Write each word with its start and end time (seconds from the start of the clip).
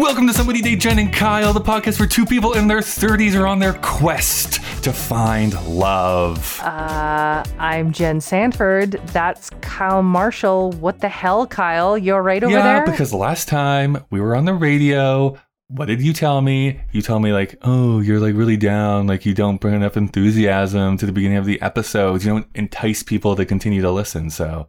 Welcome 0.00 0.26
to 0.28 0.32
Somebody 0.32 0.62
Date 0.62 0.80
Jen 0.80 0.98
and 0.98 1.12
Kyle, 1.12 1.52
the 1.52 1.60
podcast 1.60 1.98
where 1.98 2.08
two 2.08 2.24
people 2.24 2.54
in 2.54 2.66
their 2.66 2.78
30s 2.78 3.38
are 3.38 3.46
on 3.46 3.58
their 3.58 3.74
quest 3.74 4.54
to 4.82 4.94
find 4.94 5.52
love. 5.66 6.58
Uh, 6.62 7.44
I'm 7.58 7.92
Jen 7.92 8.22
Sanford. 8.22 8.92
That's 9.08 9.50
Kyle 9.60 10.02
Marshall. 10.02 10.72
What 10.72 11.00
the 11.00 11.10
hell, 11.10 11.46
Kyle? 11.46 11.98
You're 11.98 12.22
right 12.22 12.42
over 12.42 12.50
yeah, 12.50 12.62
there? 12.62 12.86
because 12.86 13.12
last 13.12 13.46
time 13.46 14.02
we 14.08 14.22
were 14.22 14.34
on 14.34 14.46
the 14.46 14.54
radio, 14.54 15.38
what 15.68 15.84
did 15.84 16.00
you 16.00 16.14
tell 16.14 16.40
me? 16.40 16.80
You 16.92 17.02
told 17.02 17.22
me 17.22 17.34
like, 17.34 17.56
oh, 17.60 18.00
you're 18.00 18.20
like 18.20 18.34
really 18.34 18.56
down, 18.56 19.06
like 19.06 19.26
you 19.26 19.34
don't 19.34 19.60
bring 19.60 19.74
enough 19.74 19.98
enthusiasm 19.98 20.96
to 20.96 21.04
the 21.04 21.12
beginning 21.12 21.36
of 21.36 21.44
the 21.44 21.60
episodes. 21.60 22.24
You 22.24 22.32
don't 22.32 22.46
entice 22.54 23.02
people 23.02 23.36
to 23.36 23.44
continue 23.44 23.82
to 23.82 23.90
listen. 23.90 24.30
So 24.30 24.68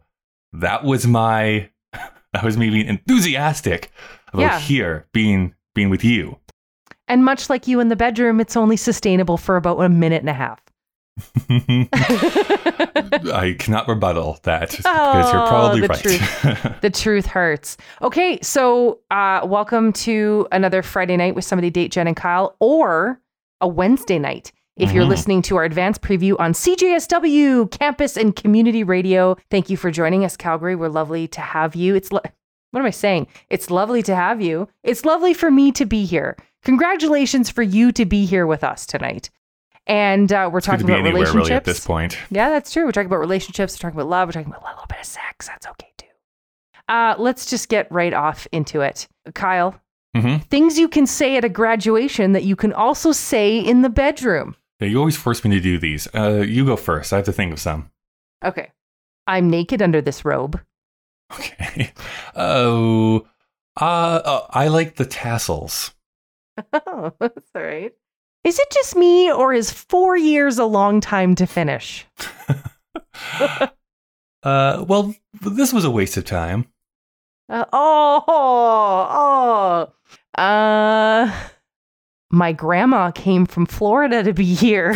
that 0.52 0.84
was 0.84 1.06
my 1.06 1.70
that 2.34 2.44
was 2.44 2.58
me 2.58 2.68
being 2.68 2.86
enthusiastic 2.86 3.90
about 4.32 4.42
Yeah. 4.42 4.58
here 4.60 5.06
being 5.12 5.54
being 5.74 5.90
with 5.90 6.04
you. 6.04 6.38
and 7.08 7.24
much 7.24 7.50
like 7.50 7.66
you 7.66 7.80
in 7.80 7.88
the 7.88 7.96
bedroom, 7.96 8.40
it's 8.40 8.56
only 8.56 8.76
sustainable 8.76 9.36
for 9.36 9.56
about 9.56 9.78
a 9.80 9.88
minute 9.88 10.20
and 10.22 10.30
a 10.30 10.32
half. 10.32 10.60
I 13.32 13.56
cannot 13.58 13.88
rebuttal 13.88 14.38
that 14.44 14.70
because 14.70 15.32
you're 15.32 15.42
Oh, 15.42 15.46
probably 15.48 15.80
the 15.82 15.88
right. 15.88 16.80
the 16.80 16.90
truth 16.90 17.26
hurts. 17.26 17.76
Okay, 18.02 18.38
so 18.42 19.00
uh, 19.10 19.40
welcome 19.44 19.92
to 19.94 20.46
another 20.52 20.82
Friday 20.82 21.16
night 21.16 21.34
with 21.34 21.44
somebody 21.44 21.70
date 21.70 21.92
Jen 21.92 22.06
and 22.06 22.16
Kyle, 22.16 22.56
or 22.60 23.20
a 23.60 23.68
Wednesday 23.68 24.18
night. 24.18 24.52
If 24.78 24.92
you're 24.92 25.04
Mhm. 25.04 25.08
listening 25.08 25.42
to 25.42 25.56
our 25.56 25.64
advanced 25.64 26.00
preview 26.00 26.34
on 26.40 26.54
CJSW 26.54 27.66
campus 27.70 28.16
and 28.16 28.34
community 28.34 28.82
radio, 28.84 29.36
thank 29.50 29.68
you 29.68 29.76
for 29.76 29.90
joining 29.90 30.24
us, 30.24 30.34
Calgary. 30.36 30.74
We're 30.74 30.88
lovely 30.88 31.28
to 31.28 31.40
have 31.42 31.76
you. 31.76 31.94
It's 31.94 32.10
lo- 32.10 32.22
what 32.72 32.80
am 32.80 32.86
I 32.86 32.90
saying? 32.90 33.28
It's 33.48 33.70
lovely 33.70 34.02
to 34.02 34.14
have 34.14 34.42
you. 34.42 34.68
It's 34.82 35.04
lovely 35.04 35.32
for 35.34 35.50
me 35.50 35.70
to 35.72 35.86
be 35.86 36.04
here. 36.04 36.36
Congratulations 36.64 37.48
for 37.50 37.62
you 37.62 37.92
to 37.92 38.04
be 38.04 38.24
here 38.26 38.46
with 38.46 38.64
us 38.64 38.86
tonight. 38.86 39.30
And 39.86 40.32
uh, 40.32 40.48
we're 40.52 40.58
It's 40.58 40.66
talking 40.66 40.84
about 40.84 41.00
anywhere 41.00 41.12
relationships. 41.22 41.34
really 41.48 41.52
at 41.56 41.64
this 41.64 41.84
point. 41.84 42.16
Yeah, 42.30 42.50
that's 42.50 42.72
true. 42.72 42.84
We're 42.84 42.92
talking 42.92 43.06
about 43.06 43.18
relationships. 43.18 43.74
We're 43.74 43.88
talking 43.88 44.00
about 44.00 44.08
love. 44.10 44.28
We're 44.28 44.32
talking 44.32 44.48
about 44.52 44.62
a 44.62 44.66
little 44.70 44.86
bit 44.88 44.98
of 45.00 45.06
sex. 45.06 45.48
That's 45.48 45.66
okay 45.66 45.88
too. 45.96 46.06
Uh, 46.88 47.14
let's 47.18 47.46
just 47.50 47.68
get 47.68 47.90
right 47.90 48.12
off 48.12 48.46
into 48.52 48.80
it. 48.80 49.08
Kyle, 49.34 49.74
hmm 50.16 50.36
things 50.50 50.78
you 50.78 50.88
can 50.88 51.06
say 51.06 51.36
at 51.36 51.44
a 51.44 51.48
graduation 51.48 52.32
that 52.32 52.44
you 52.44 52.54
can 52.54 52.72
also 52.72 53.12
say 53.12 53.58
in 53.58 53.82
the 53.82 53.88
bedroom. 53.88 54.54
Yeah, 54.78 54.88
you 54.88 54.98
always 54.98 55.16
force 55.16 55.44
me 55.44 55.50
to 55.52 55.60
do 55.60 55.78
these. 55.78 56.06
Uh, 56.14 56.44
you 56.46 56.64
go 56.66 56.76
first. 56.76 57.12
I 57.12 57.16
have 57.16 57.24
to 57.26 57.32
think 57.32 57.52
of 57.52 57.60
some. 57.60 57.90
Okay. 58.44 58.70
I'm 59.26 59.48
naked 59.50 59.80
under 59.82 60.00
this 60.00 60.24
robe. 60.24 60.60
Okay. 61.34 61.92
Oh, 62.34 63.26
uh, 63.80 63.84
uh, 64.24 64.46
I 64.50 64.68
like 64.68 64.96
the 64.96 65.04
tassels. 65.04 65.92
Oh, 66.72 67.12
that's 67.18 67.50
all 67.54 67.62
right. 67.62 67.92
Is 68.44 68.58
it 68.58 68.70
just 68.70 68.96
me, 68.96 69.30
or 69.32 69.52
is 69.52 69.70
four 69.70 70.16
years 70.16 70.58
a 70.58 70.64
long 70.64 71.00
time 71.00 71.34
to 71.36 71.46
finish? 71.46 72.06
Uh, 74.42 74.84
well, 74.88 75.14
this 75.40 75.72
was 75.72 75.84
a 75.84 75.90
waste 75.90 76.16
of 76.16 76.24
time. 76.24 76.66
Uh, 77.48 77.64
oh, 77.72 78.24
oh. 80.36 80.42
Uh, 80.42 81.32
my 82.30 82.52
grandma 82.52 83.12
came 83.12 83.46
from 83.46 83.66
Florida 83.66 84.22
to 84.24 84.32
be 84.32 84.52
here. 84.52 84.94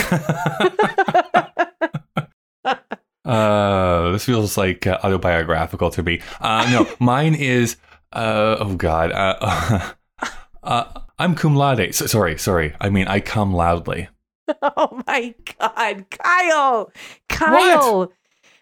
Uh, 3.26 4.12
this 4.12 4.24
feels 4.24 4.56
like 4.56 4.86
uh, 4.86 4.98
autobiographical 5.02 5.90
to 5.90 6.02
me. 6.02 6.20
Uh, 6.40 6.68
no, 6.70 6.88
mine 7.04 7.34
is. 7.34 7.76
Uh, 8.12 8.56
oh 8.60 8.74
God. 8.76 9.10
Uh, 9.12 9.92
uh, 10.62 11.00
I'm 11.18 11.34
cum 11.34 11.56
laude. 11.56 11.94
So, 11.94 12.06
sorry, 12.06 12.38
sorry. 12.38 12.74
I 12.80 12.88
mean, 12.90 13.08
I 13.08 13.20
come 13.20 13.52
loudly. 13.52 14.08
Oh 14.62 15.02
my 15.08 15.34
God, 15.58 16.04
Kyle, 16.08 16.92
Kyle. 17.28 17.98
What? 17.98 18.12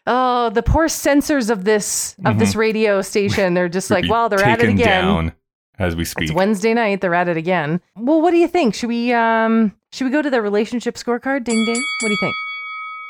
Oh, 0.06 0.48
the 0.48 0.62
poor 0.62 0.88
censors 0.88 1.50
of 1.50 1.64
this 1.64 2.16
of 2.24 2.38
this 2.38 2.56
radio 2.56 3.02
station. 3.02 3.52
They're 3.52 3.68
just 3.68 3.90
like, 3.90 4.08
well, 4.08 4.30
they're 4.30 4.42
at 4.42 4.62
it 4.62 4.70
again. 4.70 5.04
down 5.04 5.32
as 5.78 5.94
we 5.94 6.06
speak. 6.06 6.30
It's 6.30 6.34
Wednesday 6.34 6.72
night. 6.72 7.02
They're 7.02 7.14
at 7.14 7.28
it 7.28 7.36
again. 7.36 7.82
Well, 7.96 8.22
what 8.22 8.30
do 8.30 8.38
you 8.38 8.48
think? 8.48 8.74
Should 8.74 8.88
we 8.88 9.12
um 9.12 9.74
should 9.92 10.06
we 10.06 10.10
go 10.10 10.22
to 10.22 10.30
the 10.30 10.40
relationship 10.40 10.94
scorecard? 10.94 11.44
Ding 11.44 11.64
ding. 11.66 11.82
What 12.00 12.08
do 12.08 12.12
you 12.12 12.18
think? 12.20 12.34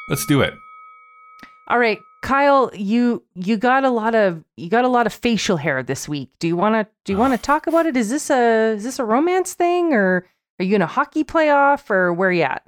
Let's 0.09 0.27
do 0.27 0.41
it. 0.41 0.55
All 1.69 1.79
right, 1.79 1.99
Kyle, 2.23 2.71
you 2.75 3.23
you 3.35 3.57
got 3.57 3.85
a 3.85 3.91
lot 3.91 4.15
of 4.15 4.45
you 4.57 4.69
got 4.69 4.85
a 4.85 4.89
lot 4.89 5.07
of 5.07 5.13
facial 5.13 5.57
hair 5.57 5.83
this 5.83 6.09
week. 6.09 6.31
Do 6.39 6.47
you 6.47 6.57
want 6.57 6.75
to 6.75 6.87
do 7.05 7.13
you 7.13 7.19
want 7.19 7.33
to 7.35 7.39
talk 7.43 7.67
about 7.67 7.87
it? 7.87 7.97
Is 7.97 8.11
this 8.11 8.31
a 8.31 8.75
is 8.77 8.85
this 8.85 8.99
a 8.99 9.05
romance 9.05 9.55
thing 9.55 9.93
or 9.93 10.27
are 10.61 10.65
you 10.65 10.75
in 10.77 10.83
a 10.83 10.87
hockey 10.87 11.25
playoff 11.25 11.91
or 11.91 12.13
where 12.13 12.29
are 12.29 12.33
you 12.33 12.43
at? 12.43 12.67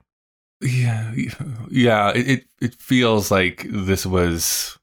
Yeah, 0.62 1.12
yeah. 1.70 2.12
It, 2.14 2.46
it 2.62 2.74
feels 2.76 3.30
like 3.30 3.66
this 3.68 4.06
was 4.06 4.78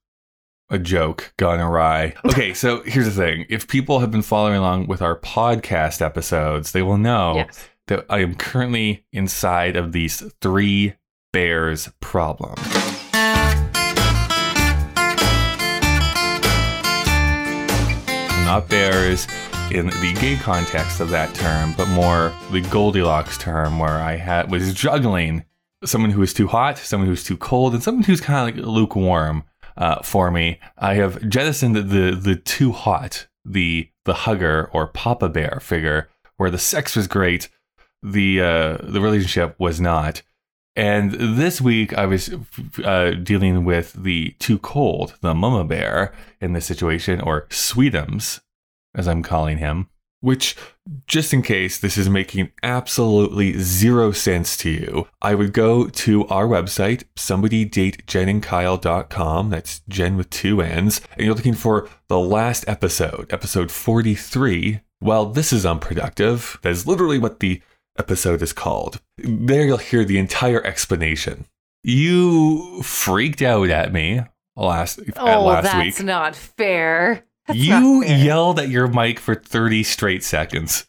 a 0.70 0.78
joke 0.78 1.34
gone 1.38 1.60
awry. 1.60 2.14
Okay, 2.26 2.54
so 2.54 2.84
here's 2.84 3.06
the 3.06 3.12
thing: 3.12 3.46
if 3.50 3.68
people 3.68 4.00
have 4.00 4.12
been 4.12 4.22
following 4.22 4.58
along 4.58 4.86
with 4.88 5.02
our 5.02 5.18
podcast 5.20 6.02
episodes, 6.02 6.72
they 6.72 6.84
will 6.84 6.98
know 6.98 7.34
Yes. 7.38 7.68
that 7.88 8.06
I 8.10 8.20
am 8.20 8.36
currently 8.36 9.04
inside 9.12 9.76
of 9.76 9.92
these 9.92 10.22
three 10.42 10.94
bears 11.32 11.90
problem. 12.00 12.54
Not 18.46 18.68
bears 18.70 19.26
in 19.72 19.88
the 19.88 20.14
gay 20.20 20.36
context 20.36 21.00
of 21.00 21.10
that 21.10 21.34
term, 21.34 21.74
but 21.78 21.88
more 21.88 22.34
the 22.52 22.62
Goldilocks 22.62 23.38
term, 23.38 23.80
where 23.80 24.00
I 24.00 24.18
had 24.18 24.52
was 24.52 24.74
juggling 24.74 25.46
someone 25.86 26.12
who 26.12 26.22
is 26.22 26.34
too 26.34 26.48
hot, 26.48 26.78
someone 26.78 27.08
who's 27.08 27.24
too 27.24 27.38
cold, 27.38 27.74
and 27.74 27.82
someone 27.82 28.04
who's 28.04 28.22
kind 28.22 28.50
of 28.50 28.56
like 28.56 28.66
lukewarm 28.66 29.46
uh, 29.78 30.02
for 30.04 30.30
me. 30.30 30.60
I 30.78 30.96
have 30.96 31.28
jettisoned 31.28 31.76
the 31.76 32.18
the 32.20 32.36
too 32.36 32.74
hot, 32.74 33.28
the 33.46 33.90
the 34.06 34.14
hugger 34.14 34.70
or 34.74 34.88
Papa 34.88 35.30
Bear 35.30 35.60
figure, 35.62 36.10
where 36.38 36.52
the 36.52 36.58
sex 36.58 36.96
was 36.96 37.08
great, 37.08 37.50
the 38.04 38.42
uh, 38.42 38.78
the 38.84 39.02
relationship 39.02 39.56
was 39.58 39.80
not. 39.80 40.22
And 40.76 41.14
this 41.14 41.62
week 41.62 41.94
I 41.94 42.08
was 42.08 42.36
uh, 42.84 43.12
dealing 43.12 43.64
with 43.64 43.94
the 43.94 44.32
too 44.40 44.60
cold, 44.60 45.16
the 45.22 45.34
Mama 45.36 45.64
Bear 45.64 46.12
in 46.42 46.52
this 46.54 46.66
situation, 46.66 47.22
or 47.22 47.46
Sweetums, 47.50 48.42
as 48.96 49.08
I'm 49.08 49.24
calling 49.24 49.60
him. 49.60 49.88
Which, 50.22 50.56
just 51.06 51.34
in 51.34 51.42
case 51.42 51.78
this 51.78 51.98
is 51.98 52.10
making 52.10 52.52
absolutely 52.64 53.60
zero 53.60 54.14
sense 54.14 54.56
to 54.58 54.70
you, 54.70 55.10
I 55.22 55.36
would 55.36 55.52
go 55.52 55.88
to 55.88 56.26
our 56.28 56.48
website, 56.48 57.04
somebodydatejenandkyle.com. 57.18 59.50
That's 59.50 59.82
Jen 59.90 60.16
with 60.16 60.30
two 60.30 60.62
N's. 60.62 61.02
And 61.18 61.26
you're 61.26 61.36
looking 61.36 61.56
for 61.56 61.90
the 62.08 62.20
last 62.20 62.64
episode, 62.70 63.34
episode 63.34 63.70
43. 63.70 64.80
Well, 65.02 65.26
this 65.26 65.52
is 65.52 65.66
unproductive. 65.66 66.58
That 66.62 66.70
is 66.70 66.88
literally 66.88 67.20
what 67.20 67.42
the 67.42 67.62
episode 67.98 68.42
is 68.42 68.54
called. 68.54 69.02
There 69.18 69.66
you'll 69.66 69.78
hear 69.78 70.04
the 70.06 70.18
entire 70.18 70.64
explanation. 70.66 71.46
You 71.84 72.82
freaked 72.84 73.42
out 73.42 73.70
at 73.70 73.92
me 73.94 74.22
last, 74.56 75.00
Oh, 75.18 75.46
last 75.46 75.64
that's 75.64 76.00
week. 76.00 76.06
not 76.06 76.36
fair. 76.36 77.26
That's 77.48 77.60
you 77.60 77.70
not 78.00 78.06
fair. 78.08 78.18
yelled 78.18 78.60
at 78.60 78.70
your 78.70 78.88
mic 78.88 79.20
for 79.20 79.36
30 79.36 79.84
straight 79.84 80.24
seconds. 80.24 80.86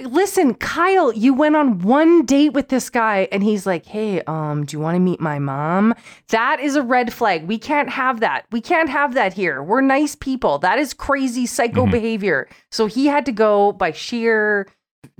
Listen, 0.00 0.54
Kyle, 0.54 1.12
you 1.12 1.32
went 1.34 1.54
on 1.54 1.78
one 1.78 2.24
date 2.24 2.52
with 2.52 2.68
this 2.68 2.90
guy 2.90 3.28
and 3.30 3.44
he's 3.44 3.64
like, 3.64 3.86
"Hey, 3.86 4.22
um, 4.22 4.64
do 4.64 4.76
you 4.76 4.80
want 4.82 4.96
to 4.96 5.00
meet 5.00 5.20
my 5.20 5.38
mom?" 5.38 5.94
That 6.30 6.58
is 6.58 6.74
a 6.74 6.82
red 6.82 7.12
flag. 7.12 7.46
We 7.46 7.58
can't 7.58 7.90
have 7.90 8.18
that. 8.18 8.46
We 8.50 8.60
can't 8.60 8.88
have 8.88 9.14
that 9.14 9.34
here. 9.34 9.62
We're 9.62 9.82
nice 9.82 10.16
people. 10.16 10.58
That 10.58 10.80
is 10.80 10.94
crazy 10.94 11.46
psycho 11.46 11.86
Mhm. 11.86 11.92
behavior. 11.92 12.48
So 12.72 12.86
he 12.86 13.06
had 13.06 13.24
to 13.26 13.32
go 13.32 13.70
by 13.70 13.92
sheer 13.92 14.66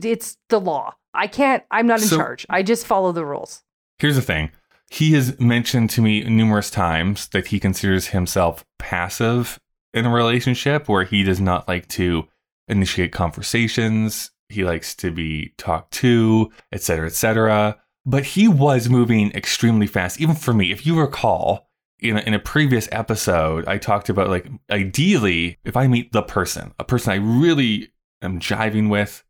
it's 0.02 0.38
the 0.48 0.58
law. 0.60 0.94
I 1.14 1.26
can't 1.26 1.62
I'm 1.70 1.86
not 1.86 2.00
in 2.02 2.08
So- 2.08 2.16
charge. 2.16 2.46
I 2.50 2.62
just 2.62 2.86
follow 2.86 3.12
the 3.12 3.24
rules. 3.24 3.62
Here's 3.98 4.16
the 4.16 4.22
thing. 4.22 4.50
He 4.90 5.12
has 5.12 5.38
mentioned 5.40 5.90
to 5.90 6.02
me 6.02 6.22
numerous 6.24 6.70
times 6.70 7.28
that 7.28 7.48
he 7.48 7.58
considers 7.58 8.08
himself 8.08 8.64
passive 8.78 9.58
in 9.92 10.04
a 10.04 10.10
relationship 10.10 10.88
where 10.88 11.04
he 11.04 11.22
does 11.22 11.40
not 11.40 11.66
like 11.68 11.88
to 11.88 12.26
initiate 12.68 13.12
conversations. 13.12 14.30
He 14.48 14.64
likes 14.64 14.94
to 14.96 15.10
be 15.10 15.52
talked 15.56 15.92
to, 15.94 16.50
etc., 16.72 17.06
etc. 17.06 17.78
But 18.06 18.24
he 18.24 18.46
was 18.48 18.88
moving 18.90 19.32
extremely 19.32 19.86
fast, 19.86 20.20
even 20.20 20.34
for 20.34 20.52
me. 20.52 20.70
If 20.70 20.86
you 20.86 21.00
recall, 21.00 21.68
in 22.00 22.18
a, 22.18 22.20
in 22.20 22.34
a 22.34 22.38
previous 22.38 22.88
episode, 22.92 23.66
I 23.66 23.78
talked 23.78 24.08
about 24.08 24.28
like 24.28 24.46
ideally, 24.70 25.58
if 25.64 25.76
I 25.76 25.86
meet 25.86 26.12
the 26.12 26.22
person, 26.22 26.74
a 26.78 26.84
person 26.84 27.12
I 27.12 27.16
really 27.16 27.90
am 28.20 28.38
jiving 28.40 28.90
with, 28.90 29.24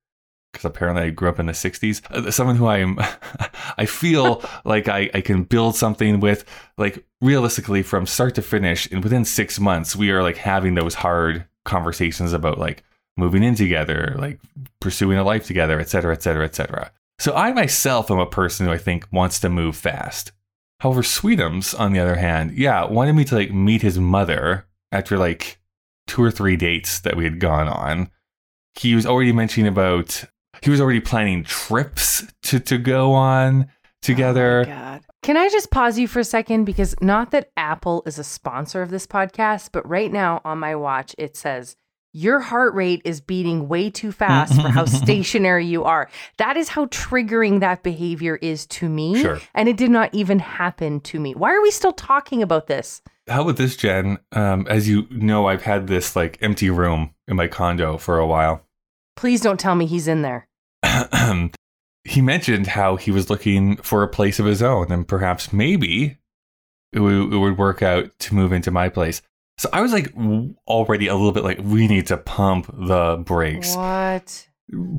because 0.55 0.65
apparently 0.65 1.03
I 1.05 1.11
grew 1.11 1.29
up 1.29 1.39
in 1.39 1.47
the 1.47 1.53
60s, 1.53 2.03
uh, 2.11 2.31
someone 2.31 2.57
who 2.57 2.67
I 2.67 2.79
am, 2.79 2.99
I 3.79 3.87
feel 3.87 4.43
like 4.65 4.89
I, 4.89 5.11
I 5.13 5.21
can 5.21 5.43
build 5.43 5.77
something 5.77 6.21
with, 6.21 6.45
like 6.79 7.05
realistically 7.21 7.83
from 7.83 8.07
start 8.07 8.35
to 8.37 8.43
finish. 8.43 8.91
And 8.91 9.05
within 9.05 9.25
six 9.25 9.61
months, 9.61 9.95
we 9.95 10.11
are 10.11 10.23
like 10.23 10.37
having 10.37 10.75
those 10.75 10.95
hard 10.95 11.45
conversations 11.65 12.33
about 12.33 12.59
like 12.59 12.83
moving 13.17 13.43
in 13.43 13.55
together, 13.55 14.17
like 14.19 14.41
pursuing 14.81 15.19
a 15.19 15.25
life 15.25 15.47
together, 15.47 15.79
et 15.81 15.89
cetera, 15.89 16.15
et 16.15 16.23
cetera, 16.23 16.45
et 16.45 16.55
cetera. 16.55 16.91
So 17.19 17.35
I 17.35 17.53
myself 17.53 18.11
am 18.11 18.19
a 18.19 18.27
person 18.27 18.67
who 18.67 18.73
I 18.73 18.79
think 18.79 19.07
wants 19.13 19.39
to 19.41 19.49
move 19.49 19.77
fast. 19.77 20.33
However, 20.81 21.03
Sweetums, 21.03 21.79
on 21.79 21.93
the 21.93 22.01
other 22.01 22.17
hand, 22.17 22.53
yeah, 22.53 22.85
wanted 22.85 23.15
me 23.15 23.25
to 23.25 23.35
like 23.35 23.53
meet 23.53 23.83
his 23.83 23.99
mother 23.99 24.67
after 24.93 25.17
like 25.17 25.59
two 26.07 26.23
or 26.23 26.31
three 26.31 26.57
dates 26.57 27.01
that 27.01 27.17
we 27.17 27.25
had 27.25 27.41
gone 27.41 27.69
on. 27.69 28.11
He 28.79 28.95
was 28.95 29.07
already 29.07 29.33
mentioning 29.33 29.69
about 29.69 30.25
he 30.63 30.71
was 30.71 30.81
already 30.81 31.01
planning 31.01 31.45
trips 31.45 32.25
to, 32.43 32.61
to 32.61 32.79
go 32.79 33.13
on 33.13 33.69
together. 34.03 34.67
Oh. 34.69 35.01
Can 35.23 35.39
I 35.39 35.49
just 35.49 35.71
pause 35.71 35.99
you 35.99 36.07
for 36.07 36.21
a 36.21 36.25
second? 36.25 36.65
Because 36.67 36.95
not 37.01 37.31
that 37.31 37.51
Apple 37.57 38.03
is 38.05 38.19
a 38.19 38.25
sponsor 38.25 38.83
of 38.83 38.91
this 38.91 39.07
podcast, 39.07 39.71
but 39.73 39.89
right 39.89 40.13
now 40.13 40.43
on 40.45 40.59
my 40.59 40.75
watch, 40.75 41.15
it 41.17 41.35
says, 41.35 41.77
Your 42.13 42.41
heart 42.41 42.75
rate 42.75 43.01
is 43.07 43.23
beating 43.23 43.67
way 43.67 43.89
too 43.89 44.13
fast 44.13 44.61
for 44.61 44.69
how 44.69 44.85
stationary 44.85 45.65
you 45.65 45.85
are. 45.85 46.11
That 46.37 46.59
is 46.59 46.69
how 46.69 46.87
triggering 46.87 47.61
that 47.61 47.83
behavior 47.83 48.37
is 48.37 48.67
to 48.67 48.89
me. 48.91 49.23
Sure. 49.23 49.41
And 49.55 49.67
it 49.67 49.79
did 49.79 49.91
not 49.91 50.15
even 50.15 50.41
happen 50.41 51.01
to 51.01 51.19
me. 51.19 51.35
Why 51.35 51.55
are 51.55 51.63
we 51.63 51.71
still 51.71 51.95
talking 51.95 52.43
about 52.43 52.67
this? 52.67 53.01
How 53.27 53.43
about 53.43 53.57
this, 53.57 53.77
Jen? 53.77 54.19
Um, 54.33 54.67
as 54.69 54.87
you 54.87 55.07
know, 55.11 55.47
I've 55.47 55.63
had 55.63 55.87
this 55.87 56.15
like 56.15 56.37
empty 56.43 56.69
room 56.69 57.15
in 57.27 57.37
my 57.37 57.49
condo 57.49 57.97
for 57.97 58.19
a 58.19 58.27
while. 58.27 58.64
Please 59.17 59.41
don't 59.41 59.61
tell 59.61 59.75
me 59.75 59.87
he's 59.87 60.09
in 60.09 60.23
there. 60.23 60.47
he 62.05 62.21
mentioned 62.21 62.67
how 62.69 62.97
he 62.97 63.11
was 63.11 63.31
looking 63.31 63.77
for 63.79 64.03
a 64.03 64.09
place 64.09 64.39
of 64.39 64.47
his 64.47 64.63
own 64.63 64.93
and 64.93 65.09
perhaps 65.09 65.53
maybe 65.53 66.19
it, 66.93 66.99
w- 66.99 67.33
it 67.33 67.39
would 67.39 67.59
work 67.59 67.83
out 67.83 68.11
to 68.21 68.35
move 68.35 68.53
into 68.53 68.71
my 68.71 68.89
place. 68.89 69.23
So 69.59 69.69
I 69.73 69.81
was 69.81 69.93
like 69.93 70.13
already 70.67 71.07
a 71.07 71.15
little 71.15 71.33
bit 71.33 71.45
like, 71.45 71.61
we 71.63 71.87
need 71.87 72.07
to 72.09 72.17
pump 72.17 72.67
the 72.73 73.23
brakes. 73.25 73.77
What? 73.77 74.49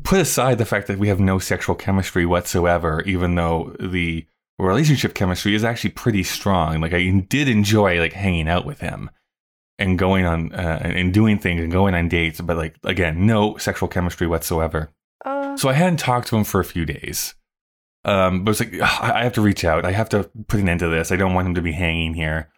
Put 0.03 0.19
aside 0.19 0.57
the 0.57 0.65
fact 0.65 0.87
that 0.87 0.97
we 0.97 1.09
have 1.09 1.19
no 1.19 1.39
sexual 1.39 1.75
chemistry 1.75 2.25
whatsoever, 2.25 3.01
even 3.05 3.35
though 3.35 3.75
the 3.79 4.25
relationship 4.57 5.13
chemistry 5.13 5.55
is 5.55 5.63
actually 5.63 5.89
pretty 5.91 6.23
strong. 6.23 6.79
Like 6.79 6.93
I 6.93 7.09
did 7.27 7.49
enjoy 7.49 7.99
like 7.99 8.13
hanging 8.13 8.47
out 8.47 8.65
with 8.65 8.79
him 8.79 9.09
and 9.77 9.99
going 9.99 10.25
on 10.25 10.53
uh, 10.53 10.79
and 10.83 11.13
doing 11.13 11.37
things 11.37 11.61
and 11.61 11.71
going 11.71 11.93
on 11.95 12.07
dates, 12.07 12.41
but 12.41 12.57
like 12.57 12.75
again, 12.83 13.25
no 13.25 13.57
sexual 13.57 13.89
chemistry 13.89 14.27
whatsoever. 14.27 14.89
Uh, 15.23 15.57
So 15.57 15.69
I 15.69 15.73
hadn't 15.73 15.97
talked 15.97 16.27
to 16.29 16.37
him 16.37 16.43
for 16.43 16.59
a 16.59 16.65
few 16.65 16.85
days. 16.85 17.35
Um, 18.03 18.43
but 18.43 18.51
it's 18.51 18.59
like 18.59 18.73
I 18.81 19.19
I 19.19 19.23
have 19.23 19.33
to 19.33 19.41
reach 19.41 19.65
out. 19.65 19.83
I 19.85 19.91
have 19.91 20.09
to 20.09 20.29
put 20.47 20.59
an 20.59 20.69
end 20.69 20.81
to 20.81 20.87
this. 20.89 21.11
I 21.11 21.15
don't 21.15 21.33
want 21.33 21.47
him 21.47 21.55
to 21.55 21.61
be 21.61 21.71
hanging 21.71 22.13
here. 22.13 22.49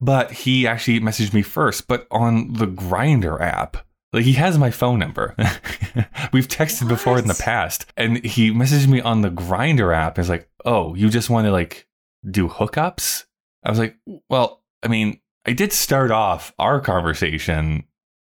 But 0.00 0.32
he 0.32 0.66
actually 0.66 1.00
messaged 1.00 1.32
me 1.32 1.42
first, 1.42 1.86
but 1.86 2.06
on 2.10 2.52
the 2.54 2.66
Grindr 2.66 3.40
app. 3.40 3.76
Like 4.12 4.24
he 4.24 4.32
has 4.34 4.58
my 4.58 4.70
phone 4.70 4.98
number. 4.98 5.34
We've 6.34 6.46
texted 6.48 6.86
before 6.88 7.18
in 7.18 7.28
the 7.28 7.40
past, 7.42 7.86
and 7.96 8.22
he 8.22 8.50
messaged 8.50 8.86
me 8.86 9.00
on 9.00 9.22
the 9.22 9.30
Grindr 9.30 9.94
app. 9.96 10.18
And 10.18 10.22
it's 10.22 10.28
like, 10.28 10.50
oh, 10.66 10.94
you 10.94 11.08
just 11.08 11.30
want 11.30 11.46
to 11.46 11.50
like 11.52 11.88
do 12.30 12.46
hookups? 12.46 13.24
I 13.64 13.70
was 13.70 13.78
like, 13.78 13.96
well, 14.28 14.60
I 14.82 14.88
mean, 14.88 15.21
I 15.44 15.52
did 15.52 15.72
start 15.72 16.10
off 16.10 16.52
our 16.58 16.80
conversation 16.80 17.84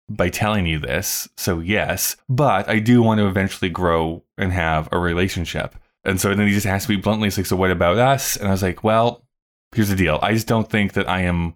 by 0.08 0.28
telling 0.28 0.66
you 0.66 0.78
this, 0.78 1.28
so 1.36 1.60
yes, 1.60 2.16
but 2.28 2.68
I 2.68 2.78
do 2.78 3.02
want 3.02 3.18
to 3.18 3.26
eventually 3.26 3.68
grow 3.68 4.24
and 4.36 4.52
have 4.52 4.88
a 4.92 4.98
relationship. 4.98 5.76
And 6.04 6.20
so 6.20 6.34
then 6.34 6.46
he 6.46 6.52
just 6.52 6.66
asked 6.66 6.88
me 6.88 6.96
bluntly, 6.96 7.26
he's 7.26 7.36
like, 7.36 7.46
so 7.46 7.56
what 7.56 7.70
about 7.70 7.98
us? 7.98 8.36
And 8.36 8.48
I 8.48 8.50
was 8.50 8.62
like, 8.62 8.82
well, 8.82 9.24
here's 9.72 9.88
the 9.88 9.96
deal. 9.96 10.18
I 10.22 10.32
just 10.34 10.48
don't 10.48 10.68
think 10.68 10.94
that 10.94 11.08
I 11.08 11.22
am 11.22 11.54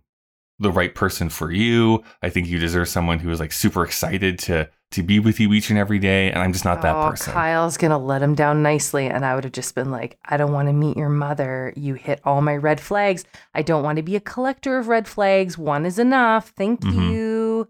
the 0.59 0.71
right 0.71 0.95
person 0.95 1.29
for 1.29 1.51
you. 1.51 2.03
I 2.23 2.31
think 2.31 2.47
you 2.47 2.59
deserve 2.59 2.89
someone 2.89 3.19
who 3.19 3.31
is 3.31 3.41
like 3.41 3.53
super 3.53 3.85
excited 3.85 4.39
to 4.41 4.71
to 4.95 5.03
be 5.03 5.19
with 5.19 5.39
you 5.41 5.53
each 5.53 5.71
and 5.71 5.79
every 5.79 5.99
day, 5.99 6.31
and 6.31 6.41
I'm 6.43 6.53
just 6.53 6.65
not 6.65 6.83
that 6.83 6.95
oh, 6.97 7.11
person. 7.11 7.33
Kyle's 7.33 7.77
gonna 7.77 7.99
let 7.99 8.23
him 8.23 8.35
down 8.35 8.63
nicely, 8.63 9.07
and 9.07 9.25
I 9.25 9.35
would 9.35 9.45
have 9.45 9.53
just 9.53 9.75
been 9.75 9.91
like, 9.91 10.19
"I 10.25 10.37
don't 10.37 10.53
want 10.53 10.69
to 10.69 10.73
meet 10.73 10.97
your 10.97 11.09
mother. 11.09 11.73
You 11.77 11.95
hit 11.95 12.21
all 12.25 12.41
my 12.41 12.57
red 12.57 12.81
flags. 12.81 13.25
I 13.55 13.63
don't 13.63 13.83
want 13.83 13.97
to 13.97 14.03
be 14.03 14.17
a 14.17 14.21
collector 14.21 14.79
of 14.79 14.89
red 14.89 15.07
flags. 15.09 15.57
One 15.59 15.87
is 15.87 15.99
enough. 15.99 16.49
Thank 16.57 16.81
Mhm. 16.83 17.11
you." 17.13 17.69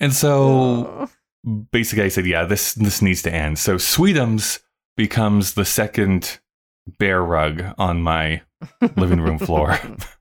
And 0.00 0.12
so 0.12 1.08
Ugh. 1.46 1.66
basically 1.70 2.04
I 2.04 2.08
said, 2.08 2.26
yeah, 2.26 2.44
this 2.44 2.74
this 2.74 3.00
needs 3.02 3.22
to 3.22 3.32
end. 3.32 3.58
So 3.58 3.76
Sweetums 3.76 4.58
becomes 4.96 5.54
the 5.54 5.64
second 5.64 6.40
bear 6.98 7.22
rug 7.22 7.62
on 7.78 8.02
my 8.02 8.42
living 8.96 9.20
room 9.20 9.38
floor. 9.38 9.70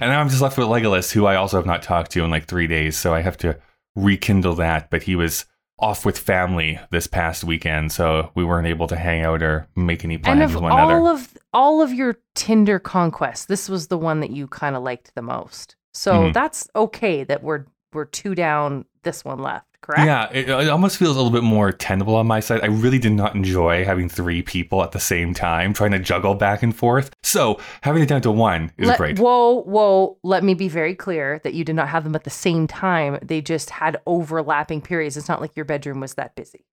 and 0.00 0.10
now 0.10 0.20
I'm 0.20 0.28
just 0.30 0.40
left 0.40 0.56
with 0.56 0.66
Legolas, 0.66 1.12
who 1.12 1.26
I 1.26 1.36
also 1.36 1.58
have 1.58 1.66
not 1.66 1.82
talked 1.82 2.10
to 2.12 2.24
in 2.24 2.30
like 2.30 2.46
three 2.46 2.66
days. 2.66 2.96
So 2.96 3.12
I 3.14 3.20
have 3.20 3.36
to 3.38 3.58
rekindle 3.94 4.54
that. 4.54 4.88
But 4.90 5.02
he 5.02 5.14
was 5.14 5.44
off 5.82 6.06
with 6.06 6.16
family 6.16 6.78
this 6.92 7.06
past 7.06 7.42
weekend, 7.44 7.90
so 7.92 8.30
we 8.36 8.44
weren't 8.44 8.68
able 8.68 8.86
to 8.86 8.96
hang 8.96 9.22
out 9.24 9.42
or 9.42 9.68
make 9.76 10.04
any 10.04 10.14
and 10.14 10.22
plans 10.24 10.42
of 10.42 10.54
with 10.54 10.62
one 10.62 10.72
all 10.72 10.88
another. 10.88 11.10
of 11.10 11.36
all 11.52 11.82
of 11.82 11.92
your 11.92 12.16
Tinder 12.34 12.78
conquests, 12.78 13.44
this 13.46 13.68
was 13.68 13.88
the 13.88 13.98
one 13.98 14.20
that 14.20 14.30
you 14.30 14.46
kind 14.46 14.76
of 14.76 14.82
liked 14.82 15.14
the 15.14 15.22
most. 15.22 15.76
So 15.92 16.12
Mhm. 16.28 16.32
that's 16.32 16.68
okay 16.74 17.24
that 17.24 17.42
we're 17.42 17.64
we're 17.92 18.06
two 18.06 18.34
down, 18.34 18.86
this 19.02 19.24
one 19.24 19.38
left. 19.38 19.66
Correct? 19.80 20.06
Yeah, 20.06 20.30
it, 20.30 20.48
it 20.48 20.68
almost 20.68 20.96
feels 20.96 21.16
a 21.16 21.18
little 21.18 21.32
bit 21.32 21.42
more 21.42 21.72
tenable 21.72 22.14
on 22.14 22.26
my 22.26 22.38
side. 22.38 22.60
I 22.62 22.66
really 22.66 23.00
did 23.00 23.12
not 23.12 23.34
enjoy 23.34 23.84
having 23.84 24.08
three 24.08 24.40
people 24.40 24.82
at 24.84 24.92
the 24.92 25.00
same 25.00 25.34
time, 25.34 25.72
trying 25.72 25.90
to 25.90 25.98
juggle 25.98 26.36
back 26.36 26.62
and 26.62 26.74
forth. 26.74 27.10
So 27.24 27.58
having 27.80 28.00
it 28.00 28.06
down 28.08 28.22
to 28.22 28.30
one 28.30 28.70
is 28.78 28.86
Let- 28.86 28.98
great. 28.98 29.18
Whoa, 29.18 29.62
whoa. 29.62 30.18
Let 30.22 30.44
me 30.44 30.54
be 30.54 30.68
very 30.68 30.94
clear 30.94 31.40
that 31.42 31.54
you 31.54 31.64
did 31.64 31.74
not 31.74 31.88
have 31.88 32.04
them 32.04 32.14
at 32.14 32.22
the 32.22 32.30
same 32.30 32.68
time. 32.68 33.18
They 33.22 33.40
just 33.40 33.70
had 33.70 34.00
overlapping 34.06 34.82
periods. 34.82 35.16
It's 35.16 35.28
not 35.28 35.40
like 35.40 35.56
your 35.56 35.64
bedroom 35.64 35.98
was 35.98 36.14
that 36.14 36.36
busy. 36.36 36.64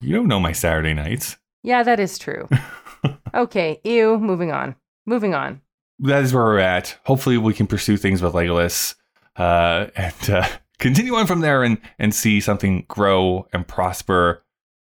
You 0.00 0.14
don't 0.14 0.28
know 0.28 0.40
my 0.40 0.52
Saturday 0.52 0.94
nights. 0.94 1.36
Yeah, 1.62 1.82
that 1.82 2.00
is 2.00 2.18
true. 2.18 2.48
okay, 3.34 3.80
ew. 3.84 4.18
Moving 4.18 4.50
on. 4.52 4.76
Moving 5.04 5.34
on. 5.34 5.60
That 5.98 6.22
is 6.22 6.32
where 6.32 6.44
we're 6.44 6.58
at. 6.58 6.96
Hopefully, 7.04 7.36
we 7.38 7.52
can 7.54 7.66
pursue 7.66 7.96
things 7.96 8.22
with 8.22 8.32
Legolas 8.32 8.94
uh, 9.36 9.86
and 9.96 10.30
uh, 10.30 10.48
continue 10.78 11.14
on 11.14 11.26
from 11.26 11.40
there 11.40 11.62
and, 11.62 11.78
and 11.98 12.14
see 12.14 12.40
something 12.40 12.84
grow 12.88 13.46
and 13.52 13.66
prosper 13.66 14.44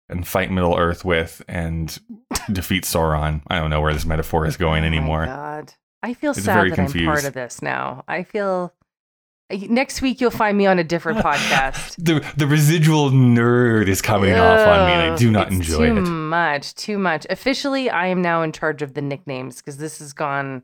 and 0.08 0.26
fight 0.26 0.50
Middle 0.50 0.76
Earth 0.76 1.04
with 1.04 1.42
and 1.48 1.98
defeat 2.52 2.84
Sauron. 2.84 3.42
I 3.48 3.58
don't 3.58 3.70
know 3.70 3.80
where 3.80 3.92
this 3.92 4.04
metaphor 4.04 4.46
is 4.46 4.56
going 4.56 4.84
Oh 4.84 4.90
my 4.90 4.96
anymore. 4.96 5.26
God, 5.26 5.72
I 6.02 6.14
feel 6.14 6.32
It's 6.32 6.44
sad 6.44 6.70
that 6.70 6.78
I'm 6.78 7.04
part 7.06 7.24
of 7.24 7.32
this 7.32 7.62
now. 7.62 8.04
I 8.06 8.22
feel 8.22 8.72
next 9.50 10.02
week 10.02 10.20
you'll 10.20 10.30
find 10.30 10.56
me 10.56 10.66
on 10.66 10.78
a 10.78 10.84
different 10.84 11.18
podcast. 11.24 11.96
The 11.96 12.24
the 12.36 12.46
residual 12.46 13.10
nerd 13.10 13.88
is 13.88 14.02
coming 14.02 14.34
off 14.34 14.60
on 14.60 14.86
me, 14.86 14.92
and 14.92 15.12
I 15.12 15.16
do 15.16 15.30
not 15.30 15.50
enjoy 15.50 15.88
too 15.88 15.96
it. 15.96 16.00
much, 16.00 16.74
too 16.74 16.98
much. 16.98 17.26
Officially, 17.30 17.90
I 17.90 18.06
am 18.08 18.22
now 18.22 18.42
in 18.42 18.52
charge 18.52 18.82
of 18.82 18.94
the 18.94 19.02
nicknames 19.02 19.56
because 19.56 19.78
this 19.78 19.98
has 19.98 20.12
gone 20.12 20.62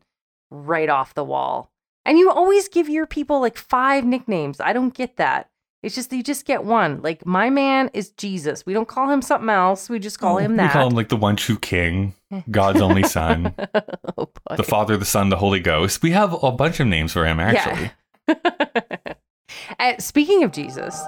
right 0.51 0.89
off 0.89 1.15
the 1.15 1.25
wall. 1.25 1.71
And 2.11 2.19
you 2.19 2.29
always 2.29 2.67
give 2.67 2.89
your 2.89 3.07
people 3.07 3.41
like 3.41 3.57
five 3.57 4.05
nicknames. 4.05 4.59
I 4.59 4.73
don't 4.73 4.93
get 4.93 5.17
that. 5.19 5.49
It's 5.85 5.95
just 5.95 6.13
you 6.13 6.25
just 6.25 6.45
get 6.45 6.65
one. 6.65 7.01
Like 7.03 7.25
my 7.25 7.51
man 7.51 7.89
is 7.95 8.11
Jesus. 8.11 8.67
We 8.67 8.73
don't 8.73 8.89
call 8.89 9.09
him 9.09 9.23
something 9.23 9.49
else. 9.49 9.89
We 9.89 10.01
just 10.01 10.19
call 10.19 10.39
him 10.39 10.57
that. 10.57 10.71
We 10.71 10.73
call 10.73 10.89
him 10.89 10.97
like 10.97 11.09
the 11.09 11.17
one 11.17 11.37
true 11.37 11.57
king, 11.57 12.15
God's 12.51 12.81
only 12.81 13.05
son, 13.05 13.55
oh, 14.19 14.29
the 14.57 14.65
Father, 14.65 14.97
the 14.97 15.05
Son, 15.05 15.29
the 15.29 15.37
Holy 15.37 15.61
Ghost. 15.61 16.03
We 16.03 16.11
have 16.11 16.43
a 16.43 16.51
bunch 16.51 16.81
of 16.81 16.89
names 16.89 17.13
for 17.13 17.25
him, 17.25 17.39
actually. 17.39 17.93
Uh, 19.79 19.99
speaking 19.99 20.45
of 20.45 20.53
Jesus, 20.53 21.01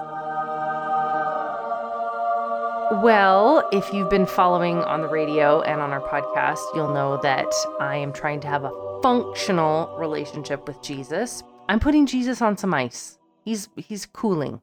well, 3.01 3.67
if 3.71 3.93
you've 3.93 4.09
been 4.09 4.25
following 4.25 4.79
on 4.79 5.01
the 5.01 5.07
radio 5.07 5.61
and 5.61 5.79
on 5.79 5.91
our 5.91 6.01
podcast, 6.01 6.59
you'll 6.75 6.93
know 6.93 7.19
that 7.23 7.47
I 7.79 7.95
am 7.95 8.11
trying 8.11 8.41
to 8.41 8.47
have 8.47 8.65
a 8.65 8.92
functional 9.03 9.93
relationship 9.97 10.65
with 10.65 10.81
Jesus. 10.81 11.43
I'm 11.67 11.81
putting 11.81 12.05
Jesus 12.05 12.41
on 12.41 12.57
some 12.57 12.73
ice. 12.73 13.19
He's 13.43 13.67
he's 13.75 14.05
cooling 14.05 14.61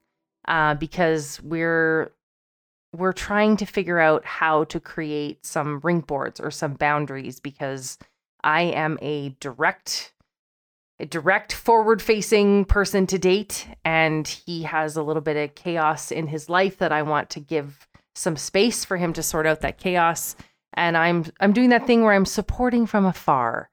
uh, 0.49 0.75
because 0.75 1.41
we're 1.43 2.13
we're 2.97 3.13
trying 3.13 3.59
to 3.59 3.67
figure 3.67 4.01
out 4.01 4.25
how 4.25 4.65
to 4.65 4.81
create 4.81 5.45
some 5.45 5.81
ring 5.81 6.01
boards 6.01 6.41
or 6.41 6.51
some 6.51 6.73
boundaries 6.73 7.39
because 7.39 7.99
I 8.43 8.63
am 8.63 8.99
a 9.03 9.37
direct 9.41 10.15
a 10.99 11.05
direct 11.07 11.53
forward 11.53 12.01
facing 12.01 12.65
person 12.65 13.07
to 13.09 13.19
date 13.19 13.69
and 13.85 14.27
he 14.27 14.63
has 14.63 14.97
a 14.97 15.03
little 15.03 15.23
bit 15.23 15.37
of 15.37 15.55
chaos 15.55 16.11
in 16.11 16.27
his 16.27 16.49
life 16.49 16.79
that 16.79 16.93
I 16.93 17.03
want 17.03 17.31
to 17.31 17.41
give 17.41 17.87
some 18.15 18.37
space 18.37 18.85
for 18.87 18.97
him 18.97 19.13
to 19.13 19.23
sort 19.23 19.47
out 19.47 19.61
that 19.61 19.79
chaos 19.79 20.35
and 20.73 20.97
I'm 20.97 21.27
I'm 21.41 21.53
doing 21.53 21.69
that 21.71 21.87
thing 21.87 22.03
where 22.03 22.15
I'm 22.15 22.25
supporting 22.25 22.87
from 22.87 23.05
afar. 23.05 23.69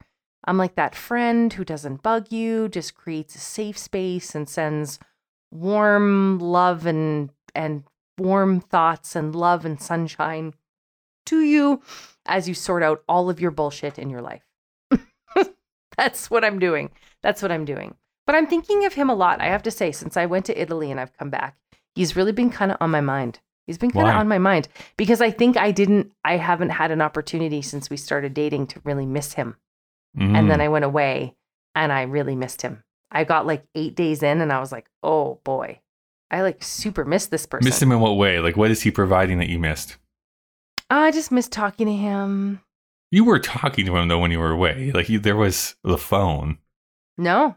I'm 0.48 0.58
like 0.58 0.76
that 0.76 0.96
friend 0.96 1.52
who 1.52 1.66
doesn't 1.66 2.02
bug 2.02 2.32
you, 2.32 2.70
just 2.70 2.96
creates 2.96 3.36
a 3.36 3.40
safe 3.40 3.78
space 3.78 4.34
and 4.34 4.48
sends 4.48 4.98
warm 5.52 6.40
love 6.40 6.86
and 6.86 7.30
and 7.54 7.84
warm 8.18 8.62
thoughts 8.62 9.16
and 9.16 9.36
love 9.36 9.66
and 9.66 9.82
sunshine 9.82 10.54
to 11.26 11.42
you 11.42 11.82
as 12.26 12.48
you 12.48 12.54
sort 12.54 12.82
out 12.82 13.04
all 13.08 13.30
of 13.30 13.40
your 13.40 13.52
bullshit 13.52 14.00
in 14.00 14.10
your 14.10 14.22
life. 14.22 14.44
That's 15.98 16.32
what 16.32 16.44
I'm 16.44 16.60
doing. 16.60 16.92
That's 17.22 17.42
what 17.42 17.52
I'm 17.52 17.66
doing. 17.66 17.96
But 18.26 18.36
I'm 18.36 18.48
thinking 18.48 18.86
of 18.86 18.94
him 18.94 19.10
a 19.10 19.16
lot. 19.16 19.42
I 19.42 19.46
have 19.46 19.64
to 19.64 19.72
say, 19.72 19.92
since 19.92 20.18
I 20.18 20.26
went 20.26 20.46
to 20.46 20.62
Italy 20.62 20.92
and 20.92 21.00
I've 21.00 21.18
come 21.18 21.30
back, 21.30 21.58
he's 21.96 22.16
really 22.16 22.32
been 22.32 22.50
kind 22.50 22.72
of 22.72 22.78
on 22.82 22.92
my 22.92 23.02
mind. 23.02 23.40
He's 23.66 23.78
been 23.78 23.92
kind 23.92 24.08
of 24.08 24.16
on 24.16 24.30
my 24.30 24.38
mind 24.38 24.70
because 24.96 25.20
I 25.20 25.30
think 25.30 25.58
I 25.58 25.72
didn't, 25.72 26.14
I 26.24 26.38
haven't 26.38 26.70
had 26.70 26.90
an 26.92 27.02
opportunity 27.02 27.62
since 27.62 27.90
we 27.90 27.98
started 27.98 28.34
dating 28.34 28.68
to 28.68 28.82
really 28.86 29.06
miss 29.06 29.34
him. 29.34 29.58
And 30.16 30.36
Mm. 30.36 30.48
then 30.50 30.62
I 30.62 30.68
went 30.70 30.86
away 30.86 31.36
and 31.76 31.92
I 31.92 32.04
really 32.04 32.36
missed 32.36 32.62
him. 32.62 32.84
I 33.12 33.24
got 33.24 33.46
like 33.46 33.64
eight 33.76 33.96
days 33.96 34.24
in 34.24 34.42
and 34.42 34.52
I 34.52 34.60
was 34.60 34.72
like, 34.72 34.90
oh 35.04 35.40
boy, 35.44 35.80
I 36.32 36.42
like 36.42 36.62
super 36.64 37.06
missed 37.06 37.32
this 37.32 37.46
person. 37.46 37.66
missed 37.66 37.82
him 37.82 37.92
in 37.92 38.00
what 38.00 38.18
way? 38.18 38.40
Like, 38.40 38.58
what 38.58 38.72
is 38.72 38.82
he 38.82 38.92
providing 38.92 39.38
that 39.40 39.50
you 39.50 39.60
missed? 39.60 39.98
I 40.90 41.12
just 41.12 41.32
missed 41.32 41.52
talking 41.52 41.88
to 41.88 41.94
him. 41.94 42.62
You 43.12 43.24
were 43.26 43.40
talking 43.40 43.86
to 43.86 43.96
him 43.98 44.08
though 44.08 44.20
when 44.20 44.32
you 44.32 44.40
were 44.40 44.52
away. 44.52 44.92
Like, 44.94 45.08
you, 45.10 45.20
there 45.20 45.36
was 45.38 45.76
the 45.84 45.98
phone. 45.98 46.58
No. 47.18 47.56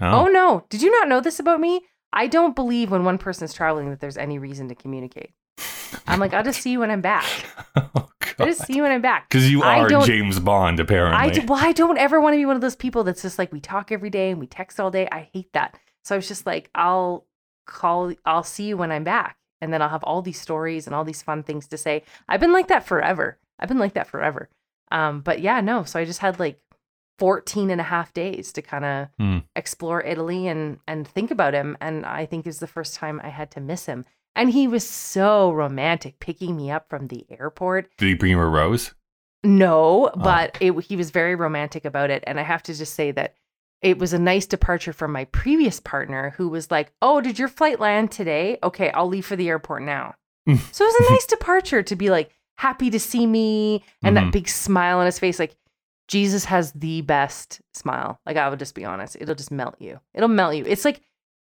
Oh. 0.00 0.26
no. 0.26 0.64
Did 0.70 0.82
you 0.82 0.90
not 0.90 1.08
know 1.08 1.20
this 1.20 1.38
about 1.40 1.60
me? 1.60 1.82
I 2.12 2.26
don't 2.26 2.56
believe 2.56 2.90
when 2.90 3.04
one 3.04 3.18
person's 3.18 3.52
traveling 3.54 3.90
that 3.90 4.00
there's 4.00 4.16
any 4.16 4.38
reason 4.38 4.68
to 4.68 4.74
communicate. 4.74 5.30
I'm 6.06 6.18
like, 6.20 6.32
I'll 6.34 6.42
just 6.44 6.60
see 6.62 6.72
you 6.72 6.80
when 6.80 6.90
I'm 6.90 7.00
back. 7.02 7.24
oh 7.76 8.08
I'll 8.40 8.46
just 8.46 8.66
see 8.66 8.74
you 8.76 8.82
when 8.82 8.92
I'm 8.92 9.02
back. 9.02 9.26
Because 9.28 9.50
you 9.50 9.62
are 9.62 9.88
James 10.04 10.38
Bond, 10.40 10.80
apparently. 10.80 11.18
I 11.18 11.30
do, 11.30 11.46
well, 11.46 11.58
I 11.64 11.72
don't 11.72 11.98
ever 11.98 12.20
want 12.20 12.34
to 12.34 12.38
be 12.38 12.46
one 12.46 12.56
of 12.56 12.62
those 12.62 12.76
people 12.76 13.04
that's 13.04 13.22
just 13.22 13.38
like 13.38 13.52
we 13.52 13.60
talk 13.60 13.92
every 13.92 14.10
day 14.10 14.30
and 14.30 14.40
we 14.40 14.46
text 14.46 14.78
all 14.80 14.90
day. 14.90 15.08
I 15.12 15.28
hate 15.32 15.52
that. 15.52 15.78
So 16.04 16.14
I 16.14 16.18
was 16.18 16.28
just 16.28 16.46
like, 16.46 16.70
I'll 16.74 17.26
call, 17.66 18.12
I'll 18.24 18.42
see 18.42 18.64
you 18.64 18.76
when 18.76 18.90
I'm 18.90 19.04
back, 19.04 19.36
and 19.60 19.72
then 19.72 19.82
I'll 19.82 19.88
have 19.90 20.04
all 20.04 20.22
these 20.22 20.40
stories 20.40 20.86
and 20.86 20.94
all 20.96 21.04
these 21.04 21.22
fun 21.22 21.42
things 21.42 21.66
to 21.68 21.76
say. 21.78 22.02
I've 22.28 22.40
been 22.40 22.52
like 22.52 22.68
that 22.68 22.84
forever. 22.86 23.38
I've 23.58 23.68
been 23.68 23.78
like 23.78 23.94
that 23.94 24.06
forever. 24.08 24.48
Um, 24.90 25.20
but 25.20 25.40
yeah, 25.40 25.60
no. 25.60 25.84
So 25.84 26.00
I 26.00 26.04
just 26.04 26.20
had 26.20 26.40
like 26.40 26.58
14 27.18 27.70
and 27.70 27.80
a 27.80 27.84
half 27.84 28.12
days 28.14 28.52
to 28.54 28.62
kind 28.62 28.84
of 28.84 29.08
Hmm. 29.18 29.38
explore 29.54 30.00
Italy 30.02 30.46
and 30.48 30.78
and 30.88 31.06
think 31.06 31.30
about 31.30 31.52
him. 31.54 31.76
And 31.80 32.06
I 32.06 32.24
think 32.26 32.46
is 32.46 32.58
the 32.60 32.66
first 32.66 32.94
time 32.94 33.20
I 33.22 33.28
had 33.28 33.50
to 33.52 33.60
miss 33.60 33.86
him. 33.86 34.06
And 34.36 34.50
he 34.50 34.68
was 34.68 34.86
so 34.88 35.50
romantic, 35.52 36.18
picking 36.20 36.56
me 36.56 36.70
up 36.70 36.88
from 36.88 37.08
the 37.08 37.26
airport. 37.30 37.90
Did 37.98 38.06
he 38.08 38.14
bring 38.14 38.30
you 38.32 38.40
a 38.40 38.46
rose? 38.48 38.94
No, 39.42 40.10
Oh. 40.14 40.18
but 40.18 40.56
it, 40.60 40.72
he 40.84 40.96
was 40.96 41.10
very 41.10 41.34
romantic 41.34 41.84
about 41.84 42.10
it. 42.10 42.22
And 42.26 42.38
I 42.38 42.42
have 42.42 42.62
to 42.64 42.74
just 42.74 42.94
say 42.94 43.10
that 43.12 43.34
it 43.82 43.98
was 43.98 44.12
a 44.12 44.18
nice 44.18 44.46
departure 44.46 44.92
from 44.92 45.12
my 45.12 45.24
previous 45.26 45.80
partner 45.80 46.34
who 46.36 46.48
was 46.48 46.70
like, 46.70 46.92
Oh, 47.00 47.20
did 47.20 47.38
your 47.38 47.48
flight 47.48 47.80
land 47.80 48.10
today? 48.12 48.58
Okay, 48.62 48.90
I'll 48.90 49.08
leave 49.08 49.24
for 49.26 49.36
the 49.36 49.48
airport 49.48 49.82
now. 49.82 50.14
so 50.46 50.84
it 50.84 50.98
was 51.00 51.08
a 51.08 51.10
nice 51.12 51.26
departure 51.26 51.82
to 51.82 51.96
be 51.96 52.10
like 52.10 52.30
happy 52.58 52.90
to 52.90 53.00
see 53.00 53.26
me 53.26 53.82
and 54.02 54.16
Mhm. 54.16 54.20
that 54.24 54.32
big 54.32 54.48
smile 54.48 54.98
on 54.98 55.06
his 55.06 55.18
face. 55.18 55.38
Like, 55.38 55.56
Jesus 56.08 56.44
has 56.46 56.72
the 56.72 57.00
best 57.02 57.60
smile. 57.72 58.20
Like, 58.26 58.36
I 58.36 58.48
would 58.50 58.58
just 58.58 58.74
be 58.74 58.84
honest, 58.84 59.16
it'll 59.18 59.34
just 59.36 59.50
melt 59.52 59.76
you. 59.80 60.00
It'll 60.12 60.28
melt 60.28 60.56
you. 60.56 60.64
It's 60.66 60.84
like 60.84 61.00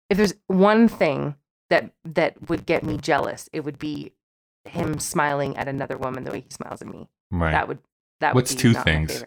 if 0.09 0.17
there's 0.17 0.33
one 0.47 0.87
thing 0.87 1.35
that 1.69 1.91
that 2.05 2.49
would 2.49 2.65
get 2.65 2.83
me 2.83 2.97
jealous, 2.97 3.49
it 3.53 3.61
would 3.61 3.79
be 3.79 4.13
him 4.65 4.99
smiling 4.99 5.55
at 5.57 5.67
another 5.67 5.97
woman 5.97 6.23
the 6.23 6.31
way 6.31 6.41
he 6.41 6.49
smiles 6.49 6.81
at 6.81 6.87
me. 6.87 7.07
Right. 7.31 7.51
That 7.51 7.67
would 7.67 7.79
that 8.19 8.35
What's 8.35 8.51
would 8.51 8.57
be 8.57 8.61
two 8.61 8.73
things? 8.73 9.23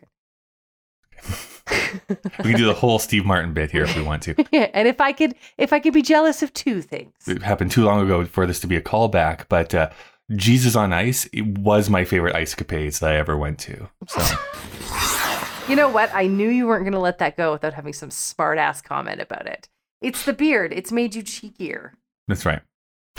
we 2.39 2.51
can 2.51 2.57
do 2.57 2.67
the 2.67 2.75
whole 2.75 2.99
Steve 2.99 3.25
Martin 3.25 3.53
bit 3.53 3.71
here 3.71 3.85
if 3.85 3.95
we 3.97 4.03
want 4.03 4.23
to. 4.25 4.35
yeah, 4.53 4.71
and 4.73 4.89
if 4.89 5.01
I 5.01 5.13
could 5.13 5.35
if 5.59 5.73
I 5.73 5.81
could 5.81 5.93
be 5.93 6.03
jealous 6.03 6.43
of 6.43 6.53
two 6.53 6.83
things. 6.83 7.13
It 7.27 7.43
happened 7.43 7.71
too 7.71 7.85
long 7.85 8.05
ago 8.05 8.25
for 8.25 8.47
this 8.47 8.61
to 8.61 8.67
be 8.67 8.77
a 8.77 8.81
callback, 8.81 9.45
but 9.49 9.75
uh, 9.75 9.91
Jesus 10.35 10.77
on 10.77 10.93
Ice 10.93 11.27
it 11.33 11.59
was 11.59 11.91
my 11.91 12.05
favorite 12.05 12.35
ice 12.35 12.55
capades 12.55 13.01
that 13.01 13.13
I 13.13 13.17
ever 13.17 13.37
went 13.37 13.59
to. 13.61 13.89
So 14.09 14.21
You 15.71 15.77
know 15.77 15.89
what? 15.89 16.11
I 16.13 16.27
knew 16.27 16.49
you 16.49 16.67
weren't 16.67 16.83
going 16.83 16.95
to 16.95 16.99
let 16.99 17.19
that 17.19 17.37
go 17.37 17.53
without 17.53 17.75
having 17.75 17.93
some 17.93 18.11
smart 18.11 18.59
ass 18.59 18.83
comment 18.83 19.21
about 19.21 19.47
it. 19.47 19.69
It's 20.01 20.25
the 20.25 20.33
beard. 20.33 20.73
It's 20.73 20.91
made 20.91 21.15
you 21.15 21.23
cheekier. 21.23 21.93
That's 22.31 22.47
right. 22.47 22.63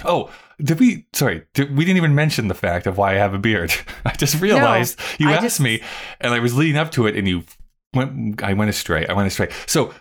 Oh, 0.05 0.31
did 0.59 0.79
we? 0.79 1.05
Sorry, 1.13 1.43
did, 1.53 1.75
we 1.77 1.85
didn't 1.85 1.97
even 1.97 2.15
mention 2.15 2.47
the 2.47 2.53
fact 2.55 2.87
of 2.87 2.97
why 2.97 3.11
I 3.11 3.15
have 3.15 3.33
a 3.33 3.39
beard. 3.39 3.73
I 4.05 4.13
just 4.13 4.41
realized 4.41 4.99
you 5.19 5.29
I 5.29 5.33
asked 5.33 5.43
just- 5.43 5.59
me, 5.59 5.81
and 6.19 6.33
I 6.33 6.39
was 6.39 6.55
leading 6.55 6.77
up 6.77 6.91
to 6.93 7.07
it, 7.07 7.15
and 7.15 7.27
you 7.27 7.43
went. 7.93 8.41
I 8.41 8.53
went 8.53 8.69
astray. 8.69 9.05
I 9.05 9.13
went 9.13 9.27
astray. 9.27 9.49
So, 9.67 9.93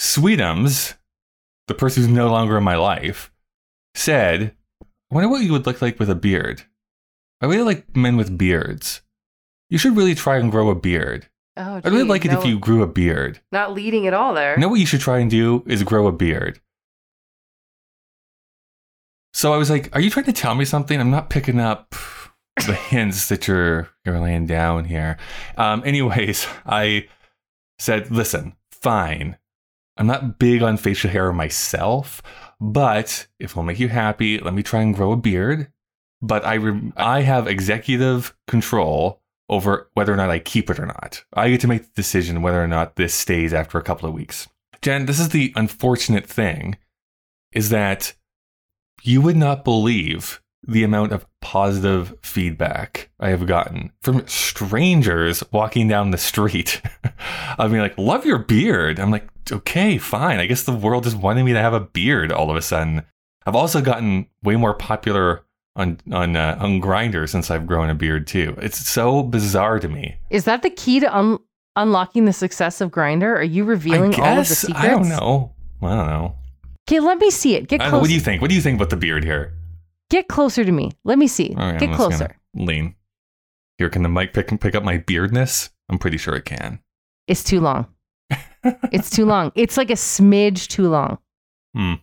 Sweetums, 0.00 0.94
the 1.68 1.74
person 1.74 2.02
who's 2.02 2.12
no 2.12 2.28
longer 2.28 2.56
in 2.56 2.64
my 2.64 2.76
life, 2.76 3.32
said, 3.94 4.54
"I 4.82 5.14
wonder 5.14 5.28
what 5.28 5.42
you 5.42 5.52
would 5.52 5.66
look 5.66 5.80
like 5.82 5.98
with 5.98 6.10
a 6.10 6.14
beard. 6.14 6.62
I 7.40 7.46
really 7.46 7.62
like 7.62 7.96
men 7.96 8.16
with 8.16 8.36
beards. 8.38 9.02
You 9.68 9.78
should 9.78 9.96
really 9.96 10.14
try 10.14 10.38
and 10.38 10.50
grow 10.50 10.70
a 10.70 10.74
beard. 10.74 11.28
Oh, 11.56 11.76
I'd 11.76 11.84
really 11.86 12.04
like 12.04 12.24
it 12.24 12.32
no- 12.32 12.40
if 12.40 12.46
you 12.46 12.58
grew 12.58 12.82
a 12.82 12.86
beard. 12.86 13.40
not 13.52 13.72
leading 13.72 14.06
at 14.06 14.14
all 14.14 14.34
there. 14.34 14.54
You 14.54 14.60
know 14.60 14.68
what 14.68 14.80
you 14.80 14.86
should 14.86 15.00
try 15.00 15.18
and 15.18 15.30
do 15.30 15.62
is 15.66 15.82
grow 15.82 16.06
a 16.06 16.12
beard. 16.12 16.60
So 19.36 19.52
I 19.52 19.58
was 19.58 19.68
like, 19.68 19.94
"Are 19.94 20.00
you 20.00 20.08
trying 20.08 20.24
to 20.24 20.32
tell 20.32 20.54
me 20.54 20.64
something? 20.64 20.98
I'm 20.98 21.10
not 21.10 21.28
picking 21.28 21.60
up 21.60 21.94
the 22.66 22.72
hints 22.88 23.28
that 23.28 23.46
you're 23.46 23.90
you're 24.02 24.18
laying 24.18 24.46
down 24.46 24.86
here." 24.86 25.18
Um, 25.58 25.82
anyways, 25.84 26.46
I 26.64 27.08
said, 27.78 28.10
"Listen, 28.10 28.56
fine. 28.70 29.36
I'm 29.98 30.06
not 30.06 30.38
big 30.38 30.62
on 30.62 30.78
facial 30.78 31.10
hair 31.10 31.30
myself, 31.34 32.22
but 32.62 33.26
if 33.38 33.50
it'll 33.50 33.62
make 33.62 33.78
you 33.78 33.88
happy, 33.88 34.38
let 34.38 34.54
me 34.54 34.62
try 34.62 34.80
and 34.80 34.94
grow 34.94 35.12
a 35.12 35.18
beard. 35.18 35.70
But 36.22 36.46
I 36.46 36.54
re- 36.54 36.92
I 36.96 37.20
have 37.20 37.46
executive 37.46 38.34
control." 38.48 39.20
Over 39.48 39.88
whether 39.94 40.12
or 40.12 40.16
not 40.16 40.30
I 40.30 40.40
keep 40.40 40.70
it 40.70 40.80
or 40.80 40.86
not. 40.86 41.24
I 41.32 41.50
get 41.50 41.60
to 41.60 41.68
make 41.68 41.82
the 41.82 41.92
decision 41.94 42.42
whether 42.42 42.60
or 42.60 42.66
not 42.66 42.96
this 42.96 43.14
stays 43.14 43.54
after 43.54 43.78
a 43.78 43.82
couple 43.82 44.08
of 44.08 44.14
weeks. 44.14 44.48
Jen, 44.82 45.06
this 45.06 45.20
is 45.20 45.28
the 45.28 45.52
unfortunate 45.54 46.26
thing 46.26 46.78
is 47.52 47.68
that 47.68 48.14
you 49.02 49.20
would 49.20 49.36
not 49.36 49.64
believe 49.64 50.40
the 50.66 50.82
amount 50.82 51.12
of 51.12 51.26
positive 51.40 52.14
feedback 52.22 53.08
I 53.20 53.28
have 53.28 53.46
gotten 53.46 53.92
from 54.00 54.26
strangers 54.26 55.44
walking 55.52 55.86
down 55.86 56.10
the 56.10 56.18
street. 56.18 56.82
I 57.58 57.68
mean, 57.68 57.80
like, 57.80 57.96
love 57.96 58.26
your 58.26 58.38
beard. 58.38 58.98
I'm 58.98 59.12
like, 59.12 59.28
okay, 59.50 59.96
fine. 59.96 60.40
I 60.40 60.46
guess 60.46 60.64
the 60.64 60.72
world 60.72 61.04
just 61.04 61.16
wanted 61.16 61.44
me 61.44 61.52
to 61.52 61.60
have 61.60 61.74
a 61.74 61.80
beard 61.80 62.32
all 62.32 62.50
of 62.50 62.56
a 62.56 62.62
sudden. 62.62 63.04
I've 63.46 63.54
also 63.54 63.80
gotten 63.80 64.26
way 64.42 64.56
more 64.56 64.74
popular 64.74 65.44
on 65.76 65.98
on 66.10 66.34
uh, 66.34 66.56
on 66.58 66.80
Grindr 66.80 67.28
since 67.28 67.50
I've 67.50 67.66
grown 67.66 67.90
a 67.90 67.94
beard 67.94 68.26
too. 68.26 68.56
It's 68.60 68.78
so 68.88 69.22
bizarre 69.22 69.78
to 69.78 69.88
me. 69.88 70.16
Is 70.30 70.44
that 70.46 70.62
the 70.62 70.70
key 70.70 71.00
to 71.00 71.16
un- 71.16 71.38
unlocking 71.76 72.24
the 72.24 72.32
success 72.32 72.80
of 72.80 72.90
Grindr? 72.90 73.36
Are 73.36 73.42
you 73.44 73.64
revealing 73.64 74.14
I 74.16 74.18
all 74.18 74.38
of 74.38 74.48
the 74.48 74.50
guess 74.50 74.58
secrets? 74.58 74.80
I 74.80 74.88
don't 74.88 75.08
know. 75.08 75.52
I 75.82 75.94
don't 75.94 76.06
know. 76.06 76.34
Okay, 76.88 77.00
let 77.00 77.18
me 77.18 77.30
see 77.30 77.56
it. 77.56 77.68
Get 77.68 77.78
know. 77.78 77.90
closer. 77.90 78.00
What 78.00 78.08
do 78.08 78.14
you 78.14 78.20
think? 78.20 78.42
What 78.42 78.48
do 78.48 78.54
you 78.54 78.62
think 78.62 78.76
about 78.76 78.90
the 78.90 78.96
beard 78.96 79.24
here? 79.24 79.52
Get 80.08 80.28
closer 80.28 80.64
to 80.64 80.70
me. 80.72 80.92
Let 81.04 81.18
me 81.18 81.26
see. 81.26 81.54
Right, 81.56 81.80
Get 81.80 81.94
closer. 81.94 82.36
Lean. 82.54 82.94
Here, 83.78 83.90
can 83.90 84.02
the 84.02 84.08
mic 84.08 84.32
pick 84.32 84.60
pick 84.60 84.74
up 84.74 84.84
my 84.84 84.98
beardness? 84.98 85.70
I'm 85.88 85.98
pretty 85.98 86.16
sure 86.16 86.34
it 86.34 86.44
can. 86.44 86.80
It's 87.26 87.42
too 87.42 87.60
long. 87.60 87.86
it's 88.92 89.10
too 89.10 89.26
long. 89.26 89.52
It's 89.54 89.76
like 89.76 89.90
a 89.90 89.94
smidge 89.94 90.68
too 90.68 90.88
long. 90.88 91.18
Hmm. 91.74 91.94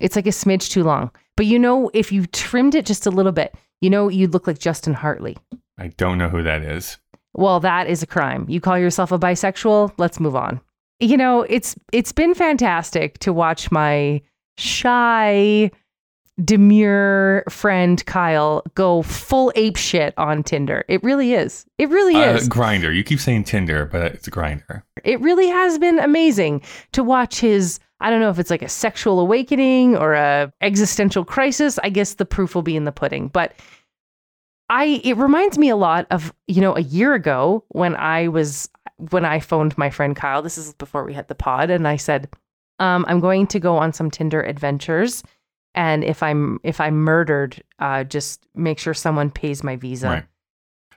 It's 0.00 0.16
like 0.16 0.26
a 0.26 0.30
smidge 0.30 0.70
too 0.70 0.84
long. 0.84 1.10
But 1.36 1.46
you 1.46 1.58
know, 1.58 1.90
if 1.94 2.12
you 2.12 2.26
trimmed 2.26 2.74
it 2.74 2.86
just 2.86 3.06
a 3.06 3.10
little 3.10 3.32
bit, 3.32 3.54
you 3.80 3.88
know, 3.88 4.08
you'd 4.08 4.32
look 4.32 4.46
like 4.46 4.58
Justin 4.58 4.94
Hartley. 4.94 5.36
I 5.78 5.88
don't 5.96 6.18
know 6.18 6.28
who 6.28 6.42
that 6.42 6.62
is. 6.62 6.98
Well, 7.34 7.60
that 7.60 7.86
is 7.86 8.02
a 8.02 8.06
crime. 8.06 8.46
You 8.48 8.60
call 8.60 8.78
yourself 8.78 9.12
a 9.12 9.18
bisexual? 9.18 9.92
Let's 9.96 10.18
move 10.18 10.34
on. 10.34 10.60
You 11.00 11.16
know, 11.16 11.42
it's 11.42 11.76
it's 11.92 12.12
been 12.12 12.34
fantastic 12.34 13.18
to 13.20 13.32
watch 13.32 13.70
my 13.70 14.20
shy, 14.56 15.70
demure 16.44 17.44
friend 17.48 18.04
Kyle 18.06 18.62
go 18.74 19.02
full 19.02 19.52
ape 19.54 19.76
shit 19.76 20.14
on 20.16 20.42
Tinder. 20.42 20.84
It 20.88 21.02
really 21.02 21.34
is. 21.34 21.66
It 21.78 21.88
really 21.90 22.16
Uh, 22.16 22.34
is. 22.34 22.48
Grindr. 22.48 22.94
You 22.94 23.04
keep 23.04 23.20
saying 23.20 23.44
Tinder, 23.44 23.86
but 23.86 24.12
it's 24.14 24.26
a 24.28 24.30
Grindr. 24.30 24.82
it 25.04 25.20
really 25.20 25.48
has 25.48 25.78
been 25.78 25.98
amazing 26.00 26.62
to 26.92 27.02
watch 27.04 27.40
his 27.40 27.78
I 28.00 28.10
don't 28.10 28.20
know 28.20 28.30
if 28.30 28.38
it's 28.38 28.50
like 28.50 28.62
a 28.62 28.68
sexual 28.68 29.18
awakening 29.18 29.96
or 29.96 30.14
a 30.14 30.52
existential 30.60 31.24
crisis. 31.24 31.80
I 31.82 31.88
guess 31.90 32.14
the 32.14 32.24
proof 32.24 32.54
will 32.54 32.62
be 32.62 32.76
in 32.76 32.84
the 32.84 32.92
pudding. 32.92 33.26
But 33.28 33.54
I 34.68 35.00
it 35.04 35.16
reminds 35.16 35.56
me 35.58 35.68
a 35.70 35.76
lot 35.76 36.06
of, 36.10 36.32
you 36.46 36.60
know, 36.60 36.76
a 36.76 36.80
year 36.80 37.14
ago 37.14 37.64
when 37.68 37.96
I 37.96 38.28
was 38.28 38.68
when 39.10 39.24
I 39.24 39.40
phoned 39.40 39.76
my 39.78 39.90
friend 39.90 40.14
Kyle. 40.16 40.42
This 40.42 40.58
is 40.58 40.74
before 40.74 41.04
we 41.04 41.14
had 41.14 41.28
the 41.28 41.34
pod 41.34 41.70
and 41.70 41.86
I 41.88 41.96
said, 41.96 42.28
um, 42.78 43.04
I'm 43.08 43.20
going 43.20 43.46
to 43.48 43.60
go 43.60 43.76
on 43.76 43.92
some 43.92 44.10
Tinder 44.10 44.42
adventures. 44.42 45.22
And 45.74 46.02
if 46.04 46.22
I'm 46.22 46.58
if 46.64 46.80
I'm 46.80 46.96
murdered, 46.96 47.62
uh, 47.78 48.04
just 48.04 48.46
make 48.54 48.78
sure 48.78 48.94
someone 48.94 49.30
pays 49.30 49.62
my 49.62 49.76
visa. 49.76 50.08
Right. 50.08 50.24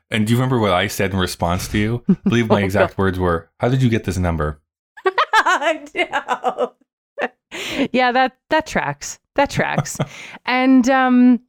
And 0.09 0.27
do 0.27 0.33
you 0.33 0.37
remember 0.37 0.59
what 0.59 0.71
I 0.73 0.87
said 0.87 1.11
in 1.13 1.19
response 1.19 1.67
to 1.69 1.77
you? 1.77 2.03
I 2.09 2.13
believe 2.29 2.49
my 2.49 2.61
Oh, 2.61 2.65
exact 2.65 2.97
words 2.97 3.17
were, 3.19 3.49
"How 3.59 3.69
did 3.69 3.81
you 3.81 3.89
get 3.89 4.03
this 4.03 4.17
number?" 4.17 4.61
no. 5.95 6.73
yeah, 7.91 8.11
that 8.11 8.37
that 8.49 8.65
tracks. 8.67 9.19
That 9.35 9.49
tracks. 9.49 9.97
and 10.45 10.89
um 10.89 11.39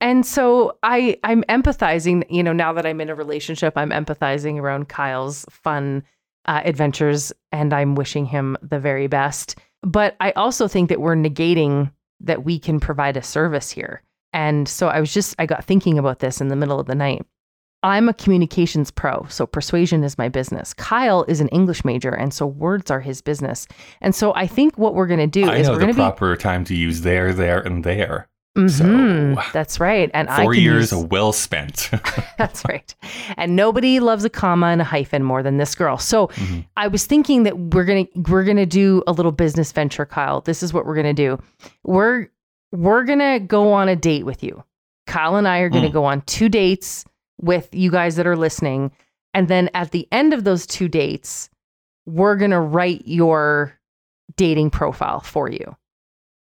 and 0.00 0.24
so 0.24 0.78
I 0.82 1.18
I'm 1.24 1.42
empathizing, 1.44 2.24
you 2.30 2.42
know, 2.42 2.52
now 2.52 2.72
that 2.72 2.86
I'm 2.86 3.00
in 3.00 3.10
a 3.10 3.14
relationship, 3.14 3.74
I'm 3.76 3.90
empathizing 3.90 4.58
around 4.58 4.88
Kyle's 4.88 5.44
fun 5.50 6.02
uh, 6.46 6.62
adventures 6.64 7.32
and 7.52 7.72
I'm 7.72 7.94
wishing 7.94 8.24
him 8.24 8.56
the 8.62 8.80
very 8.80 9.06
best. 9.06 9.58
But 9.82 10.16
I 10.20 10.32
also 10.32 10.68
think 10.68 10.88
that 10.88 11.00
we're 11.00 11.16
negating 11.16 11.90
that 12.20 12.44
we 12.44 12.58
can 12.58 12.80
provide 12.80 13.16
a 13.16 13.22
service 13.22 13.70
here. 13.70 14.02
And 14.32 14.68
so 14.68 14.88
I 14.88 15.00
was 15.00 15.12
just, 15.12 15.34
I 15.38 15.46
got 15.46 15.64
thinking 15.64 15.98
about 15.98 16.20
this 16.20 16.40
in 16.40 16.48
the 16.48 16.56
middle 16.56 16.78
of 16.78 16.86
the 16.86 16.94
night. 16.94 17.24
I'm 17.82 18.10
a 18.10 18.14
communications 18.14 18.90
pro, 18.90 19.26
so 19.30 19.46
persuasion 19.46 20.04
is 20.04 20.18
my 20.18 20.28
business. 20.28 20.74
Kyle 20.74 21.24
is 21.28 21.40
an 21.40 21.48
English 21.48 21.82
major, 21.82 22.10
and 22.10 22.32
so 22.32 22.46
words 22.46 22.90
are 22.90 23.00
his 23.00 23.22
business. 23.22 23.66
And 24.02 24.14
so 24.14 24.34
I 24.34 24.46
think 24.46 24.76
what 24.76 24.94
we're 24.94 25.06
going 25.06 25.20
to 25.20 25.26
do 25.26 25.48
I 25.48 25.56
is 25.56 25.66
know 25.66 25.72
we're 25.72 25.78
the 25.78 25.84
going 25.86 25.94
to 25.94 25.96
be. 25.96 26.02
proper 26.02 26.36
time 26.36 26.64
to 26.64 26.74
use 26.74 27.00
there, 27.00 27.32
there, 27.32 27.60
and 27.60 27.82
there. 27.82 28.28
Mhm, 28.58 29.36
So, 29.36 29.42
that's 29.52 29.78
right. 29.78 30.10
And 30.12 30.28
I 30.28 30.42
Four 30.42 30.54
can 30.54 30.62
years 30.62 30.90
use- 30.92 31.04
well 31.04 31.32
spent. 31.32 31.88
That's 32.38 32.64
right. 32.68 32.92
And 33.36 33.54
nobody 33.54 34.00
loves 34.00 34.24
a 34.24 34.30
comma 34.30 34.66
and 34.66 34.80
a 34.80 34.84
hyphen 34.84 35.22
more 35.22 35.42
than 35.42 35.56
this 35.58 35.74
girl. 35.76 35.98
So 35.98 36.26
Mhm. 36.28 36.66
I 36.76 36.88
was 36.88 37.06
thinking 37.06 37.44
that 37.44 37.56
we're 37.56 37.84
gonna 37.84 38.06
we're 38.28 38.42
gonna 38.44 38.66
do 38.66 39.04
a 39.06 39.12
little 39.12 39.30
business 39.32 39.70
venture, 39.70 40.04
Kyle. 40.04 40.40
This 40.40 40.62
is 40.64 40.72
what 40.72 40.84
we're 40.84 40.96
gonna 40.96 41.14
do. 41.14 41.38
We're 41.84 42.26
we're 42.72 43.04
gonna 43.04 43.38
go 43.38 43.72
on 43.72 43.88
a 43.88 43.94
date 43.96 44.26
with 44.26 44.42
you. 44.42 44.64
Kyle 45.06 45.36
and 45.36 45.46
I 45.46 45.58
are 45.60 45.68
gonna 45.70 45.88
Mm. 45.90 45.92
go 45.92 46.04
on 46.04 46.22
two 46.22 46.48
dates 46.48 47.04
with 47.40 47.68
you 47.72 47.90
guys 47.92 48.16
that 48.16 48.26
are 48.26 48.36
listening. 48.36 48.90
And 49.32 49.46
then 49.46 49.70
at 49.74 49.92
the 49.92 50.08
end 50.10 50.34
of 50.34 50.42
those 50.42 50.66
two 50.66 50.88
dates, 50.88 51.50
we're 52.04 52.34
gonna 52.36 52.60
write 52.60 53.02
your 53.06 53.78
dating 54.36 54.70
profile 54.70 55.20
for 55.20 55.48
you. 55.48 55.76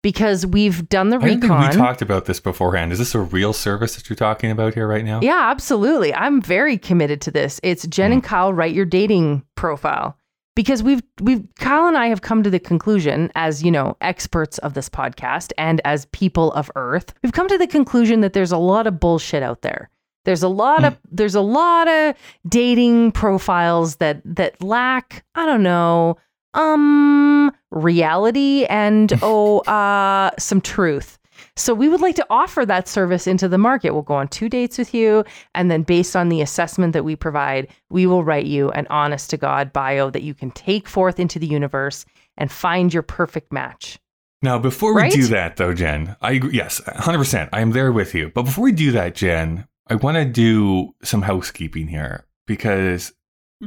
Because 0.04 0.48
we've 0.48 0.90
done 0.90 1.10
the 1.10 1.18
I 1.18 1.26
recon. 1.26 1.62
think 1.62 1.74
we 1.74 1.78
talked 1.78 2.02
about 2.02 2.26
this 2.26 2.40
beforehand. 2.40 2.92
Is 2.92 2.98
this 2.98 3.14
a 3.14 3.20
real 3.20 3.54
service 3.54 3.96
that 3.96 4.10
you're 4.10 4.16
talking 4.16 4.50
about 4.50 4.74
here 4.74 4.88
right 4.88 5.06
now? 5.06 5.20
Yeah, 5.22 5.52
absolutely. 5.52 6.12
I'm 6.14 6.42
very 6.42 6.78
committed 6.78 7.22
to 7.22 7.32
this. 7.32 7.60
It's 7.62 7.86
Jen 7.86 8.12
and 8.12 8.24
mm. 8.24 8.26
Kyle 8.26 8.52
write 8.52 8.74
your 8.74 8.86
dating 8.86 9.46
profile 9.56 10.18
because 10.56 10.84
we've 10.84 11.02
we've 11.22 11.44
Kyle 11.60 11.88
and 11.88 11.98
I 11.98 12.08
have 12.08 12.22
come 12.22 12.44
to 12.44 12.50
the 12.50 12.60
conclusion 12.60 13.32
as, 13.36 13.64
you 13.64 13.72
know, 13.72 13.96
experts 14.02 14.58
of 14.60 14.74
this 14.74 14.90
podcast 14.90 15.52
and 15.58 15.82
as 15.86 16.06
people 16.08 16.52
of 16.54 16.70
earth, 16.76 17.14
we've 17.24 17.34
come 17.34 17.48
to 17.48 17.58
the 17.58 17.68
conclusion 17.68 18.22
that 18.22 18.34
there's 18.34 18.52
a 18.52 18.58
lot 18.58 18.88
of 18.88 19.00
bullshit 19.00 19.44
out 19.44 19.62
there. 19.62 19.90
There's 20.26 20.44
a 20.44 20.50
lot 20.50 20.84
of 20.84 20.94
mm. 20.94 21.00
there's 21.12 21.36
a 21.36 21.42
lot 21.42 21.88
of 21.88 22.16
dating 22.48 23.12
profiles 23.14 23.98
that 23.98 24.22
that 24.26 24.62
lack, 24.62 25.24
I 25.36 25.46
don't 25.46 25.64
know, 25.64 26.18
um 26.54 27.52
reality 27.72 28.66
and 28.66 29.14
oh 29.22 29.60
uh 29.62 30.32
some 30.38 30.62
truth. 30.62 31.18
So 31.58 31.74
we 31.74 31.90
would 31.90 32.02
like 32.02 32.16
to 32.16 32.26
offer 32.30 32.66
that 32.66 32.88
service 32.88 33.28
into 33.28 33.48
the 33.50 33.58
market. 33.58 33.92
We'll 33.94 34.04
go 34.04 34.14
on 34.14 34.28
two 34.30 34.48
dates 34.48 34.78
with 34.78 34.94
you, 34.94 35.26
and 35.56 35.70
then 35.70 35.84
based 35.84 36.16
on 36.16 36.30
the 36.30 36.42
assessment 36.42 36.94
that 36.94 37.04
we 37.04 37.16
provide, 37.16 37.68
we 37.90 38.06
will 38.06 38.24
write 38.24 38.46
you 38.46 38.70
an 38.72 38.88
honest 38.90 39.30
to 39.32 39.38
God 39.38 39.74
bio 39.74 40.10
that 40.12 40.22
you 40.22 40.34
can 40.34 40.52
take 40.52 40.88
forth 40.88 41.20
into 41.20 41.40
the 41.40 41.48
universe 41.48 42.06
and 42.38 42.52
find 42.52 42.94
your 42.94 43.04
perfect 43.04 43.52
match. 43.52 44.00
Now, 44.44 44.60
before 44.60 44.94
we 44.96 45.02
Right? 45.02 45.12
do 45.12 45.28
that, 45.28 45.58
though, 45.58 45.74
Jen, 45.74 46.16
I 46.22 46.32
agree- 46.34 46.56
yes, 46.56 46.80
100%. 46.88 47.50
I 47.54 47.60
am 47.62 47.72
there 47.72 47.92
with 47.92 48.16
you. 48.16 48.32
But 48.34 48.44
before 48.44 48.64
we 48.64 48.72
do 48.72 48.92
that, 48.94 49.14
Jen, 49.16 49.68
I 49.90 49.96
want 49.96 50.16
to 50.18 50.26
do 50.26 50.94
some 51.04 51.24
housekeeping 51.24 51.88
here 51.90 52.26
because 52.48 53.14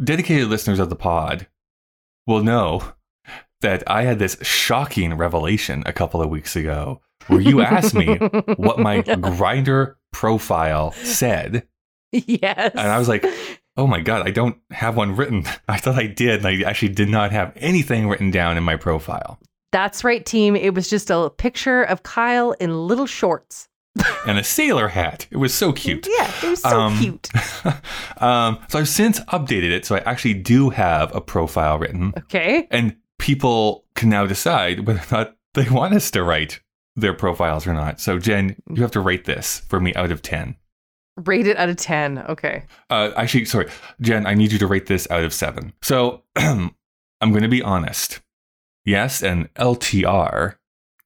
dedicated 0.03 0.49
listeners 0.49 0.79
of 0.81 0.89
the 0.91 0.97
pod 0.97 1.47
will 2.27 2.43
know 2.43 2.93
that 3.61 3.83
I 3.87 4.03
had 4.03 4.19
this 4.19 4.37
shocking 4.43 5.15
revelation 5.15 5.83
a 5.87 5.93
couple 5.93 6.21
of 6.21 6.29
weeks 6.29 6.55
ago 6.57 7.01
where 7.29 7.41
you 7.41 7.63
asked 7.63 7.95
me 7.95 8.17
what 8.57 8.79
my 8.79 9.03
Grindr 9.03 9.95
profile 10.13 10.93
said. 10.93 11.67
yes. 12.13 12.73
And 12.73 12.89
I 12.89 12.99
was 12.99 13.09
like, 13.09 13.25
oh 13.77 13.87
my 13.87 14.01
God, 14.01 14.27
I 14.27 14.31
don't 14.31 14.57
have 14.71 14.97
one 14.97 15.17
written. 15.17 15.45
I 15.69 15.79
thought 15.79 15.97
I 15.97 16.07
did. 16.07 16.45
And 16.45 16.47
I 16.47 16.69
actually 16.69 16.91
did 16.93 17.09
not 17.09 17.33
have 17.33 17.53
anything 17.57 18.09
written 18.09 18.31
down 18.31 18.57
in 18.57 18.63
my 18.63 18.77
profile. 18.77 19.39
That's 19.73 20.05
right, 20.05 20.25
team. 20.25 20.55
It 20.55 20.75
was 20.75 20.89
just 20.89 21.11
a 21.11 21.31
picture 21.31 21.83
of 21.83 22.05
Kyle 22.05 22.53
in 22.53 22.87
little 22.87 23.07
shorts. 23.07 23.69
And 24.27 24.39
a 24.39 24.45
sailor 24.45 24.89
hat. 24.89 25.27
It 25.31 25.37
was 25.37 25.53
so 25.55 25.73
cute. 25.73 26.09
Yeah, 26.11 26.33
it 26.43 26.49
was 26.51 26.63
so 26.63 26.81
Um, 26.81 26.99
cute. 26.99 27.29
um, 28.23 28.59
so 28.69 28.79
I've 28.79 28.89
since 28.89 29.21
updated 29.21 29.71
it. 29.71 29.85
So 29.85 29.97
I 29.97 29.99
actually 30.01 30.35
do 30.35 30.71
have 30.71 31.15
a 31.15 31.21
profile 31.21 31.79
written. 31.79 32.13
Okay. 32.17 32.67
And 32.71 32.97
people 33.19 33.85
can 33.95 34.09
now 34.09 34.25
decide 34.27 34.87
whether 34.87 35.01
or 35.01 35.07
not 35.11 35.37
they 35.55 35.69
want 35.69 35.95
us 35.95 36.11
to 36.13 36.25
write 36.25 36.61
their 36.97 37.13
profiles 37.15 37.67
or 37.67 37.75
not. 37.75 38.01
So, 38.01 38.19
Jen, 38.19 38.57
you 38.71 38.81
have 38.83 38.91
to 38.93 39.01
rate 39.01 39.25
this 39.27 39.61
for 39.69 39.79
me 39.81 39.95
out 39.95 40.11
of 40.11 40.23
10. 40.23 40.57
Rate 41.25 41.47
it 41.47 41.57
out 41.57 41.69
of 41.69 41.77
10. 41.77 42.19
Okay. 42.31 42.65
Uh, 42.91 43.11
actually, 43.17 43.45
sorry, 43.45 43.69
Jen, 44.01 44.27
I 44.27 44.35
need 44.35 44.53
you 44.53 44.59
to 44.59 44.67
rate 44.67 44.87
this 44.87 45.09
out 45.11 45.23
of 45.25 45.33
seven. 45.35 45.73
So 45.83 46.23
I'm 46.37 46.71
going 47.21 47.43
to 47.43 47.49
be 47.49 47.63
honest. 47.63 48.21
Yes, 48.85 49.23
an 49.23 49.49
LTR 49.57 50.57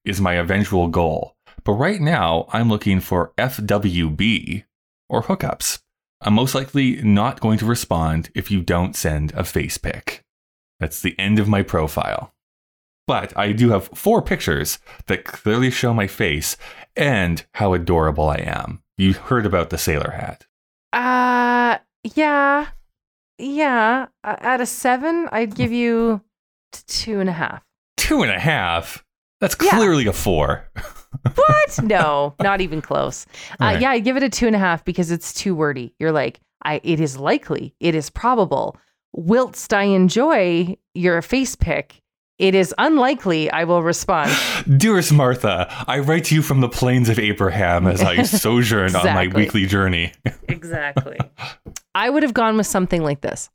is 0.05 0.21
my 0.21 0.35
eventual 0.35 0.89
goal. 0.89 1.37
But 1.69 1.75
right 1.75 2.01
now, 2.01 2.47
I'm 2.51 2.71
looking 2.71 2.99
for 2.99 3.35
FWB 3.37 4.65
or 5.11 5.25
hookups. 5.25 5.81
I'm 6.23 6.33
most 6.33 6.55
likely 6.55 7.03
not 7.03 7.41
going 7.41 7.59
to 7.59 7.67
respond 7.67 8.31
if 8.35 8.51
you 8.51 8.63
don't 8.63 8.97
send 8.97 9.33
a 9.35 9.45
face 9.45 9.77
pic. 9.77 10.25
That's 10.81 11.03
the 11.03 11.15
end 11.19 11.39
of 11.39 11.47
my 11.47 11.63
profile. 11.63 12.33
But 13.07 13.37
I 13.37 13.53
do 13.53 13.69
have 13.69 13.89
four 13.89 14.23
pictures 14.23 14.79
that 15.09 15.25
clearly 15.27 15.71
show 15.71 15.93
my 15.93 16.07
face 16.07 16.57
and 16.97 17.45
how 17.53 17.75
adorable 17.75 18.31
I 18.31 18.37
am. 18.37 18.83
You 18.97 19.13
heard 19.13 19.45
about 19.45 19.69
the 19.69 19.77
sailor 19.77 20.13
hat. 20.13 20.47
Uh, 20.95 21.81
yeah. 22.17 22.69
Yeah. 23.37 24.07
Uh, 24.25 24.37
Out 24.41 24.63
of 24.63 24.69
seven, 24.69 25.29
I'd 25.33 25.55
give 25.55 25.73
you 25.73 26.23
two 26.73 27.21
and 27.21 27.29
a 27.29 27.33
half. 27.35 27.63
two 27.99 28.23
and 28.23 28.33
a 28.33 28.39
half. 28.41 29.05
That's 29.43 29.57
Yeah. 29.63 29.73
clearly 29.73 30.07
a 30.07 30.15
four. 30.15 30.71
What? 31.35 31.83
no, 31.83 32.35
not 32.41 32.61
even 32.61 32.81
close. 32.83 33.27
Uh, 33.61 33.65
Alright. 33.65 33.81
Yeah, 33.81 33.91
I 33.91 33.99
give 33.99 34.17
it 34.17 34.23
a 34.23 34.29
two 34.29 34.47
and 34.47 34.57
a 34.57 34.59
half 34.59 34.85
because 34.85 35.11
it's 35.11 35.33
too 35.33 35.55
wordy. 35.55 35.95
You're 35.99 36.13
like, 36.13 36.41
I. 36.63 36.81
It 36.83 37.01
is 37.01 37.17
likely. 37.17 37.75
It 37.81 37.95
is 37.95 38.11
probable. 38.11 38.77
Whilst 39.13 39.73
I 39.73 39.85
enjoy 39.85 40.77
your 40.95 41.23
face 41.23 41.57
pic, 41.57 42.03
it 42.39 42.55
is 42.55 42.75
unlikely 42.79 43.51
I 43.51 43.65
will 43.65 43.83
respond. 43.83 44.31
Dearest 44.79 45.13
Martha, 45.13 45.67
I 45.89 45.99
write 46.01 46.25
to 46.27 46.35
you 46.35 46.43
from 46.43 46.61
the 46.61 46.69
plains 46.69 47.09
of 47.09 47.19
Abraham 47.19 47.87
as 47.87 48.01
I 48.03 48.23
sojourn 48.25 48.95
on 48.95 49.07
my 49.07 49.27
weekly 49.29 49.67
journey. 49.67 50.13
exactly. 50.49 51.19
I 51.95 52.11
would 52.11 52.23
have 52.23 52.35
gone 52.35 52.57
with 52.57 52.67
something 52.67 53.03
like 53.03 53.23
this: 53.23 53.51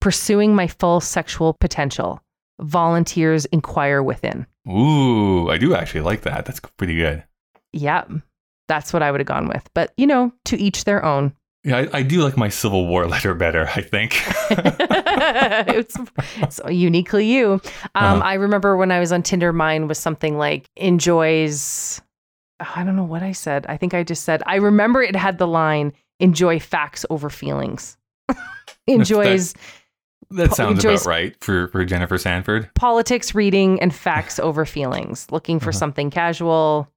pursuing 0.00 0.54
my 0.54 0.66
full 0.66 1.00
sexual 1.00 1.52
potential. 1.54 2.22
Volunteers 2.60 3.44
inquire 3.46 4.02
within. 4.02 4.46
Ooh, 4.68 5.48
I 5.50 5.58
do 5.58 5.74
actually 5.74 6.02
like 6.02 6.22
that. 6.22 6.44
That's 6.46 6.60
pretty 6.60 6.96
good. 6.96 7.24
Yeah, 7.72 8.04
that's 8.68 8.92
what 8.92 9.02
I 9.02 9.10
would 9.10 9.20
have 9.20 9.26
gone 9.26 9.48
with. 9.48 9.68
But 9.74 9.92
you 9.96 10.06
know, 10.06 10.32
to 10.46 10.56
each 10.56 10.84
their 10.84 11.04
own. 11.04 11.32
Yeah, 11.64 11.78
I, 11.92 11.98
I 11.98 12.02
do 12.02 12.22
like 12.22 12.36
my 12.36 12.48
Civil 12.48 12.86
War 12.88 13.06
letter 13.08 13.34
better, 13.34 13.68
I 13.74 13.82
think. 13.82 14.20
it's, 14.50 15.96
it's 16.36 16.60
uniquely 16.68 17.26
you. 17.26 17.52
Um, 17.52 17.60
Uh-huh. 17.94 18.20
I 18.24 18.34
remember 18.34 18.76
when 18.76 18.90
I 18.90 18.98
was 19.00 19.12
on 19.12 19.22
Tinder, 19.22 19.52
mine 19.52 19.86
was 19.88 19.98
something 19.98 20.38
like 20.38 20.68
enjoys. 20.76 22.00
oh, 22.60 22.72
I 22.74 22.84
don't 22.84 22.96
know 22.96 23.04
what 23.04 23.22
I 23.22 23.32
said. 23.32 23.66
I 23.68 23.76
think 23.76 23.94
I 23.94 24.02
just 24.02 24.24
said. 24.24 24.42
I 24.46 24.56
remember 24.56 25.02
it 25.02 25.14
had 25.16 25.38
the 25.38 25.46
line 25.46 25.92
"enjoy 26.20 26.58
facts 26.60 27.04
over 27.10 27.30
feelings." 27.30 27.96
enjoys 28.86 29.52
that 29.52 29.62
Po- 30.34 30.54
sounds 30.54 30.84
about 30.84 31.04
right 31.06 31.36
for, 31.42 31.68
for 31.68 31.84
Jennifer 31.84 32.18
Sanford. 32.18 32.70
politics 32.74 33.34
reading 33.34 33.80
and 33.80 33.94
facts 33.94 34.38
over 34.48 34.64
feelings. 34.64 35.26
Looking 35.30 35.58
for 35.60 35.70
Uh-huh. 35.70 35.78
something 35.78 36.10
casual. 36.10 36.88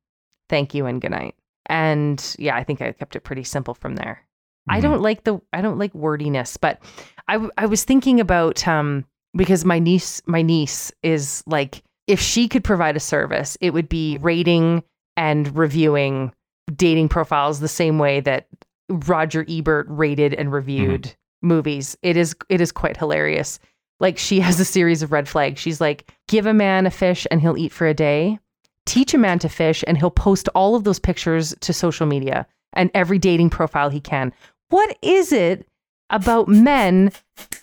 Thank 0.50 0.74
you 0.74 0.86
and 0.86 1.02
good 1.02 1.12
night. 1.12 1.36
And 1.68 2.24
yeah, 2.38 2.56
I 2.56 2.64
think 2.64 2.82
I 2.82 2.92
kept 2.92 3.16
it 3.16 3.22
pretty 3.22 3.44
simple 3.44 3.74
from 3.74 3.96
there. 3.96 4.22
I 4.70 4.80
Mhm. 4.80 4.84
don't 4.84 5.02
like 5.02 5.24
the 5.24 5.40
I 5.54 5.62
don't 5.62 5.78
like 5.80 5.94
wordiness, 5.96 6.58
but 6.58 6.80
I 7.28 7.40
I 7.58 7.66
was 7.66 7.84
thinking 7.84 8.20
about 8.20 8.68
um 8.68 9.06
because 9.36 9.66
my 9.66 9.80
niece 9.80 10.22
my 10.28 10.42
niece 10.42 10.92
is 11.04 11.44
like 11.48 11.84
if 12.08 12.20
she 12.20 12.48
could 12.48 12.64
provide 12.64 12.96
a 12.96 13.00
service, 13.00 13.58
it 13.62 13.74
would 13.74 13.90
be 13.90 14.18
rating 14.22 14.84
and 15.18 15.56
reviewing 15.58 16.32
dating 16.76 17.10
profiles 17.10 17.60
the 17.60 17.68
same 17.68 17.98
way 18.00 18.20
that 18.22 18.48
Roger 18.90 19.44
Ebert 19.50 19.88
rated 19.90 20.34
and 20.36 20.52
reviewed 20.52 21.16
movies. 21.46 21.98
It 22.02 22.18
is 22.18 22.36
it 22.50 22.60
is 22.60 22.72
quite 22.72 22.98
hilarious. 22.98 23.60
Like 24.00 24.18
she 24.18 24.40
has 24.42 24.60
a 24.60 24.66
series 24.66 25.02
of 25.02 25.12
red 25.12 25.30
flags. 25.30 25.60
She's 25.60 25.80
like, 25.80 26.12
give 26.28 26.46
a 26.46 26.54
man 26.54 26.86
a 26.86 26.92
fish 26.92 27.26
and 27.32 27.42
he'll 27.42 27.58
eat 27.58 27.72
for 27.72 27.88
a 27.88 27.94
day. 27.94 28.40
Teach 28.86 29.14
a 29.14 29.18
man 29.18 29.40
to 29.40 29.50
fish 29.50 29.84
and 29.88 29.98
he'll 29.98 30.12
post 30.12 30.50
all 30.54 30.76
of 30.76 30.84
those 30.84 31.00
pictures 31.00 31.56
to 31.62 31.74
social 31.74 32.06
media 32.06 32.46
and 32.74 32.92
every 32.94 33.18
dating 33.18 33.50
profile 33.50 33.90
he 33.90 34.02
can. 34.02 34.34
What 34.70 34.98
is 35.02 35.32
it 35.32 35.68
about 36.10 36.48
men, 36.48 37.12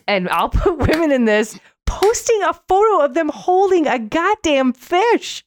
and 0.08 0.28
I'll 0.30 0.48
put 0.50 0.78
women 0.78 1.12
in 1.12 1.24
this, 1.24 1.58
posting 1.86 2.42
a 2.42 2.54
photo 2.68 3.04
of 3.04 3.14
them 3.14 3.28
holding 3.28 3.86
a 3.86 3.98
goddamn 3.98 4.72
fish? 4.72 5.44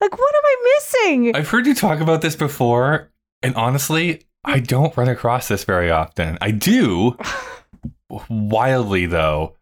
Like, 0.00 0.12
what 0.12 0.34
am 0.34 0.42
I 0.44 0.76
missing? 0.76 1.36
I've 1.36 1.48
heard 1.48 1.66
you 1.66 1.74
talk 1.74 2.00
about 2.00 2.22
this 2.22 2.36
before, 2.36 3.10
and 3.42 3.54
honestly, 3.56 4.22
I 4.44 4.60
don't 4.60 4.96
run 4.96 5.08
across 5.08 5.48
this 5.48 5.64
very 5.64 5.90
often. 5.90 6.38
I 6.40 6.52
do 6.52 7.16
wildly 8.28 9.06
though. 9.06 9.56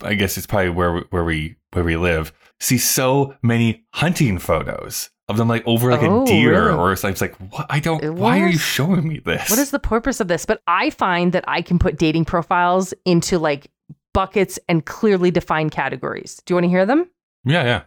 I 0.00 0.14
guess 0.14 0.36
it's 0.38 0.46
probably 0.46 0.70
where 0.70 0.92
we- 0.92 1.04
where 1.10 1.24
we 1.24 1.56
where 1.72 1.84
we 1.84 1.96
live. 1.96 2.32
See 2.60 2.78
so 2.78 3.34
many 3.42 3.84
hunting 3.94 4.38
photos 4.38 5.10
of 5.28 5.36
them 5.36 5.48
like 5.48 5.66
over 5.66 5.90
like 5.90 6.02
Oh, 6.02 6.22
a 6.22 6.26
deer 6.26 6.66
really? 6.66 6.78
or 6.78 6.92
it's 6.92 7.02
like, 7.02 7.12
it's 7.12 7.20
like 7.20 7.34
what 7.52 7.66
I 7.70 7.80
don't 7.80 8.02
It 8.04 8.14
why 8.14 8.40
are 8.40 8.48
you 8.48 8.58
showing 8.58 9.08
me 9.08 9.18
this? 9.18 9.48
What 9.50 9.58
is 9.58 9.70
the 9.70 9.78
purpose 9.78 10.20
of 10.20 10.28
this? 10.28 10.44
But 10.44 10.60
I 10.66 10.90
find 10.90 11.32
that 11.32 11.44
I 11.48 11.62
can 11.62 11.78
put 11.78 11.96
dating 11.96 12.26
profiles 12.26 12.92
into 13.04 13.38
like 13.38 13.68
buckets 14.14 14.58
and 14.68 14.84
clearly 14.84 15.30
defined 15.30 15.72
categories. 15.72 16.40
Do 16.44 16.52
you 16.52 16.56
want 16.56 16.64
to 16.64 16.68
hear 16.70 16.86
them? 16.86 17.08
yeah, 17.44 17.64
yeah. 17.64 17.82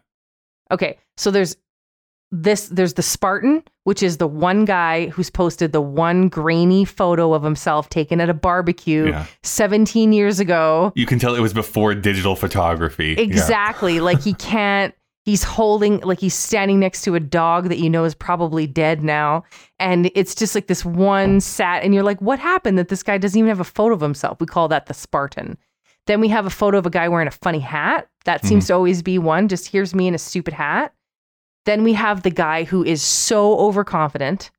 Okay, 0.71 0.97
so 1.15 1.29
there's 1.31 1.55
this 2.31 2.67
there's 2.69 2.95
the 2.95 3.03
Spartan, 3.03 3.63
which 3.85 4.01
is 4.03 4.17
the 4.17 4.27
one 4.27 4.65
guy 4.65 5.07
who's 5.07 5.29
posted 5.29 5.71
the 5.71 5.81
one 5.81 6.27
grainy 6.27 6.83
photo 6.83 7.33
of 7.33 7.43
himself 7.43 7.87
taken 7.87 8.19
at 8.19 8.29
a 8.29 8.33
barbecue 8.33 9.07
Yeah. 9.09 9.25
17 9.43 10.11
years 10.11 10.39
ago. 10.39 10.91
You 10.95 11.05
can 11.05 11.19
tell 11.19 11.35
it 11.35 11.39
was 11.39 11.53
before 11.53 11.95
digital 11.95 12.35
photography. 12.35 13.15
Yeah. 13.17 13.23
Exactly. 13.23 13.99
like 13.99 14.21
he 14.21 14.33
can't 14.33 14.93
he's 15.23 15.43
holding 15.43 15.99
like 16.01 16.19
he's 16.19 16.33
standing 16.33 16.79
next 16.79 17.03
to 17.03 17.15
a 17.15 17.19
dog 17.19 17.69
that 17.69 17.77
you 17.77 17.89
know 17.89 18.03
is 18.03 18.15
probably 18.15 18.67
dead 18.67 19.03
now 19.03 19.43
and 19.79 20.11
it's 20.13 20.35
just 20.35 20.53
like 20.55 20.67
this 20.67 20.83
one 20.85 21.39
sat 21.39 21.83
and 21.83 21.93
you're 21.93 22.03
like 22.03 22.21
what 22.21 22.39
happened 22.39 22.77
that 22.77 22.89
this 22.89 23.03
guy 23.03 23.17
doesn't 23.17 23.37
even 23.37 23.49
have 23.49 23.59
a 23.59 23.63
photo 23.63 23.93
of 23.93 24.01
himself. 24.01 24.39
We 24.39 24.47
call 24.47 24.67
that 24.69 24.87
the 24.87 24.93
Spartan. 24.93 25.57
Then 26.07 26.21
we 26.21 26.27
have 26.29 26.45
a 26.45 26.51
photo 26.51 26.77
of 26.77 26.85
a 26.85 26.91
guy 26.91 27.07
wearing 27.09 27.27
a 27.27 27.31
funny 27.31 27.59
hat. 27.59 28.09
That 28.25 28.39
mm-hmm. 28.39 28.47
seems 28.47 28.67
to 28.67 28.73
always 28.73 29.01
be 29.01 29.17
one. 29.17 29.47
Just 29.47 29.67
here's 29.67 29.95
me 29.95 30.07
in 30.07 30.15
a 30.15 30.19
stupid 30.19 30.53
hat. 30.53 30.93
Then 31.65 31.83
we 31.83 31.93
have 31.93 32.23
the 32.23 32.29
guy 32.31 32.63
who 32.63 32.83
is 32.83 33.01
so 33.01 33.57
overconfident 33.59 34.51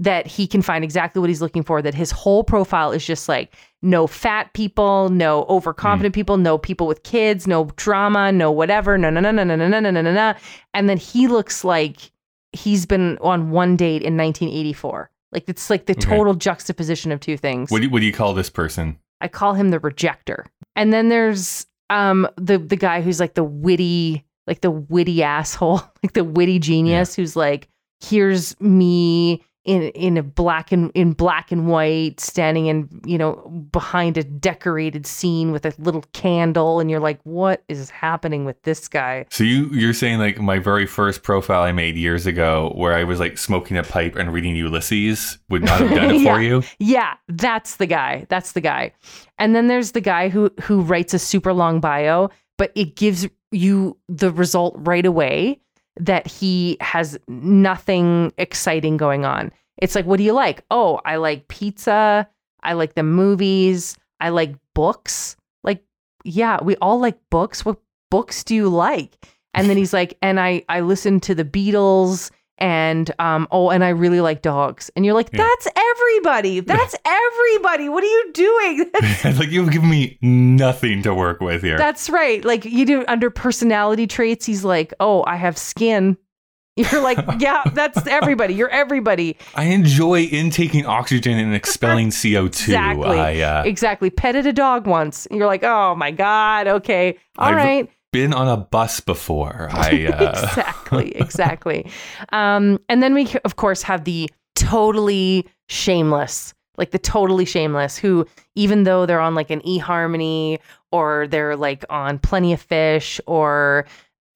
that 0.00 0.28
he 0.28 0.46
can 0.46 0.62
find 0.62 0.84
exactly 0.84 1.18
what 1.18 1.28
he's 1.28 1.42
looking 1.42 1.64
for, 1.64 1.82
that 1.82 1.94
his 1.94 2.12
whole 2.12 2.44
profile 2.44 2.92
is 2.92 3.04
just 3.04 3.28
like 3.28 3.54
no 3.82 4.06
fat 4.06 4.52
people, 4.52 5.08
no 5.08 5.44
overconfident 5.48 6.14
people, 6.14 6.36
no 6.36 6.56
people 6.56 6.86
with 6.86 7.02
kids, 7.02 7.48
no 7.48 7.64
drama, 7.74 8.30
no 8.30 8.52
whatever, 8.52 8.96
no, 8.96 9.10
no, 9.10 9.18
no, 9.18 9.32
no, 9.32 9.42
no, 9.42 9.56
no, 9.56 9.66
no, 9.66 9.80
no, 9.80 9.90
no, 9.90 10.00
no, 10.00 10.12
no. 10.12 10.34
And 10.72 10.88
then 10.88 10.98
he 10.98 11.26
looks 11.26 11.64
like 11.64 12.12
he's 12.52 12.86
been 12.86 13.18
on 13.20 13.50
one 13.50 13.76
date 13.76 14.02
in 14.02 14.16
1984. 14.16 15.10
Like 15.32 15.48
it's 15.48 15.68
like 15.68 15.86
the 15.86 15.92
Okay. 15.94 16.00
total 16.02 16.34
juxtaposition 16.34 17.10
of 17.10 17.18
two 17.18 17.36
things. 17.36 17.70
What 17.70 17.78
do, 17.78 17.84
you, 17.84 17.90
what 17.90 18.00
do 18.00 18.06
you 18.06 18.12
call 18.12 18.34
this 18.34 18.50
person? 18.50 18.98
I 19.20 19.26
call 19.26 19.54
him 19.54 19.70
the 19.70 19.80
rejector. 19.80 20.46
And 20.76 20.92
then 20.92 21.08
there's 21.08 21.66
um 21.90 22.28
the 22.36 22.58
the 22.58 22.76
guy 22.76 23.00
who's 23.02 23.18
like 23.18 23.34
the 23.34 23.42
witty, 23.44 24.24
like 24.48 24.62
the 24.62 24.70
witty 24.72 25.22
asshole, 25.22 25.76
like 26.02 26.14
the 26.14 26.24
witty 26.24 26.58
genius 26.58 27.14
who's 27.14 27.36
like, 27.36 27.68
here's 28.00 28.58
me 28.60 29.44
in 29.64 29.82
in 29.90 30.16
a 30.16 30.22
black 30.22 30.72
and 30.72 30.90
in 30.94 31.12
black 31.12 31.52
and 31.52 31.66
white, 31.68 32.18
standing 32.20 32.66
in, 32.66 32.88
you 33.04 33.18
know, 33.18 33.34
behind 33.70 34.16
a 34.16 34.24
decorated 34.24 35.06
scene 35.06 35.52
with 35.52 35.66
a 35.66 35.74
little 35.78 36.02
candle, 36.14 36.80
and 36.80 36.90
you're 36.90 37.00
like, 37.00 37.20
what 37.24 37.64
is 37.68 37.90
happening 37.90 38.46
with 38.46 38.62
this 38.62 38.88
guy? 38.88 39.26
So 39.30 39.44
you 39.44 39.68
you're 39.70 39.92
saying 39.92 40.20
like 40.20 40.40
my 40.40 40.58
very 40.58 40.86
first 40.86 41.22
profile 41.22 41.62
I 41.62 41.72
made 41.72 41.96
years 41.96 42.26
ago 42.26 42.72
where 42.76 42.94
I 42.94 43.04
was 43.04 43.20
like 43.20 43.36
smoking 43.36 43.76
a 43.76 43.82
pipe 43.82 44.16
and 44.16 44.32
reading 44.32 44.56
Ulysses 44.56 45.38
would 45.50 45.62
not 45.64 45.80
have 45.80 45.90
done 45.90 46.14
it 46.14 46.20
Yeah. 46.22 46.34
for 46.34 46.40
you? 46.40 46.62
Yeah, 46.78 47.14
that's 47.28 47.76
the 47.76 47.86
guy. 47.86 48.24
That's 48.30 48.52
the 48.52 48.62
guy. 48.62 48.92
And 49.38 49.54
then 49.54 49.66
there's 49.66 49.92
the 49.92 50.00
guy 50.00 50.30
who 50.30 50.50
who 50.62 50.80
writes 50.80 51.12
a 51.12 51.18
super 51.18 51.52
long 51.52 51.80
bio, 51.80 52.30
but 52.56 52.72
it 52.74 52.96
gives 52.96 53.28
you 53.50 53.96
the 54.08 54.30
result 54.30 54.74
right 54.78 55.06
away 55.06 55.60
that 55.98 56.26
he 56.26 56.76
has 56.80 57.18
nothing 57.28 58.32
exciting 58.38 58.96
going 58.96 59.24
on. 59.24 59.52
It's 59.78 59.94
like, 59.94 60.06
what 60.06 60.18
do 60.18 60.24
you 60.24 60.32
like? 60.32 60.64
Oh, 60.70 61.00
I 61.04 61.16
like 61.16 61.48
pizza. 61.48 62.28
I 62.62 62.72
like 62.72 62.94
the 62.94 63.02
movies. 63.02 63.96
I 64.20 64.30
like 64.30 64.56
books. 64.74 65.36
Like, 65.64 65.84
yeah, 66.24 66.58
we 66.62 66.76
all 66.76 66.98
like 66.98 67.18
books. 67.30 67.64
What 67.64 67.78
books 68.10 68.44
do 68.44 68.54
you 68.54 68.68
like? 68.68 69.16
And 69.54 69.68
then 69.68 69.76
he's 69.76 69.92
like, 69.92 70.16
and 70.22 70.38
I 70.38 70.64
I 70.68 70.80
listen 70.80 71.20
to 71.20 71.34
the 71.34 71.44
Beatles 71.44 72.30
and 72.58 73.10
um 73.18 73.48
oh 73.50 73.70
and 73.70 73.82
I 73.84 73.90
really 73.90 74.20
like 74.20 74.42
dogs. 74.42 74.90
And 74.96 75.04
you're 75.04 75.14
like, 75.14 75.30
Yeah. 75.32 75.38
that's 75.46 75.68
everybody. 75.76 76.60
That's 76.60 76.94
everybody. 77.04 77.88
What 77.88 78.04
are 78.04 78.06
you 78.06 78.30
doing? 78.32 78.90
Like 79.38 79.50
you've 79.50 79.70
given 79.70 79.88
me 79.90 80.18
nothing 80.22 81.02
to 81.02 81.14
work 81.14 81.40
with 81.40 81.62
here. 81.62 81.76
that's 81.78 82.08
right. 82.10 82.44
Like 82.44 82.64
you 82.64 82.84
do 82.86 83.04
under 83.08 83.30
personality 83.30 84.06
traits, 84.06 84.46
he's 84.46 84.64
like, 84.64 84.92
"Oh, 85.00 85.24
I 85.26 85.36
have 85.36 85.56
skin." 85.58 86.16
You're 86.76 87.02
like, 87.02 87.18
"Yeah, 87.40 87.62
that's 87.72 88.06
everybody. 88.06 88.54
You're 88.54 88.68
everybody." 88.70 89.36
I 89.54 89.64
enjoy 89.64 90.22
intaking 90.24 90.86
oxygen 90.86 91.36
and 91.38 91.54
expelling 91.54 92.10
CO2. 92.10 92.46
Exactly. 92.68 93.18
I 93.18 93.40
uh, 93.40 93.64
Exactly. 93.64 94.10
Petted 94.10 94.46
a 94.46 94.52
dog 94.52 94.86
once. 94.86 95.26
And 95.26 95.38
you're 95.38 95.46
like, 95.48 95.64
"Oh 95.64 95.94
my 95.96 96.10
god. 96.10 96.66
Okay. 96.68 97.18
all 97.36 97.48
I've- 97.48 97.56
right." 97.56 97.90
Been 98.12 98.32
on 98.32 98.48
a 98.48 98.56
bus 98.56 99.00
before. 99.00 99.68
I 99.72 100.06
uh, 100.06 100.30
exactly, 100.30 101.16
exactly. 101.16 101.90
Um, 102.32 102.80
and 102.88 103.02
then 103.02 103.14
we, 103.14 103.28
of 103.44 103.56
course, 103.56 103.82
have 103.82 104.04
the 104.04 104.30
totally 104.54 105.46
shameless, 105.68 106.54
like 106.76 106.90
the 106.90 106.98
totally 106.98 107.44
shameless, 107.44 107.98
who, 107.98 108.26
even 108.54 108.84
though 108.84 109.06
they're 109.06 109.20
on 109.20 109.34
like 109.34 109.50
an 109.50 109.60
eHarmony 109.62 110.58
or 110.90 111.26
they're 111.28 111.56
like 111.56 111.84
on 111.90 112.18
Plenty 112.18 112.52
of 112.52 112.60
Fish 112.60 113.20
or 113.26 113.86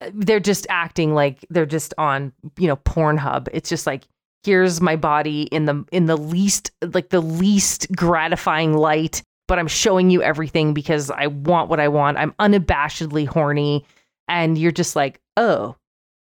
uh, 0.01 0.09
they're 0.13 0.39
just 0.39 0.67
acting 0.69 1.13
like 1.13 1.45
they're 1.49 1.65
just 1.65 1.93
on, 1.97 2.31
you 2.57 2.67
know, 2.67 2.77
Pornhub. 2.77 3.47
It's 3.53 3.69
just 3.69 3.87
like, 3.87 4.03
here's 4.43 4.81
my 4.81 4.95
body 4.95 5.43
in 5.43 5.65
the 5.65 5.85
in 5.91 6.05
the 6.05 6.17
least 6.17 6.71
like 6.93 7.09
the 7.09 7.21
least 7.21 7.87
gratifying 7.95 8.73
light 8.73 9.23
but 9.47 9.59
i'm 9.59 9.67
showing 9.67 10.09
you 10.09 10.21
everything 10.21 10.73
because 10.73 11.11
i 11.11 11.27
want 11.27 11.69
what 11.69 11.79
i 11.79 11.87
want. 11.87 12.17
I'm 12.17 12.31
unabashedly 12.39 13.27
horny. 13.27 13.85
And 14.27 14.57
you're 14.57 14.71
just 14.71 14.95
like 14.95 15.19
oh 15.37 15.75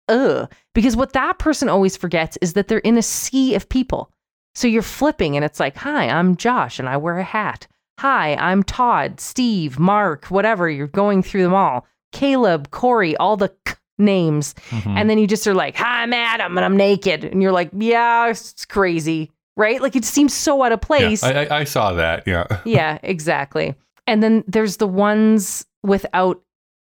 uh 0.08 0.48
because 0.76 0.95
what 0.95 1.13
that 1.13 1.39
person 1.39 1.69
always 1.69 1.98
forgets 1.98 2.38
is 2.41 2.54
that 2.54 2.67
they're 2.67 2.80
in 2.80 2.98
a 2.98 3.02
sea 3.02 3.56
of 3.56 3.67
people. 3.69 4.12
So 4.56 4.67
you're 4.67 4.82
flipping 4.82 5.36
and 5.36 5.43
it's 5.45 5.60
like 5.60 5.76
hi 5.76 6.08
i'm 6.10 6.36
josh 6.36 6.80
and 6.80 6.88
i 6.89 6.98
wear 6.98 7.17
a 7.19 7.24
hat. 7.24 7.67
Hi 8.00 8.36
i'm 8.36 8.63
todd 8.63 9.19
steve 9.19 9.80
mark 9.80 10.26
whatever. 10.26 10.69
You're 10.69 10.88
going 10.88 11.24
through 11.24 11.43
them 11.43 11.54
all. 11.54 11.86
Caleb 12.12 12.72
corey 12.72 13.15
all 13.17 13.38
the 13.38 13.50
k- 13.65 13.74
names. 13.98 14.54
Mhm. 14.69 14.95
and 14.98 15.10
then 15.10 15.17
you 15.19 15.28
just 15.28 15.45
are 15.48 15.54
like, 15.54 15.76
Hi, 15.76 16.04
I'm 16.04 16.13
Adam 16.13 16.58
and 16.58 16.65
I'm 16.65 16.78
naked. 16.78 17.24
And 17.24 17.41
you're 17.41 17.52
like, 17.52 17.69
Yeah, 17.76 18.30
it's 18.30 18.65
crazy. 18.65 19.32
Right? 19.60 19.82
Like 19.82 19.98
it 19.98 20.06
seems 20.06 20.34
so 20.34 20.63
out 20.63 20.72
of 20.72 20.80
place. 20.80 21.22
I, 21.22 21.43
I, 21.43 21.60
I 21.60 21.63
saw 21.65 21.91
that. 21.91 22.24
Yeah. 22.26 22.48
yeah, 22.65 22.98
exactly. 23.04 23.76
And 24.08 24.24
then 24.24 24.45
there's 24.48 24.78
the 24.78 24.88
ones 24.88 25.65
without 25.84 26.41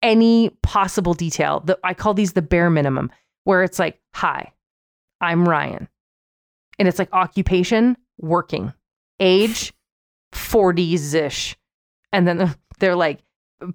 any 0.02 0.50
possible 0.64 1.14
detail. 1.14 1.60
The, 1.60 1.78
I 1.84 1.94
call 1.94 2.14
these 2.14 2.32
the 2.32 2.42
bare 2.42 2.70
minimum, 2.70 3.12
where 3.44 3.64
it's 3.64 3.80
like, 3.80 4.00
Hi, 4.16 4.54
I'm 5.20 5.48
Ryan. 5.48 5.90
And 6.80 6.88
it's 6.88 7.00
like 7.00 7.10
occupation, 7.12 7.98
working, 8.18 8.72
age, 9.20 9.74
40s 10.32 11.14
ish. 11.14 11.58
And 12.14 12.26
then 12.26 12.56
they're 12.80 12.96
like, 12.96 13.20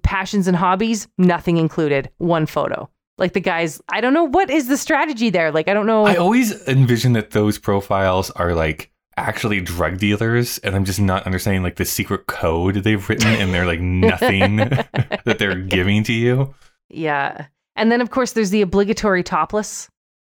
passions 0.01 0.47
and 0.47 0.57
hobbies, 0.57 1.07
nothing 1.19 1.57
included, 1.57 2.09
one 2.17 2.47
photo. 2.47 2.89
Like 3.19 3.33
the 3.33 3.39
guys, 3.41 3.81
I 3.89 4.01
don't 4.01 4.13
know 4.13 4.23
what 4.23 4.49
is 4.49 4.67
the 4.67 4.77
strategy 4.77 5.29
there. 5.29 5.51
Like, 5.51 5.67
I 5.67 5.73
don't 5.73 5.85
know. 5.85 6.05
I 6.05 6.15
always 6.15 6.65
envision 6.67 7.13
that 7.13 7.31
those 7.31 7.59
profiles 7.59 8.31
are 8.31 8.53
like 8.55 8.91
actually 9.17 9.59
drug 9.61 9.97
dealers, 9.99 10.57
and 10.59 10.75
I'm 10.75 10.85
just 10.85 10.99
not 11.01 11.25
understanding 11.25 11.61
like 11.61 11.75
the 11.75 11.85
secret 11.85 12.27
code 12.27 12.75
they've 12.75 13.07
written, 13.09 13.27
and 13.27 13.53
they're 13.53 13.65
like 13.67 13.81
nothing 14.09 14.55
that 15.25 15.35
they're 15.37 15.55
giving 15.55 16.03
to 16.05 16.13
you. 16.13 16.55
Yeah. 16.89 17.47
And 17.75 17.91
then, 17.91 18.01
of 18.01 18.09
course, 18.09 18.31
there's 18.31 18.49
the 18.49 18.61
obligatory 18.61 19.23
topless 19.23 19.89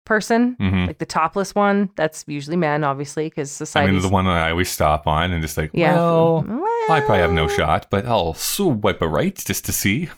person, 0.05 0.55
hmm 0.59 0.85
like 0.85 0.99
the 0.99 1.05
topless 1.05 1.55
one. 1.55 1.89
That's 1.95 2.23
usually 2.27 2.57
men, 2.57 2.83
obviously, 2.83 3.25
because 3.27 3.51
society 3.51 3.89
I 3.89 3.91
mean, 3.93 4.01
the 4.03 4.09
one 4.09 4.25
that 4.25 4.35
I 4.37 4.51
always 4.51 4.69
stop 4.69 5.07
on 5.07 5.31
and 5.31 5.41
just 5.41 5.57
like, 5.57 5.71
yeah. 5.73 5.95
well, 5.95 6.43
Well- 6.47 6.61
I 6.91 6.99
probably 6.99 7.17
have 7.17 7.31
no 7.33 7.47
shot, 7.47 7.87
but 7.89 8.05
I'll 8.05 8.35
swipe 8.35 9.01
a 9.01 9.07
right 9.07 9.35
just 9.35 9.65
to 9.65 9.71
see. 9.71 10.09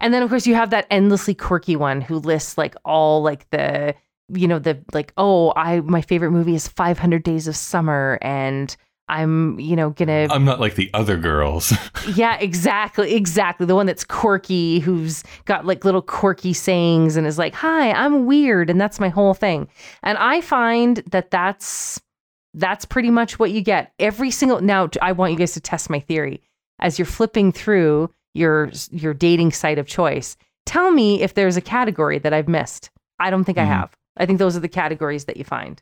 And 0.00 0.12
then, 0.12 0.22
of 0.22 0.28
course, 0.28 0.46
you 0.46 0.54
have 0.54 0.70
that 0.70 0.86
endlessly 0.90 1.34
quirky 1.34 1.76
one 1.76 2.00
who 2.00 2.16
lists 2.18 2.58
like 2.58 2.74
all 2.84 3.22
like 3.22 3.48
the, 3.50 3.94
you 4.28 4.48
know, 4.48 4.58
the 4.58 4.82
like, 4.92 5.12
oh, 5.16 5.52
I 5.56 5.80
my 5.80 6.02
favorite 6.02 6.30
movie 6.30 6.54
is 6.54 6.68
500 6.68 7.22
Days 7.22 7.48
of 7.48 7.56
Summer, 7.56 8.18
and 8.22 8.76
I'm, 9.08 9.58
you 9.60 9.76
know, 9.76 9.90
gonna 9.90 10.28
I'm 10.30 10.44
not 10.44 10.60
like 10.60 10.76
the 10.76 10.90
other 10.94 11.16
girls. 11.16 11.72
Yeah, 12.14 12.36
exactly. 12.38 13.14
Exactly. 13.14 13.64
The 13.64 13.74
one 13.74 13.86
that's 13.86 14.04
quirky, 14.04 14.78
who's 14.78 15.24
got 15.46 15.64
like 15.64 15.86
little 15.86 16.02
quirky 16.02 16.52
sayings 16.52 17.16
and 17.16 17.26
is 17.26 17.38
like, 17.38 17.54
"Hi, 17.54 17.92
I'm 17.92 18.26
weird," 18.26 18.68
and 18.68 18.78
that's 18.78 19.00
my 19.00 19.08
whole 19.08 19.32
thing. 19.32 19.68
And 20.02 20.18
I 20.18 20.42
find 20.42 20.98
that 21.12 21.30
that's 21.30 21.98
that's 22.52 22.84
pretty 22.84 23.10
much 23.10 23.38
what 23.38 23.52
you 23.52 23.62
get. 23.62 23.92
Every 23.98 24.30
single 24.30 24.60
now 24.60 24.90
I 25.00 25.12
want 25.12 25.32
you 25.32 25.38
guys 25.38 25.52
to 25.54 25.60
test 25.60 25.88
my 25.88 26.00
theory. 26.00 26.42
As 26.78 26.98
you're 26.98 27.06
flipping 27.06 27.52
through 27.52 28.10
your 28.34 28.70
your 28.90 29.14
dating 29.14 29.52
site 29.52 29.78
of 29.78 29.86
choice, 29.86 30.36
tell 30.66 30.90
me 30.90 31.22
if 31.22 31.34
there's 31.34 31.56
a 31.56 31.60
category 31.60 32.18
that 32.18 32.32
I've 32.32 32.48
missed. 32.48 32.90
I 33.18 33.30
don't 33.30 33.44
think 33.44 33.58
I 33.58 33.64
Mhm. 33.64 33.68
have. 33.68 33.96
I 34.16 34.26
think 34.26 34.38
those 34.38 34.56
are 34.56 34.60
the 34.60 34.68
categories 34.68 35.24
that 35.26 35.36
you 35.36 35.44
find. 35.44 35.80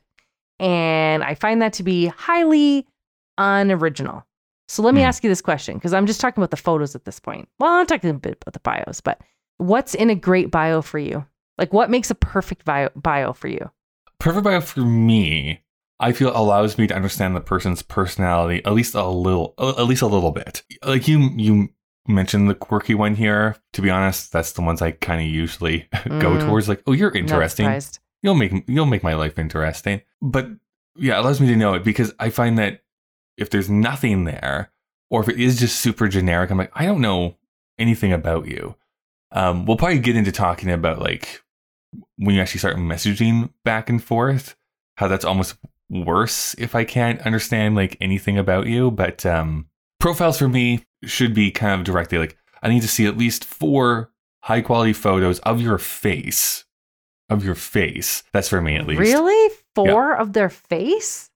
And 0.59 1.23
I 1.23 1.35
find 1.35 1.61
that 1.61 1.73
to 1.73 1.83
be 1.83 2.07
highly 2.07 2.87
unoriginal. 3.37 4.25
So 4.67 4.81
let 4.81 4.93
me 4.93 5.01
Hmm. 5.01 5.07
ask 5.07 5.23
you 5.23 5.29
this 5.29 5.41
question 5.41 5.75
because 5.75 5.93
I'm 5.93 6.05
just 6.05 6.21
talking 6.21 6.41
about 6.41 6.51
the 6.51 6.57
photos 6.57 6.95
at 6.95 7.05
this 7.05 7.19
point. 7.19 7.49
Well, 7.59 7.71
I'm 7.73 7.85
talking 7.85 8.09
a 8.09 8.13
bit 8.13 8.37
about 8.41 8.53
the 8.53 8.59
bios, 8.59 9.01
but 9.01 9.19
what's 9.57 9.93
in 9.93 10.09
a 10.09 10.15
great 10.15 10.51
bio 10.51 10.81
for 10.81 10.99
you? 10.99 11.25
Like, 11.57 11.73
what 11.73 11.89
makes 11.89 12.09
a 12.09 12.15
perfect 12.15 12.65
bio, 12.65 12.89
bio 12.95 13.33
for 13.33 13.47
you? 13.47 13.69
Perfect 14.19 14.43
bio 14.45 14.61
for 14.61 14.79
me, 14.81 15.61
I 15.99 16.11
feel 16.13 16.35
allows 16.35 16.77
me 16.77 16.87
to 16.87 16.95
understand 16.95 17.35
the 17.35 17.41
person's 17.41 17.81
personality 17.83 18.63
at 18.65 18.73
least 18.73 18.95
a 18.95 19.05
little, 19.05 19.53
at 19.59 19.83
least 19.85 20.01
a 20.01 20.07
little 20.07 20.31
bit. 20.31 20.63
Like 20.83 21.07
you, 21.07 21.29
you 21.35 21.69
mentioned 22.07 22.49
the 22.49 22.55
quirky 22.55 22.93
one 22.95 23.15
here. 23.15 23.55
To 23.73 23.81
be 23.81 23.89
honest, 23.89 24.31
that's 24.31 24.51
the 24.53 24.61
ones 24.61 24.81
I 24.81 24.91
kind 24.91 25.21
of 25.21 25.27
usually 25.27 25.87
go 26.19 26.31
Mm. 26.31 26.45
towards. 26.45 26.67
Like, 26.69 26.81
oh, 26.87 26.91
you're 26.93 27.15
interesting. 27.15 27.65
You'll 28.21 28.35
make 28.35 28.53
you'll 28.67 28.85
make 28.85 29.03
my 29.03 29.13
life 29.15 29.37
interesting. 29.37 30.01
But 30.21 30.47
yeah, 30.95 31.15
it 31.17 31.19
allows 31.21 31.41
me 31.41 31.47
to 31.47 31.55
know 31.55 31.73
it 31.73 31.83
because 31.83 32.13
I 32.19 32.29
find 32.29 32.57
that 32.57 32.81
if 33.37 33.49
there's 33.49 33.69
nothing 33.69 34.25
there, 34.25 34.71
or 35.09 35.21
if 35.21 35.29
it 35.29 35.39
is 35.39 35.59
just 35.59 35.79
super 35.79 36.07
generic, 36.07 36.49
I'm 36.51 36.57
like, 36.57 36.71
I 36.75 36.85
don't 36.85 37.01
know 37.01 37.37
anything 37.79 38.13
about 38.13 38.47
you. 38.47 38.75
Um, 39.31 39.65
we'll 39.65 39.77
probably 39.77 39.99
get 39.99 40.15
into 40.15 40.31
talking 40.31 40.69
about 40.71 40.99
like 40.99 41.41
when 42.17 42.35
you 42.35 42.41
actually 42.41 42.59
start 42.59 42.77
messaging 42.77 43.51
back 43.65 43.89
and 43.89 44.03
forth, 44.03 44.55
how 44.97 45.07
that's 45.07 45.25
almost 45.25 45.55
worse 45.89 46.55
if 46.57 46.75
I 46.75 46.85
can't 46.85 47.19
understand 47.21 47.75
like 47.75 47.97
anything 47.99 48.37
about 48.37 48.67
you. 48.67 48.89
But 48.91 49.25
um, 49.25 49.67
profiles 50.03 50.37
for 50.37 50.49
me 50.49 50.83
should 51.05 51.33
be 51.33 51.49
kind 51.49 51.79
of 51.79 51.85
directly 51.85 52.17
like 52.17 52.37
I 52.61 52.67
need 52.67 52.81
to 52.81 52.89
see 52.89 53.05
at 53.05 53.17
least 53.17 53.45
four 53.45 54.11
high 54.41 54.59
quality 54.59 54.91
photos 54.91 55.39
of 55.39 55.61
your 55.61 55.77
face, 55.77 56.65
of 57.29 57.45
your 57.45 57.55
face. 57.55 58.21
That's 58.33 58.49
for 58.49 58.61
me 58.61 58.75
at 58.75 58.85
least. 58.85 58.99
Really? 58.99 59.55
Four 59.75 60.13
of 60.13 60.33
their 60.33 60.49
face? 60.49 61.29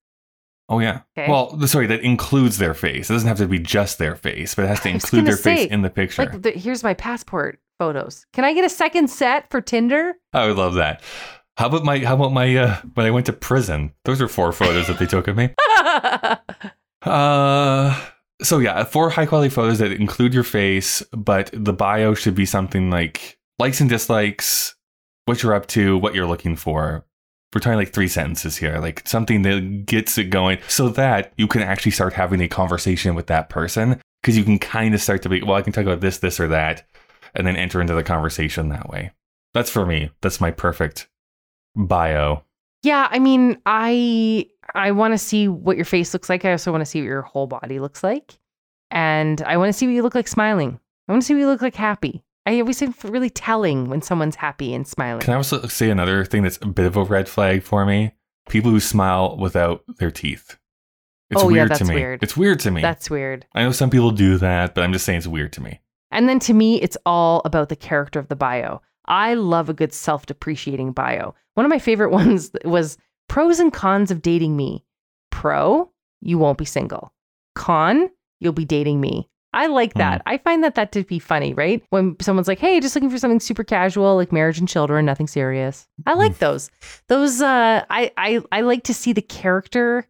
Oh 0.68 0.80
yeah. 0.80 1.02
Okay. 1.18 1.32
Well, 1.32 1.66
sorry, 1.66 1.88
that 1.88 2.02
includes 2.02 2.58
their 2.58 2.74
face. 2.74 3.10
It 3.10 3.14
doesn't 3.14 3.28
have 3.30 3.38
to 3.38 3.48
be 3.48 3.58
just 3.58 4.00
their 4.00 4.18
face, 4.18 4.54
but 4.54 4.66
it 4.66 4.68
has 4.68 4.80
to 4.82 4.90
include 4.90 5.26
their 5.26 5.38
face 5.38 5.72
in 5.72 5.82
the 5.82 5.90
picture. 5.90 6.26
Like, 6.26 6.42
the, 6.42 6.52
here's 6.52 6.84
my 6.84 6.94
passport 6.94 7.62
photos. 7.80 8.26
Can 8.34 8.44
I 8.44 8.54
get 8.54 8.66
a 8.66 8.70
second 8.70 9.10
set 9.10 9.50
for 9.50 9.62
Tinder? 9.62 10.16
I 10.34 10.46
would 10.46 10.58
love 10.58 10.74
that. 10.74 11.02
How 11.56 11.68
about 11.68 11.86
my 11.86 12.00
how 12.00 12.16
about 12.16 12.34
my 12.34 12.54
uh 12.54 12.82
when 12.96 13.06
I 13.06 13.12
went 13.12 13.28
to 13.28 13.34
prison? 13.34 13.94
Those 14.04 14.22
are 14.22 14.28
four 14.28 14.52
photos 14.52 14.88
that 14.88 15.00
they 15.00 15.06
took 15.06 15.30
of 15.30 15.38
me. 15.38 15.56
Uh 17.04 17.96
so 18.42 18.60
yeah, 18.60 18.84
four 18.84 19.10
high 19.10 19.26
quality 19.26 19.50
photos 19.50 19.80
that 19.80 19.92
include 19.92 20.34
your 20.34 20.44
face, 20.44 21.02
but 21.12 21.50
the 21.54 21.74
bio 21.74 22.14
should 22.14 22.36
be 22.36 22.46
something 22.46 22.90
like 22.90 23.38
likes 23.60 23.82
and 23.82 23.90
dislikes, 23.90 24.76
what 25.26 25.42
you're 25.44 25.54
up 25.54 25.68
to, 25.68 25.98
what 25.98 26.16
you're 26.16 26.28
looking 26.28 26.56
for. 26.56 27.06
We're 27.54 27.62
talking 27.62 27.78
like 27.78 27.94
three 27.94 28.10
sentences 28.10 28.58
here, 28.58 28.78
like 28.80 29.08
something 29.08 29.42
that 29.44 29.86
gets 29.86 30.18
it 30.18 30.26
going 30.26 30.60
so 30.68 30.90
that 30.90 31.34
you 31.38 31.48
can 31.48 31.62
actually 31.62 31.94
start 31.94 32.14
having 32.14 32.42
a 32.42 32.48
conversation 32.48 33.16
with 33.16 33.28
that 33.28 33.50
person 33.50 34.02
because 34.22 34.38
you 34.38 34.44
can 34.44 34.60
kind 34.60 34.94
of 34.94 35.02
start 35.02 35.22
to 35.24 35.30
be, 35.30 35.42
well, 35.42 35.56
I 35.56 35.62
can 35.62 35.74
talk 35.74 35.86
about 35.86 36.02
this, 36.02 36.20
this, 36.20 36.40
or 36.40 36.48
that, 36.50 36.86
and 37.34 37.48
then 37.48 37.56
enter 37.56 37.82
into 37.82 37.94
the 37.94 38.04
conversation 38.04 38.70
that 38.70 38.90
way. 38.90 39.12
That's 39.54 39.70
for 39.70 39.86
me. 39.86 40.12
That's 40.22 40.42
my 40.42 40.52
perfect 40.52 41.08
bio. 41.76 42.44
Yeah, 42.84 43.08
I 43.12 43.20
mean, 43.20 43.58
I 43.66 44.48
I 44.76 44.92
want 44.92 45.14
to 45.14 45.18
see 45.18 45.48
what 45.48 45.76
your 45.78 45.86
face 45.86 46.14
looks 46.14 46.30
like. 46.30 46.46
I 46.46 46.52
also 46.52 46.72
want 46.72 46.82
to 46.82 46.86
see 46.86 47.00
what 47.02 47.06
your 47.08 47.22
whole 47.22 47.48
body 47.48 47.80
looks 47.80 48.04
like, 48.04 48.38
and 48.92 49.42
I 49.42 49.58
want 49.58 49.70
to 49.70 49.74
see 49.74 49.88
what 49.88 49.94
you 49.94 50.04
look 50.04 50.16
like 50.16 50.28
smiling. 50.28 50.80
I 51.08 51.12
want 51.12 51.22
to 51.24 51.26
see 51.26 51.34
what 51.34 51.40
you 51.42 51.48
look 51.48 51.62
like 51.62 51.76
happy. 51.76 52.24
I 52.46 52.60
always 52.62 52.80
think 52.80 52.96
really 53.04 53.30
telling 53.30 53.90
when 53.90 54.02
someone's 54.02 54.36
happy 54.36 54.74
and 54.74 54.88
smiling. 54.88 55.22
Can 55.22 55.34
I 55.34 55.38
also 55.38 55.66
say 55.68 55.90
another 55.90 56.24
thing 56.24 56.44
that's 56.44 56.60
a 56.62 56.68
bit 56.68 56.86
of 56.86 56.96
a 56.96 57.04
red 57.04 57.28
flag 57.28 57.64
for 57.64 57.86
me? 57.86 58.14
People 58.50 58.72
who 58.72 58.80
smile 58.80 59.36
without 59.38 59.84
their 60.00 60.12
teeth. 60.12 60.58
It's 61.30 61.42
Oh, 61.44 61.50
yeah, 61.50 61.54
weird 61.64 61.70
that's 61.72 61.80
to 61.80 61.86
me. 61.86 61.96
weird. 61.96 62.24
It's 62.24 62.38
weird 62.38 62.62
to 62.62 62.72
me. 62.72 62.82
That's 62.82 63.10
weird. 63.10 63.46
I 63.54 63.64
know 63.64 63.74
some 63.74 63.90
people 63.90 64.12
do 64.12 64.38
that, 64.38 64.74
but 64.76 64.86
I'm 64.86 64.94
just 64.94 65.04
saying 65.06 65.18
it's 65.18 65.28
weird 65.28 65.52
to 65.54 65.62
me. 65.62 65.82
And 66.10 66.30
then 66.30 66.40
to 66.40 66.54
me, 66.54 66.82
it's 66.82 66.96
all 67.06 67.42
about 67.44 67.68
the 67.68 67.76
character 67.76 68.18
of 68.18 68.30
the 68.30 68.38
bio. 68.38 68.82
I 69.06 69.34
love 69.34 69.68
a 69.68 69.74
good 69.74 69.92
self 69.92 70.26
depreciating 70.26 70.94
bio. 70.94 71.36
One 71.58 71.66
of 71.66 71.70
my 71.72 71.80
favorite 71.80 72.12
ones 72.22 72.52
was 72.64 72.98
pros 73.28 73.60
and 73.60 73.74
cons 73.74 74.12
of 74.12 74.22
dating 74.22 74.56
me. 74.56 74.86
Pro, 75.32 75.92
you 76.22 76.38
won't 76.38 76.58
be 76.58 76.66
single. 76.66 77.12
Con, 77.56 78.10
you'll 78.40 78.54
be 78.54 78.66
dating 78.66 79.02
me. 79.02 79.28
I 79.54 79.68
like 79.68 79.96
that. 79.96 80.22
I 80.28 80.38
find 80.38 80.64
that 80.64 80.76
that 80.76 80.92
to 80.92 81.04
be 81.04 81.18
funny, 81.18 81.54
right? 81.54 81.82
When 81.90 82.16
someone's 82.22 82.48
like, 82.48 82.60
"Hey, 82.60 82.80
just 82.80 82.94
looking 82.96 83.10
for 83.10 83.18
something 83.18 83.40
super 83.40 83.64
casual, 83.64 84.16
like 84.16 84.32
marriage 84.32 84.60
and 84.60 84.68
children, 84.68 85.06
nothing 85.06 85.26
serious." 85.26 85.88
I 86.06 86.14
like 86.14 86.38
those. 86.38 86.70
Those 87.08 87.42
uh 87.42 87.84
I 87.90 88.12
I 88.18 88.42
I 88.52 88.62
like 88.62 88.84
to 88.84 88.94
see 88.94 89.14
the 89.14 89.22
character 89.22 90.06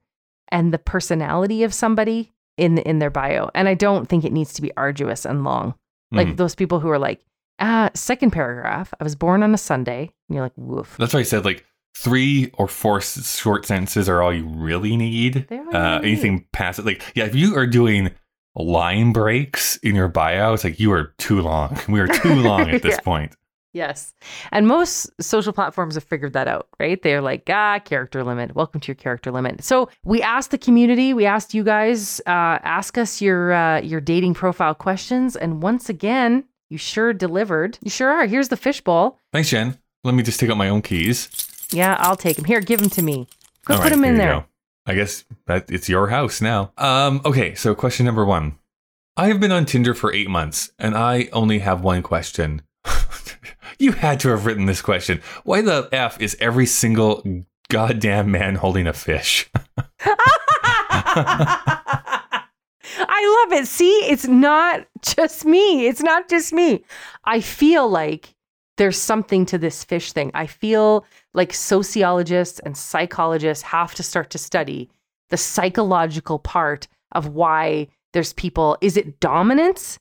and 0.52 0.74
the 0.74 0.80
personality 0.80 1.64
of 1.64 1.74
somebody 1.74 2.34
in 2.58 2.80
in 2.80 3.00
their 3.00 3.10
bio. 3.12 3.50
And 3.56 3.70
I 3.70 3.74
don't 3.74 4.10
think 4.10 4.26
it 4.26 4.34
needs 4.34 4.52
to 4.54 4.62
be 4.62 4.76
arduous 4.76 5.24
and 5.26 5.44
long. 5.46 5.76
Like 6.12 6.28
Mhm. 6.30 6.38
those 6.38 6.56
people 6.56 6.80
who 6.82 6.90
are 6.90 7.00
like, 7.00 7.24
ah, 7.60 7.90
second 7.94 8.32
paragraph, 8.32 8.94
I 9.00 9.04
was 9.04 9.16
born 9.16 9.44
on 9.44 9.54
a 9.54 9.58
Sunday. 9.58 10.12
And 10.30 10.36
you're 10.36 10.44
like, 10.46 10.54
woof. 10.56 10.96
That's 10.98 11.14
why 11.14 11.22
I 11.22 11.24
said 11.24 11.46
like 11.46 11.66
three 11.96 12.52
or 12.54 12.68
four 12.68 13.02
short 13.02 13.66
sentences 13.66 14.08
are 14.08 14.22
all 14.22 14.34
you 14.34 14.46
really 14.48 14.96
need. 14.98 15.48
Uh, 15.52 16.00
need. 16.00 16.08
anything 16.08 16.46
past 16.54 16.80
it, 16.80 16.86
like 16.86 17.04
yeah, 17.16 17.26
if 17.26 17.36
you 17.36 17.56
are 17.58 17.66
doing 17.68 18.12
line 18.56 19.14
breaks 19.14 19.78
in 19.78 19.96
your 19.96 20.08
bio, 20.08 20.54
it's 20.54 20.64
like 20.64 20.80
you 20.80 20.92
are 20.92 21.14
too 21.18 21.42
long. 21.42 21.78
We 21.90 22.00
are 22.00 22.08
too 22.08 22.36
long 22.36 22.70
at 22.70 22.82
this 22.84 22.96
Yeah. 22.96 23.00
point. 23.02 23.36
Yes. 23.74 24.16
And 24.52 24.66
most 24.68 25.10
social 25.22 25.54
platforms 25.54 25.94
have 25.96 26.04
figured 26.04 26.34
that 26.34 26.48
out, 26.48 26.68
right? 26.80 27.00
They're 27.00 27.22
like, 27.22 27.44
ah, 27.50 27.78
character 27.80 28.24
limit. 28.24 28.56
Welcome 28.56 28.82
to 28.82 28.88
your 28.88 28.96
character 28.96 29.30
limit. 29.32 29.64
So 29.64 29.90
we 30.04 30.20
asked 30.24 30.50
the 30.50 30.58
community, 30.58 31.14
we 31.14 31.28
asked 31.28 31.54
you 31.54 31.64
guys, 31.64 32.20
uh, 32.26 32.58
ask 32.64 32.98
us 32.98 33.22
your 33.22 33.54
uh, 33.54 33.82
your 33.82 34.02
dating 34.02 34.34
profile 34.34 34.74
questions. 34.74 35.36
And 35.36 35.62
once 35.62 35.90
again, 35.90 36.46
you 36.70 36.80
sure 36.80 37.14
delivered. 37.14 37.78
You 37.84 37.92
sure 37.92 38.10
are. 38.10 38.26
Here's 38.26 38.48
the 38.48 38.58
fishbowl. 38.58 39.20
Thanks, 39.32 39.50
Jen. 39.50 39.78
Let 40.04 40.14
me 40.14 40.24
just 40.24 40.40
take 40.40 40.50
out 40.50 40.58
my 40.58 40.70
own 40.70 40.82
keys. 40.82 41.30
Yeah, 41.72 41.96
I'll 42.00 42.16
take 42.16 42.38
them. 42.38 42.46
Here, 42.46 42.62
give 42.62 42.80
them 42.80 42.90
to 42.92 43.02
me. 43.02 43.28
Go 43.66 43.74
All 43.74 43.80
put 43.80 43.84
right, 43.86 43.90
them 43.92 44.06
in 44.06 44.18
there. 44.18 44.32
go. 44.32 44.46
I 44.86 44.96
guess 44.96 45.26
that 45.48 45.70
it's 45.70 45.90
your 45.90 46.08
house 46.08 46.40
now. 46.42 46.72
Um, 46.78 47.22
okay, 47.26 47.56
so 47.56 47.76
question 47.76 48.06
number 48.06 48.24
one. 48.24 48.58
I 49.18 49.28
have 49.28 49.40
been 49.40 49.52
on 49.52 49.66
Tinder 49.66 49.94
for 49.94 50.14
eight 50.14 50.30
months, 50.30 50.72
and 50.80 50.96
I 50.96 51.28
only 51.34 51.60
have 51.60 51.82
one 51.82 52.04
question. 52.04 52.62
you 53.80 53.94
had 53.94 54.20
to 54.22 54.30
have 54.30 54.46
written 54.46 54.66
this 54.66 54.82
question. 54.82 55.22
Why 55.44 55.62
the 55.62 55.90
f 55.92 56.22
is 56.22 56.38
every 56.40 56.66
single 56.68 57.24
goddamn 57.70 58.32
man 58.32 58.56
holding 58.56 58.88
a 58.88 58.94
fish? 58.94 59.50
I 63.00 63.46
love 63.50 63.60
it. 63.60 63.68
See, 63.68 63.92
it's 64.10 64.28
not 64.28 64.88
just 65.02 65.46
me. 65.46 65.88
It's 65.88 66.02
not 66.02 66.30
just 66.30 66.54
me. 66.54 66.84
I 67.26 67.42
feel 67.42 67.90
like 67.90 68.34
there's 68.78 68.98
something 68.98 69.46
to 69.48 69.58
this 69.58 69.84
fish 69.84 70.14
thing. 70.14 70.32
I 70.34 70.48
feel 70.48 71.06
like 71.34 71.54
sociologists 71.54 72.60
and 72.60 72.78
psychologists 72.78 73.64
have 73.64 73.94
to 73.96 74.04
start 74.04 74.30
to 74.32 74.38
study 74.38 74.90
the 75.30 75.38
psychological 75.38 76.40
part 76.40 76.88
of 77.12 77.28
why 77.28 77.88
there's 78.14 78.34
people. 78.34 78.78
Is 78.82 78.96
it 78.96 79.20
dominance? 79.20 80.00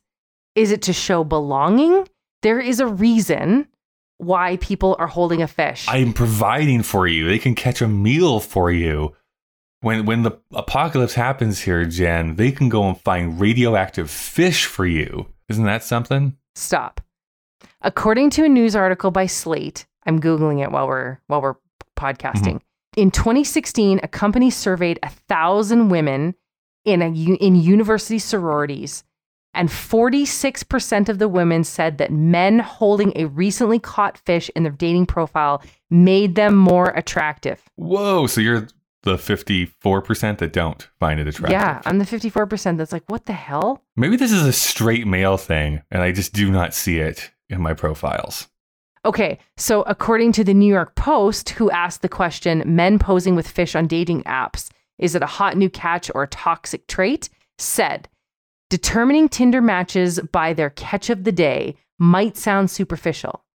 Is 0.55 0.71
it 0.71 0.81
to 0.83 0.93
show 0.93 1.23
belonging? 1.23 2.07
There 2.41 2.59
is 2.59 2.79
a 2.79 2.87
reason 2.87 3.67
why 4.17 4.57
people 4.57 4.95
are 4.99 5.07
holding 5.07 5.41
a 5.41 5.47
fish. 5.47 5.85
I'm 5.87 6.13
providing 6.13 6.83
for 6.83 7.07
you. 7.07 7.27
They 7.27 7.39
can 7.39 7.55
catch 7.55 7.81
a 7.81 7.87
meal 7.87 8.39
for 8.39 8.71
you. 8.71 9.15
When 9.81 10.05
when 10.05 10.23
the 10.23 10.39
apocalypse 10.53 11.13
happens 11.13 11.59
here, 11.59 11.85
Jen, 11.85 12.35
they 12.35 12.51
can 12.51 12.69
go 12.69 12.87
and 12.87 12.99
find 12.99 13.39
radioactive 13.39 14.09
fish 14.09 14.65
for 14.65 14.87
you. 14.87 15.27
Isn't 15.49 15.65
that 15.65 15.83
something? 15.83 16.35
Stop. 16.55 17.01
According 17.81 18.31
to 18.31 18.43
a 18.43 18.49
news 18.49 18.75
article 18.75 19.11
by 19.11 19.25
Slate, 19.25 19.85
I'm 20.05 20.19
googling 20.19 20.63
it 20.63 20.71
while 20.71 20.87
we're 20.87 21.19
while 21.27 21.41
we're 21.41 21.55
podcasting. 21.97 22.55
Mm-hmm. 22.55 22.97
In 22.97 23.11
2016, 23.11 23.99
a 24.01 24.07
company 24.07 24.49
surveyed 24.49 24.99
a 25.03 25.09
thousand 25.09 25.89
women 25.89 26.35
in 26.85 27.01
a 27.01 27.07
in 27.07 27.55
university 27.55 28.19
sororities, 28.19 29.03
and 29.53 29.69
46% 29.69 31.09
of 31.09 31.19
the 31.19 31.27
women 31.27 31.63
said 31.63 31.97
that 31.97 32.11
men 32.11 32.59
holding 32.59 33.13
a 33.15 33.25
recently 33.25 33.79
caught 33.79 34.17
fish 34.17 34.49
in 34.55 34.63
their 34.63 34.71
dating 34.71 35.05
profile 35.05 35.61
made 35.89 36.35
them 36.35 36.55
more 36.55 36.89
attractive. 36.89 37.61
Whoa, 37.75 38.27
so 38.27 38.41
you're 38.41 38.67
the 39.03 39.15
54% 39.15 40.37
that 40.39 40.53
don't 40.53 40.87
find 40.99 41.19
it 41.19 41.27
attractive. 41.27 41.51
Yeah, 41.51 41.81
I'm 41.85 41.97
the 41.97 42.05
54% 42.05 42.77
that's 42.77 42.91
like, 42.91 43.09
what 43.09 43.25
the 43.25 43.33
hell? 43.33 43.83
Maybe 43.95 44.17
this 44.17 44.31
is 44.31 44.45
a 44.45 44.51
straight 44.51 45.07
male 45.07 45.37
thing 45.37 45.81
and 45.89 46.01
I 46.01 46.11
just 46.11 46.33
do 46.33 46.51
not 46.51 46.73
see 46.73 46.99
it 46.99 47.31
in 47.49 47.61
my 47.61 47.73
profiles. 47.73 48.47
Okay, 49.05 49.39
so 49.55 49.83
according 49.83 50.33
to 50.33 50.43
the 50.43 50.53
New 50.53 50.71
York 50.71 50.95
Post, 50.95 51.51
who 51.51 51.71
asked 51.71 52.01
the 52.01 52.09
question, 52.09 52.63
men 52.65 52.99
posing 52.99 53.35
with 53.35 53.47
fish 53.47 53.75
on 53.75 53.87
dating 53.87 54.23
apps, 54.23 54.69
is 54.97 55.15
it 55.15 55.23
a 55.23 55.27
hot 55.27 55.55
new 55.55 55.69
catch 55.69 56.11
or 56.13 56.23
a 56.23 56.27
toxic 56.27 56.87
trait? 56.87 57.29
Said, 57.57 58.09
determining 58.69 59.29
Tinder 59.29 59.61
matches 59.61 60.19
by 60.31 60.53
their 60.53 60.71
catch 60.71 61.09
of 61.09 61.23
the 61.23 61.31
day 61.31 61.75
might 61.99 62.35
sound 62.35 62.69
superficial, 62.69 63.45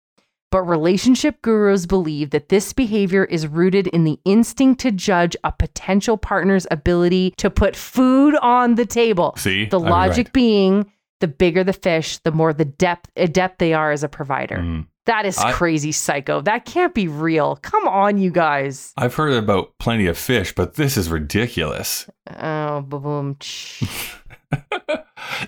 but 0.51 0.63
relationship 0.63 1.43
gurus 1.43 1.87
believe 1.87 2.31
that 2.31 2.49
this 2.49 2.73
behavior 2.73 3.25
is 3.25 3.47
rooted 3.47 3.89
in 3.89 4.05
the 4.05 4.19
instinct 4.25 4.81
to 4.81 4.91
judge 4.91 5.37
a 5.45 5.53
potential 5.53 6.17
partner's 6.17 6.67
ability 6.71 7.35
to 7.37 7.51
put 7.51 7.77
food 7.77 8.37
on 8.37 8.77
the 8.77 8.87
table. 8.87 9.35
See? 9.37 9.67
The 9.67 9.81
logic 9.81 10.29
right. 10.29 10.33
being 10.33 10.93
the 11.23 11.29
bigger 11.29 11.65
the 11.65 11.73
fish, 11.73 12.19
the 12.19 12.33
more 12.33 12.53
the 12.53 12.67
depth 12.67 13.09
adept 13.17 13.59
they 13.59 13.73
are 13.73 13.91
as 13.91 14.05
a 14.05 14.09
provider. 14.09 14.59
Mm. 14.59 14.87
That 15.07 15.25
is 15.25 15.39
I- 15.39 15.53
crazy 15.53 15.93
psycho. 15.93 16.43
That 16.43 16.65
can't 16.67 16.95
be 16.95 17.09
real. 17.09 17.57
Come 17.57 17.89
on, 17.89 18.19
you 18.19 18.31
guys. 18.31 18.93
I've 18.97 19.15
heard 19.15 19.33
about 19.33 19.79
plenty 19.79 20.07
of 20.07 20.19
fish, 20.19 20.55
but 20.55 20.75
this 20.75 20.97
is 20.99 21.09
ridiculous. 21.09 22.09
Oh, 22.39 22.83
boom. 22.83 23.39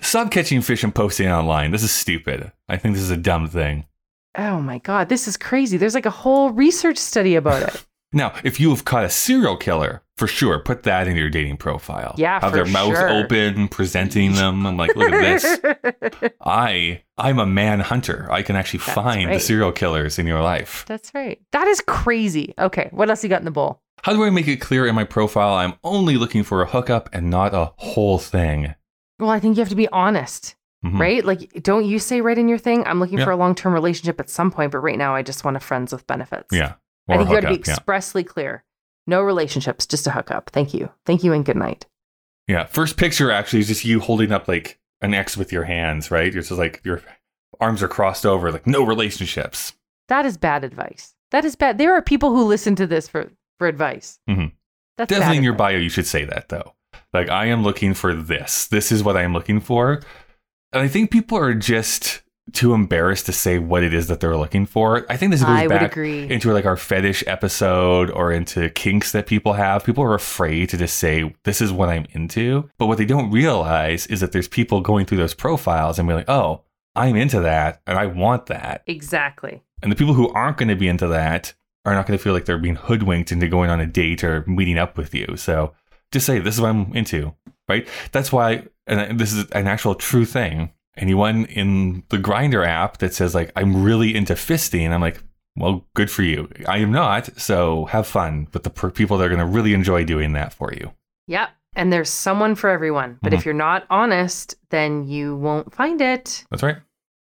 Stop 0.01 0.31
catching 0.31 0.61
fish 0.61 0.83
and 0.83 0.93
posting 0.95 1.29
online. 1.29 1.71
This 1.71 1.83
is 1.83 1.91
stupid. 1.91 2.51
I 2.67 2.77
think 2.77 2.95
this 2.95 3.03
is 3.03 3.11
a 3.11 3.17
dumb 3.17 3.47
thing. 3.47 3.85
Oh 4.37 4.59
my 4.59 4.79
god, 4.79 5.07
this 5.09 5.27
is 5.27 5.37
crazy. 5.37 5.77
There's 5.77 5.95
like 5.95 6.05
a 6.05 6.09
whole 6.09 6.49
research 6.51 6.97
study 6.97 7.35
about 7.35 7.61
it. 7.63 7.85
Now, 8.15 8.33
if 8.43 8.59
you 8.59 8.69
have 8.71 8.85
caught 8.85 9.03
a 9.03 9.09
serial 9.09 9.57
killer, 9.57 10.01
for 10.17 10.25
sure, 10.25 10.57
put 10.59 10.83
that 10.83 11.07
in 11.07 11.17
your 11.17 11.29
dating 11.29 11.57
profile. 11.57 12.15
Yeah, 12.17 12.39
have 12.39 12.53
their 12.53 12.65
mouth 12.65 12.95
sure. 12.95 13.09
open, 13.09 13.67
presenting 13.67 14.33
them. 14.33 14.65
I'm 14.65 14.77
like, 14.77 14.95
look 14.95 15.11
at 15.11 15.21
this. 15.21 16.31
I, 16.41 17.03
I'm 17.17 17.37
a 17.39 17.45
man 17.45 17.81
hunter. 17.81 18.25
I 18.31 18.41
can 18.41 18.55
actually 18.55 18.79
That's 18.79 18.93
find 18.93 19.31
the 19.31 19.39
serial 19.39 19.73
killers 19.73 20.17
in 20.17 20.25
your 20.27 20.41
life. 20.41 20.85
That's 20.87 21.13
right. 21.13 21.41
That 21.51 21.67
is 21.67 21.81
crazy. 21.81 22.53
Okay, 22.57 22.87
what 22.91 23.09
else 23.09 23.21
you 23.23 23.29
got 23.29 23.41
in 23.41 23.45
the 23.45 23.51
bowl? 23.51 23.81
How 24.03 24.13
do 24.13 24.23
I 24.23 24.29
make 24.29 24.47
it 24.47 24.57
clear 24.61 24.87
in 24.87 24.95
my 24.95 25.03
profile 25.03 25.55
I'm 25.55 25.73
only 25.83 26.15
looking 26.15 26.43
for 26.43 26.61
a 26.61 26.65
hookup 26.67 27.09
and 27.11 27.29
not 27.29 27.53
a 27.53 27.73
whole 27.77 28.17
thing? 28.17 28.75
Well, 29.19 29.29
I 29.29 29.39
think 29.39 29.57
you 29.57 29.61
have 29.61 29.69
to 29.69 29.75
be 29.75 29.87
honest, 29.89 30.55
Mhm. 30.85 30.99
right? 30.99 31.25
Like, 31.25 31.63
don't 31.63 31.85
you 31.85 31.99
say 31.99 32.21
right 32.21 32.37
in 32.37 32.47
your 32.47 32.57
thing, 32.57 32.85
I'm 32.85 32.99
looking 32.99 33.17
Yeah. 33.17 33.25
for 33.25 33.31
a 33.31 33.35
long 33.37 33.55
term 33.55 33.73
relationship 33.73 34.19
at 34.21 34.29
some 34.29 34.51
point, 34.51 34.71
but 34.71 34.79
right 34.79 34.97
now 34.97 35.15
I 35.15 35.21
just 35.23 35.43
want 35.43 35.57
a 35.57 35.59
friends 35.59 35.91
with 35.91 36.05
benefits. 36.07 36.47
Yeah. 36.53 36.73
I 37.07 37.17
think 37.17 37.29
you 37.29 37.35
got 37.35 37.41
to 37.41 37.47
be 37.47 37.53
hookup, 37.53 37.67
yeah. 37.67 37.73
expressly 37.73 38.23
clear. 38.23 38.63
No 39.07 39.21
relationships, 39.21 39.85
just 39.85 40.07
a 40.07 40.11
hookup. 40.11 40.49
Thank 40.49 40.73
you. 40.73 40.89
Thank 41.05 41.23
you 41.23 41.31
and 41.33 41.45
good 41.45 41.57
night. 41.57 41.85
Yeah. 42.47 42.65
First 42.65 42.97
picture 42.97 43.31
actually 43.31 43.59
is 43.59 43.67
just 43.67 43.85
you 43.85 43.99
holding 43.99 44.31
up 44.31 44.47
like 44.47 44.79
an 45.01 45.13
X 45.13 45.37
with 45.37 45.51
your 45.51 45.63
hands, 45.63 46.09
right? 46.09 46.33
You're 46.33 46.41
just 46.43 46.51
like 46.57 46.81
your 46.83 47.01
arms 47.59 47.83
are 47.83 47.87
crossed 47.87 48.25
over, 48.25 48.51
like 48.51 48.65
no 48.65 48.83
relationships. 48.83 49.73
That 50.07 50.25
is 50.25 50.37
bad 50.37 50.63
advice. 50.63 51.13
That 51.31 51.45
is 51.45 51.55
bad. 51.55 51.77
There 51.77 51.93
are 51.93 52.01
people 52.01 52.31
who 52.31 52.43
listen 52.45 52.75
to 52.77 52.87
this 52.87 53.07
for, 53.07 53.29
for 53.59 53.67
advice. 53.67 54.19
Mhm. 54.29 54.51
That's 54.97 55.09
Definitely 55.09 55.37
in 55.37 55.43
your 55.43 55.53
advice. 55.53 55.73
bio, 55.73 55.77
you 55.79 55.89
should 55.89 56.07
say 56.07 56.25
that 56.25 56.49
though. 56.49 56.73
Like, 57.13 57.29
I 57.29 57.45
am 57.47 57.63
looking 57.63 57.93
for 57.93 58.13
this. 58.13 58.67
This 58.67 58.91
is 58.91 59.03
what 59.03 59.17
I 59.17 59.23
am 59.23 59.33
looking 59.33 59.59
for. 59.59 60.01
And 60.71 60.81
I 60.83 60.87
think 60.87 61.11
people 61.11 61.37
are 61.37 61.53
just 61.53 62.21
too 62.53 62.73
embarrassed 62.73 63.25
to 63.25 63.31
say 63.33 63.57
what 63.57 63.83
it 63.83 63.93
is 63.93 64.07
that 64.07 64.19
they're 64.19 64.37
looking 64.37 64.65
for. 64.65 65.05
I 65.09 65.17
think 65.17 65.31
this 65.31 65.41
goes 65.41 65.49
I 65.49 65.67
would 65.67 65.69
back 65.69 65.91
agree. 65.91 66.29
into 66.29 66.53
like 66.53 66.65
our 66.65 66.77
fetish 66.77 67.23
episode 67.25 68.11
or 68.11 68.31
into 68.31 68.69
kinks 68.69 69.11
that 69.13 69.25
people 69.25 69.53
have. 69.53 69.83
People 69.83 70.03
are 70.03 70.13
afraid 70.13 70.69
to 70.69 70.77
just 70.77 70.97
say, 70.97 71.33
this 71.43 71.59
is 71.59 71.71
what 71.71 71.89
I'm 71.89 72.05
into. 72.11 72.69
But 72.77 72.85
what 72.85 72.97
they 72.99 73.05
don't 73.05 73.31
realize 73.31 74.05
is 74.07 74.19
that 74.19 74.31
there's 74.31 74.47
people 74.47 74.81
going 74.81 75.05
through 75.05 75.17
those 75.17 75.33
profiles 75.33 75.97
and 75.97 76.07
be 76.07 76.13
like, 76.13 76.29
oh, 76.29 76.61
I'm 76.95 77.15
into 77.15 77.39
that 77.41 77.81
and 77.87 77.97
I 77.97 78.05
want 78.05 78.45
that. 78.45 78.83
exactly. 78.87 79.61
And 79.81 79.91
the 79.91 79.95
people 79.95 80.13
who 80.13 80.29
aren't 80.29 80.57
going 80.57 80.69
to 80.69 80.75
be 80.75 80.87
into 80.87 81.07
that 81.07 81.53
are 81.83 81.93
not 81.93 82.07
going 82.07 82.17
to 82.17 82.23
feel 82.23 82.33
like 82.33 82.45
they're 82.45 82.57
being 82.57 82.75
hoodwinked 82.77 83.31
into 83.31 83.47
going 83.47 83.69
on 83.69 83.79
a 83.79 83.85
date 83.85 84.23
or 84.23 84.43
meeting 84.47 84.77
up 84.79 84.97
with 84.97 85.13
you. 85.13 85.35
So 85.35 85.73
just 86.11 86.25
say, 86.25 86.39
this 86.39 86.55
is 86.55 86.61
what 86.61 86.69
I'm 86.69 86.95
into, 86.95 87.33
right? 87.67 87.87
That's 88.11 88.31
why, 88.31 88.63
and 88.87 89.19
this 89.19 89.33
is 89.33 89.49
an 89.51 89.67
actual 89.67 89.93
true 89.93 90.25
thing. 90.25 90.71
Anyone 90.97 91.45
in 91.45 92.03
the 92.09 92.17
Grindr 92.17 92.65
app 92.65 92.97
that 92.99 93.13
says, 93.13 93.35
like, 93.35 93.51
I'm 93.55 93.83
really 93.83 94.15
into 94.15 94.33
fisting, 94.33 94.91
I'm 94.91 95.01
like, 95.01 95.21
well, 95.57 95.85
good 95.93 96.09
for 96.11 96.21
you. 96.23 96.49
I 96.67 96.77
am 96.77 96.91
not. 96.91 97.29
So 97.39 97.85
have 97.85 98.07
fun 98.07 98.47
with 98.53 98.63
the 98.63 98.69
per- 98.69 98.91
people 98.91 99.17
that 99.17 99.25
are 99.25 99.29
going 99.29 99.39
to 99.39 99.45
really 99.45 99.73
enjoy 99.73 100.03
doing 100.05 100.33
that 100.33 100.53
for 100.53 100.73
you. 100.73 100.91
Yep. 101.27 101.49
And 101.77 101.91
there's 101.91 102.09
someone 102.09 102.55
for 102.55 102.69
everyone. 102.69 103.19
But 103.21 103.31
Mm-hmm. 103.31 103.39
if 103.39 103.45
you're 103.45 103.53
not 103.53 103.85
honest, 103.89 104.55
then 104.69 105.07
you 105.07 105.35
won't 105.35 105.73
find 105.73 105.99
it. 106.01 106.45
That's 106.49 106.63
right. 106.63 106.77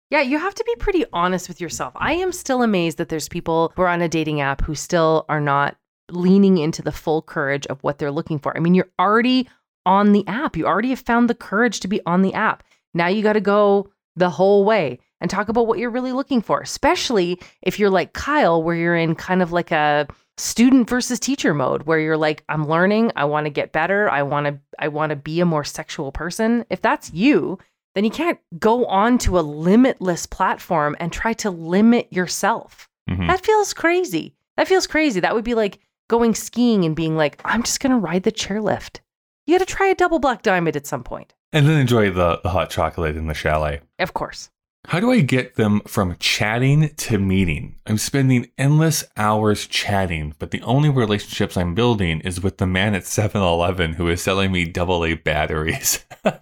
Yeah, 0.10 0.22
you 0.22 0.40
have 0.40 0.56
to 0.56 0.64
be 0.66 0.76
pretty 0.80 1.06
honest 1.14 1.48
with 1.48 1.62
yourself. 1.62 1.94
I 1.96 2.14
am 2.14 2.32
still 2.32 2.64
amazed 2.64 2.98
that 2.98 3.10
there's 3.10 3.30
people 3.30 3.72
who 3.76 3.84
are 3.84 3.88
on 3.88 4.02
a 4.02 4.10
dating 4.10 4.42
app 4.42 4.62
who 4.62 4.74
still 4.74 5.26
are 5.30 5.42
not 5.42 5.78
leaning 6.10 6.58
into 6.58 6.82
the 6.82 6.92
full 6.92 7.22
courage 7.22 7.68
of 7.68 7.84
what 7.84 8.00
they're 8.00 8.12
looking 8.12 8.40
for. 8.40 8.56
I 8.58 8.60
mean, 8.60 8.74
you're 8.74 8.90
already 8.98 9.48
on 9.86 10.12
the 10.14 10.26
app. 10.28 10.58
You 10.58 10.66
already 10.66 10.90
have 10.90 11.00
found 11.02 11.30
the 11.30 11.36
courage 11.36 11.80
to 11.82 11.88
be 11.88 12.02
on 12.06 12.22
the 12.22 12.34
app. 12.34 12.64
Now 12.94 13.08
you 13.08 13.24
got 13.24 13.34
to 13.34 13.42
go 13.42 13.92
the 14.16 14.30
whole 14.30 14.66
way 14.66 15.00
and 15.22 15.30
talk 15.30 15.50
about 15.50 15.68
what 15.68 15.80
you're 15.80 15.90
really 15.90 16.12
looking 16.12 16.42
for, 16.42 16.62
especially 16.62 17.40
if 17.62 17.80
you're 17.80 17.90
like 17.90 18.14
Kyle, 18.14 18.62
where 18.64 18.76
you're 18.76 18.96
in 18.96 19.16
kind 19.16 19.42
of 19.42 19.52
like 19.52 19.72
a 19.72 20.08
student 20.38 20.90
versus 20.90 21.20
teacher 21.20 21.54
mode 21.54 21.84
where 21.84 22.00
you're 22.00 22.18
like 22.18 22.44
I'm 22.50 22.68
learning, 22.68 23.12
I 23.16 23.26
want 23.26 23.46
to 23.46 23.50
get 23.50 23.72
better, 23.74 24.10
I 24.10 24.24
want 24.24 24.48
to 24.48 24.60
I 24.80 24.88
want 24.88 25.10
to 25.12 25.16
be 25.16 25.40
a 25.42 25.46
more 25.46 25.64
sexual 25.64 26.12
person. 26.12 26.66
If 26.70 26.82
that's 26.82 27.14
you, 27.14 27.60
then 27.96 28.04
you 28.06 28.12
can't 28.12 28.40
go 28.58 28.86
on 28.86 29.18
to 29.20 29.40
a 29.40 29.42
limitless 29.42 30.26
platform 30.26 30.96
and 31.00 31.12
try 31.12 31.34
to 31.34 31.52
limit 31.52 32.08
yourself. 32.12 32.88
Mhm. 33.10 33.28
That 33.28 33.46
feels 33.46 33.74
crazy. 33.74 34.36
That 34.56 34.68
feels 34.68 34.88
crazy. 34.88 35.20
That 35.20 35.36
would 35.36 35.44
be 35.46 35.56
like 35.56 35.80
going 36.10 36.36
skiing 36.36 36.86
and 36.86 36.96
being 36.96 37.16
like, 37.18 37.40
I'm 37.46 37.64
just 37.64 37.80
going 37.80 37.92
to 37.92 37.98
ride 37.98 38.24
the 38.24 38.32
chairlift. 38.32 39.00
You 39.46 39.58
got 39.58 39.68
to 39.68 39.74
try 39.74 39.88
a 39.88 39.96
double 39.96 40.20
black 40.20 40.42
diamond 40.42 40.76
at 40.76 40.88
some 40.88 41.04
point. 41.04 41.34
And 41.52 41.68
then 41.68 41.80
enjoy 41.80 42.12
the, 42.12 42.40
the 42.44 42.50
hot 42.50 42.70
chocolate 42.70 43.18
in 43.18 43.26
the 43.28 43.34
chalet. 43.34 43.82
Of 43.98 44.14
course. 44.14 44.52
How 44.88 45.00
do 45.02 45.12
I 45.12 45.20
get 45.22 45.56
them 45.56 45.82
from 45.88 46.16
chatting 46.20 46.90
to 46.96 47.18
meeting? 47.20 47.76
I'm 47.86 47.98
spending 47.98 48.50
endless 48.58 49.04
hours 49.18 49.68
chatting, 49.68 50.36
but 50.40 50.52
the 50.52 50.62
only 50.62 50.90
relationships 50.90 51.58
I'm 51.58 51.76
building 51.76 52.22
is 52.22 52.42
with 52.42 52.58
the 52.60 52.66
man 52.66 52.96
at 52.96 53.06
7 53.06 53.42
Eleven 53.42 53.94
who 53.94 54.08
is 54.08 54.22
selling 54.22 54.52
me 54.52 54.72
AA 54.78 55.16
batteries. 55.16 56.06
hey, 56.24 56.38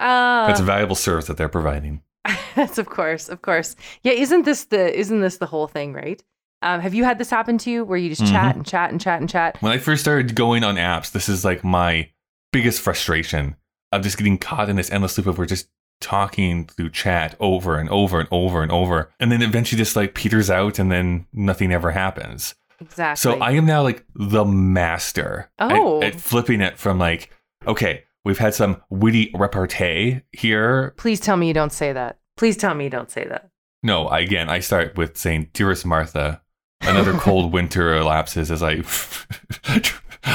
Uh, 0.00 0.06
that's 0.46 0.60
a 0.60 0.64
valuable 0.64 0.96
service 0.96 1.26
that 1.26 1.36
they're 1.36 1.48
providing. 1.48 2.02
That's 2.54 2.78
of 2.78 2.86
course, 2.86 3.28
of 3.28 3.42
course. 3.42 3.76
Yeah, 4.02 4.12
isn't 4.12 4.44
this 4.44 4.64
the 4.66 4.96
isn't 4.98 5.20
this 5.20 5.38
the 5.38 5.46
whole 5.46 5.66
thing, 5.68 5.92
right? 5.92 6.22
Um, 6.62 6.80
have 6.80 6.92
you 6.92 7.04
had 7.04 7.18
this 7.18 7.30
happen 7.30 7.56
to 7.58 7.70
you 7.70 7.84
where 7.84 7.98
you 7.98 8.08
just 8.08 8.22
Mm-hmm. 8.22 8.32
chat 8.32 8.56
and 8.56 8.66
chat 8.66 8.90
and 8.90 9.00
chat 9.00 9.20
and 9.20 9.30
chat? 9.30 9.56
When 9.60 9.70
I 9.72 9.78
first 9.78 10.02
started 10.02 10.34
going 10.34 10.64
on 10.64 10.74
apps, 10.76 11.12
this 11.12 11.28
is 11.28 11.44
like 11.44 11.62
my 11.62 12.10
biggest 12.52 12.80
frustration 12.80 13.56
of 13.92 14.02
just 14.02 14.18
getting 14.18 14.38
caught 14.38 14.68
in 14.68 14.76
this 14.76 14.90
endless 14.90 15.16
loop 15.18 15.26
of 15.26 15.38
we're 15.38 15.46
just 15.46 15.68
talking 16.00 16.64
through 16.66 16.90
chat 16.90 17.34
over 17.40 17.76
and 17.76 17.88
over 17.90 18.20
and 18.20 18.28
over 18.30 18.62
and 18.62 18.70
over. 18.70 19.10
And 19.18 19.32
then 19.32 19.42
eventually 19.42 19.78
just 19.78 19.96
like 19.96 20.14
peters 20.14 20.48
out 20.50 20.78
and 20.78 20.92
then 20.92 21.26
nothing 21.32 21.72
ever 21.72 21.90
happens. 21.90 22.54
Exactly. 22.80 23.20
So 23.20 23.38
I 23.40 23.52
am 23.52 23.66
now 23.66 23.82
like 23.82 24.04
the 24.14 24.44
master 24.44 25.50
at- 25.58 25.72
Oh. 25.72 26.00
at, 26.02 26.14
flipping 26.20 26.60
it 26.60 26.78
from 26.78 26.98
like, 26.98 27.30
okay, 27.66 28.04
we've 28.24 28.38
had 28.38 28.54
some 28.54 28.80
witty 28.90 29.32
repartee 29.34 30.20
here. 30.32 30.94
Please 30.96 31.18
tell 31.18 31.36
me 31.36 31.48
you 31.48 31.54
don't 31.54 31.72
say 31.72 31.92
that. 31.92 32.18
Please 32.36 32.56
tell 32.56 32.74
me 32.74 32.84
you 32.84 32.90
don't 32.90 33.10
say 33.10 33.24
that. 33.24 33.48
No, 33.82 34.06
I- 34.06 34.20
again, 34.20 34.48
I 34.48 34.60
start 34.60 34.96
with 34.96 35.16
saying, 35.16 35.50
Dearest 35.52 35.84
Martha, 35.84 36.40
another 36.82 37.14
cold 37.14 37.52
winter 37.52 37.96
elapses 37.96 38.52
as 38.52 38.62
I 38.62 38.82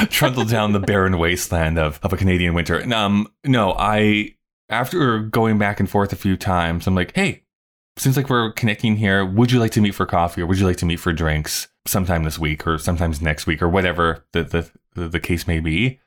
trundle 0.10 0.44
down 0.44 0.72
the 0.72 0.80
barren 0.80 1.18
wasteland 1.18 1.78
of, 1.78 2.00
of 2.02 2.12
a 2.12 2.16
Canadian 2.16 2.54
winter. 2.54 2.78
And, 2.78 2.92
Um, 2.92 3.28
no, 3.44 3.74
I, 3.78 4.34
after 4.68 5.20
going 5.20 5.58
back 5.58 5.80
and 5.80 5.88
forth 5.88 6.12
a 6.12 6.16
few 6.16 6.36
times, 6.36 6.86
I'm 6.86 6.94
like, 6.94 7.14
hey, 7.14 7.42
seems 7.96 8.16
like 8.16 8.28
we're 8.28 8.52
connecting 8.52 8.96
here. 8.96 9.24
Would 9.24 9.52
you 9.52 9.60
like 9.60 9.72
to 9.72 9.80
meet 9.80 9.94
for 9.94 10.06
coffee 10.06 10.42
or 10.42 10.46
would 10.46 10.58
you 10.58 10.66
like 10.66 10.78
to 10.78 10.86
meet 10.86 11.00
for 11.00 11.12
drinks 11.12 11.68
sometime 11.86 12.24
this 12.24 12.38
week 12.38 12.66
or 12.66 12.78
sometimes 12.78 13.20
next 13.20 13.46
week 13.46 13.62
or 13.62 13.68
whatever 13.68 14.24
the, 14.32 14.42
the, 14.42 14.70
the, 14.94 15.08
the 15.08 15.20
case 15.20 15.46
may 15.46 15.60
be? 15.60 16.00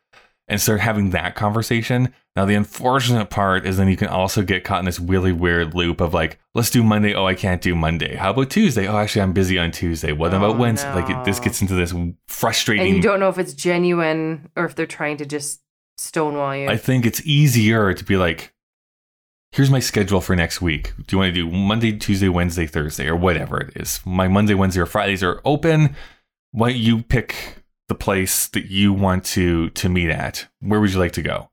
And 0.50 0.62
start 0.62 0.80
having 0.80 1.10
that 1.10 1.36
conversation. 1.36 2.14
Now, 2.38 2.46
the 2.46 2.56
unfortunate 2.56 3.30
part 3.30 3.66
is 3.66 3.76
then 3.76 3.90
you 3.90 3.98
can 3.98 4.08
also 4.08 4.44
get 4.44 4.64
caught 4.64 4.80
in 4.80 4.86
this 4.86 4.98
really 4.98 5.34
weird 5.34 5.74
loop 5.74 6.00
of 6.00 6.14
like, 6.14 6.40
let's 6.56 6.70
do 6.70 6.84
Monday. 6.84 7.14
Oh, 7.14 7.26
I 7.26 7.36
can't 7.36 7.62
do 7.62 7.76
Monday. 7.76 8.16
How 8.16 8.30
about 8.30 8.50
Tuesday? 8.50 8.88
Oh, 8.88 8.98
actually, 8.98 9.24
I'm 9.24 9.34
busy 9.34 9.60
on 9.60 9.72
Tuesday. 9.72 10.14
What 10.14 10.34
Oh, 10.34 10.38
about 10.38 10.58
Wednesday? 10.58 10.94
Like, 10.94 11.10
it, 11.10 11.26
this 11.26 11.42
gets 11.42 11.62
into 11.62 11.74
this 11.74 11.94
frustrating. 12.30 12.86
And 12.88 12.96
you 12.96 13.02
don't 13.02 13.20
know 13.20 13.28
if 13.28 13.38
it's 13.38 13.54
genuine 13.54 14.50
or 14.56 14.64
if 14.64 14.76
they're 14.76 14.86
trying 14.86 15.18
to 15.18 15.26
just 15.26 15.60
stonewall 15.98 16.56
you. 16.56 16.70
I 16.70 16.78
think 16.78 17.06
it's 17.06 17.22
easier 17.26 17.94
to 17.94 18.04
be 18.06 18.16
like, 18.16 18.54
here's 19.52 19.70
my 19.70 19.80
schedule 19.80 20.22
for 20.22 20.34
next 20.34 20.62
week. 20.62 20.94
Do 21.08 21.16
you 21.16 21.18
want 21.18 21.36
to 21.36 21.42
do 21.44 21.52
Monday, 21.52 21.92
Tuesday, 21.98 22.30
Wednesday, 22.30 22.68
Thursday, 22.68 23.08
or 23.08 23.18
whatever 23.18 23.60
it 23.60 23.76
is? 23.76 24.00
My 24.06 24.30
Monday, 24.30 24.54
Wednesday, 24.54 24.80
or 24.80 24.86
Fridays 24.86 25.24
are 25.24 25.42
open. 25.44 25.94
Why 26.52 26.70
don't 26.70 26.80
you 26.80 27.02
pick 27.04 27.64
the 27.88 27.96
place 27.96 28.48
that 28.50 28.66
you 28.66 28.94
want 28.94 29.24
to 29.26 29.70
to 29.72 29.90
meet 29.90 30.10
at? 30.10 30.48
Where 30.60 30.80
would 30.80 30.92
you 30.92 31.00
like 31.00 31.14
to 31.14 31.22
go? 31.22 31.50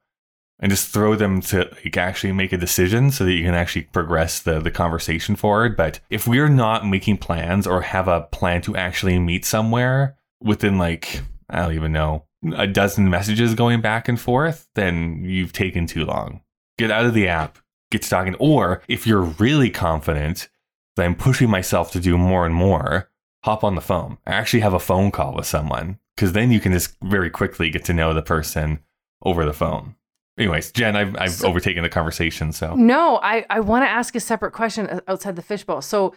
And 0.60 0.70
just 0.70 0.88
throw 0.88 1.14
them 1.14 1.40
to 1.42 1.70
like 1.84 1.96
actually 1.96 2.32
make 2.32 2.52
a 2.52 2.58
decision 2.58 3.10
so 3.10 3.24
that 3.24 3.32
you 3.32 3.44
can 3.44 3.54
actually 3.54 3.82
progress 3.82 4.40
the 4.40 4.60
the 4.60 4.70
conversation 4.70 5.36
forward. 5.36 5.76
But 5.76 6.00
if 6.10 6.26
we're 6.26 6.48
not 6.48 6.86
making 6.86 7.18
plans 7.18 7.66
or 7.66 7.82
have 7.82 8.08
a 8.08 8.22
plan 8.22 8.62
to 8.62 8.76
actually 8.76 9.18
meet 9.18 9.44
somewhere 9.44 10.16
within 10.40 10.78
like 10.78 11.20
I 11.50 11.62
don't 11.62 11.74
even 11.74 11.92
know 11.92 12.24
a 12.56 12.66
dozen 12.66 13.08
messages 13.08 13.54
going 13.54 13.80
back 13.80 14.08
and 14.08 14.20
forth, 14.20 14.68
then 14.74 15.24
you've 15.24 15.52
taken 15.52 15.86
too 15.86 16.04
long. 16.04 16.42
Get 16.78 16.90
out 16.90 17.06
of 17.06 17.14
the 17.14 17.28
app, 17.28 17.58
get 17.90 18.02
to 18.02 18.10
talking. 18.10 18.34
Or 18.36 18.82
if 18.88 19.06
you're 19.06 19.22
really 19.22 19.70
confident 19.70 20.48
that 20.96 21.04
I'm 21.04 21.14
pushing 21.14 21.48
myself 21.48 21.90
to 21.92 22.00
do 22.00 22.18
more 22.18 22.44
and 22.44 22.54
more, 22.54 23.10
hop 23.44 23.64
on 23.64 23.74
the 23.74 23.80
phone. 23.80 24.18
Actually 24.26 24.60
have 24.60 24.74
a 24.74 24.78
phone 24.78 25.10
call 25.10 25.34
with 25.34 25.46
someone 25.46 25.98
because 26.16 26.32
then 26.32 26.50
you 26.50 26.60
can 26.60 26.72
just 26.72 26.96
very 27.02 27.30
quickly 27.30 27.70
get 27.70 27.84
to 27.86 27.92
know 27.92 28.14
the 28.14 28.22
person 28.22 28.80
over 29.22 29.44
the 29.44 29.52
phone. 29.52 29.96
Anyways, 30.36 30.72
Jen, 30.72 30.96
I've, 30.96 31.16
I've 31.16 31.30
So- 31.32 31.48
overtaken 31.48 31.82
the 31.82 31.88
conversation. 31.88 32.52
So 32.52 32.74
No, 32.74 33.18
I, 33.22 33.46
I 33.50 33.60
want 33.60 33.84
to 33.84 33.88
ask 33.88 34.14
a 34.16 34.20
separate 34.20 34.52
question 34.52 35.00
outside 35.06 35.36
the 35.36 35.42
fishbowl. 35.42 35.80
So, 35.82 36.14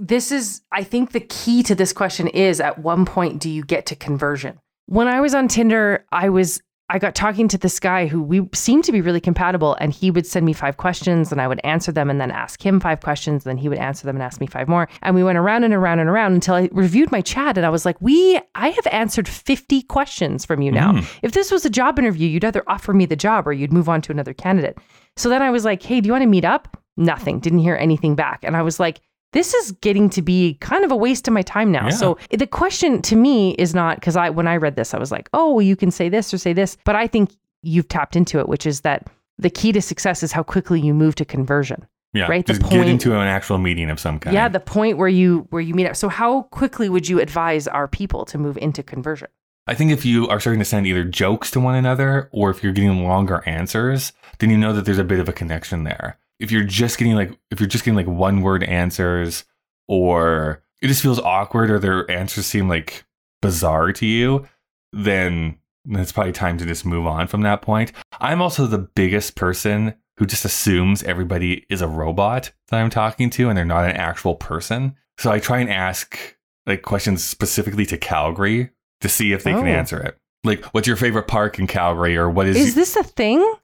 this 0.00 0.30
is, 0.30 0.62
I 0.70 0.84
think 0.84 1.10
the 1.10 1.18
key 1.18 1.64
to 1.64 1.74
this 1.74 1.92
question 1.92 2.28
is 2.28 2.60
at 2.60 2.78
one 2.78 3.04
point 3.04 3.40
do 3.40 3.50
you 3.50 3.64
get 3.64 3.84
to 3.86 3.96
conversion? 3.96 4.60
When 4.86 5.08
I 5.08 5.20
was 5.20 5.34
on 5.34 5.48
Tinder, 5.48 6.04
I 6.12 6.28
was, 6.28 6.62
I 6.90 6.98
got 6.98 7.14
talking 7.14 7.48
to 7.48 7.58
this 7.58 7.78
guy 7.78 8.06
who 8.06 8.22
we 8.22 8.48
seemed 8.54 8.84
to 8.84 8.92
be 8.92 9.02
really 9.02 9.20
compatible, 9.20 9.76
and 9.78 9.92
he 9.92 10.10
would 10.10 10.26
send 10.26 10.46
me 10.46 10.54
five 10.54 10.78
questions 10.78 11.30
and 11.30 11.40
I 11.40 11.46
would 11.46 11.60
answer 11.62 11.92
them 11.92 12.08
and 12.08 12.18
then 12.18 12.30
ask 12.30 12.64
him 12.64 12.80
five 12.80 13.00
questions. 13.00 13.44
And 13.44 13.50
then 13.50 13.58
he 13.58 13.68
would 13.68 13.78
answer 13.78 14.06
them 14.06 14.16
and 14.16 14.22
ask 14.22 14.40
me 14.40 14.46
five 14.46 14.68
more. 14.68 14.88
And 15.02 15.14
we 15.14 15.22
went 15.22 15.36
around 15.36 15.64
and 15.64 15.74
around 15.74 15.98
and 15.98 16.08
around 16.08 16.32
until 16.32 16.54
I 16.54 16.70
reviewed 16.72 17.12
my 17.12 17.20
chat 17.20 17.58
and 17.58 17.66
I 17.66 17.70
was 17.70 17.84
like, 17.84 18.00
we, 18.00 18.40
I 18.54 18.68
have 18.68 18.86
answered 18.86 19.28
50 19.28 19.82
questions 19.82 20.46
from 20.46 20.62
you 20.62 20.72
now. 20.72 20.92
Mm. 20.92 21.06
If 21.22 21.32
this 21.32 21.50
was 21.50 21.66
a 21.66 21.70
job 21.70 21.98
interview, 21.98 22.28
you'd 22.28 22.44
either 22.44 22.64
offer 22.66 22.94
me 22.94 23.04
the 23.04 23.16
job 23.16 23.46
or 23.46 23.52
you'd 23.52 23.72
move 23.72 23.88
on 23.88 24.00
to 24.02 24.12
another 24.12 24.32
candidate. 24.32 24.78
So 25.16 25.28
then 25.28 25.42
I 25.42 25.50
was 25.50 25.64
like, 25.64 25.82
hey, 25.82 26.00
do 26.00 26.06
you 26.06 26.12
want 26.12 26.22
to 26.22 26.28
meet 26.28 26.44
up? 26.44 26.82
Nothing. 26.96 27.38
Didn't 27.38 27.60
hear 27.60 27.76
anything 27.76 28.14
back. 28.14 28.42
And 28.42 28.56
I 28.56 28.62
was 28.62 28.80
like, 28.80 29.00
this 29.32 29.52
is 29.54 29.72
getting 29.72 30.08
to 30.10 30.22
be 30.22 30.54
kind 30.60 30.84
of 30.84 30.90
a 30.90 30.96
waste 30.96 31.28
of 31.28 31.34
my 31.34 31.42
time 31.42 31.70
now. 31.70 31.84
Yeah. 31.84 31.90
So 31.90 32.18
the 32.30 32.46
question 32.46 33.02
to 33.02 33.16
me 33.16 33.52
is 33.52 33.74
not 33.74 33.96
because 34.00 34.16
I, 34.16 34.30
when 34.30 34.46
I 34.48 34.56
read 34.56 34.76
this, 34.76 34.94
I 34.94 34.98
was 34.98 35.12
like, 35.12 35.28
oh, 35.34 35.52
well, 35.54 35.62
you 35.62 35.76
can 35.76 35.90
say 35.90 36.08
this 36.08 36.32
or 36.32 36.38
say 36.38 36.52
this. 36.52 36.76
But 36.84 36.96
I 36.96 37.06
think 37.06 37.30
you've 37.62 37.88
tapped 37.88 38.16
into 38.16 38.38
it, 38.38 38.48
which 38.48 38.66
is 38.66 38.80
that 38.82 39.06
the 39.38 39.50
key 39.50 39.72
to 39.72 39.82
success 39.82 40.22
is 40.22 40.32
how 40.32 40.42
quickly 40.42 40.80
you 40.80 40.94
move 40.94 41.14
to 41.16 41.24
conversion. 41.24 41.86
yeah, 42.14 42.26
right, 42.26 42.46
the 42.46 42.54
just 42.54 42.62
get 42.62 42.70
point- 42.70 42.88
into 42.88 43.12
an 43.12 43.26
actual 43.26 43.58
meeting 43.58 43.90
of 43.90 44.00
some 44.00 44.18
kind. 44.18 44.32
Yeah, 44.34 44.48
the 44.48 44.60
point 44.60 44.96
where 44.96 45.08
you 45.08 45.46
where 45.50 45.60
you 45.62 45.74
meet 45.74 45.86
up. 45.86 45.94
So 45.96 46.08
how 46.08 46.42
quickly 46.44 46.88
would 46.88 47.08
you 47.08 47.20
advise 47.20 47.68
our 47.68 47.86
people 47.86 48.24
to 48.26 48.38
move 48.38 48.56
into 48.56 48.82
conversion? 48.82 49.28
I 49.66 49.74
think 49.74 49.90
if 49.92 50.06
you 50.06 50.26
are 50.28 50.40
starting 50.40 50.60
to 50.60 50.64
send 50.64 50.86
either 50.86 51.04
jokes 51.04 51.50
to 51.50 51.60
one 51.60 51.74
another 51.74 52.30
or 52.32 52.48
if 52.48 52.62
you're 52.62 52.72
getting 52.72 53.04
longer 53.04 53.42
answers, 53.44 54.14
then 54.38 54.48
you 54.48 54.56
know 54.56 54.72
that 54.72 54.86
there's 54.86 54.98
a 54.98 55.04
bit 55.04 55.20
of 55.20 55.28
a 55.28 55.32
connection 55.34 55.84
there. 55.84 56.16
If 56.40 56.50
you're 56.52 56.64
just 56.64 56.98
getting 56.98 57.14
like 57.14 57.36
if 57.50 57.60
you're 57.60 57.68
just 57.68 57.84
getting 57.84 57.96
like 57.96 58.06
one 58.06 58.42
word 58.42 58.62
answers 58.64 59.44
or 59.88 60.62
it 60.80 60.88
just 60.88 61.02
feels 61.02 61.18
awkward 61.18 61.70
or 61.70 61.78
their 61.78 62.08
answers 62.10 62.46
seem 62.46 62.68
like 62.68 63.04
bizarre 63.42 63.92
to 63.92 64.06
you, 64.06 64.46
then 64.92 65.58
it's 65.88 66.12
probably 66.12 66.32
time 66.32 66.58
to 66.58 66.64
just 66.66 66.84
move 66.84 67.06
on 67.06 67.26
from 67.26 67.42
that 67.42 67.62
point. 67.62 67.92
I'm 68.20 68.42
also 68.42 68.66
the 68.66 68.78
biggest 68.78 69.34
person 69.34 69.94
who 70.18 70.26
just 70.26 70.44
assumes 70.44 71.02
everybody 71.04 71.64
is 71.70 71.80
a 71.80 71.88
robot 71.88 72.50
that 72.68 72.80
I'm 72.80 72.90
talking 72.90 73.30
to 73.30 73.48
and 73.48 73.56
they're 73.56 73.64
not 73.64 73.84
an 73.84 73.96
actual 73.96 74.34
person. 74.34 74.96
So 75.18 75.30
I 75.30 75.38
try 75.38 75.58
and 75.60 75.70
ask 75.70 76.36
like 76.66 76.82
questions 76.82 77.24
specifically 77.24 77.86
to 77.86 77.96
Calgary 77.98 78.70
to 79.00 79.08
see 79.08 79.32
if 79.32 79.42
they 79.44 79.52
can 79.52 79.64
Oh. 79.66 79.70
answer 79.70 79.98
it. 80.00 80.16
Like, 80.44 80.64
what's 80.66 80.86
your 80.86 80.96
favorite 80.96 81.26
park 81.28 81.58
in 81.58 81.66
Calgary, 81.66 82.16
or 82.16 82.30
what 82.30 82.46
is? 82.46 82.56
Is 82.56 82.74
this 82.76 82.94
a 82.94 83.02
thing? 83.02 83.54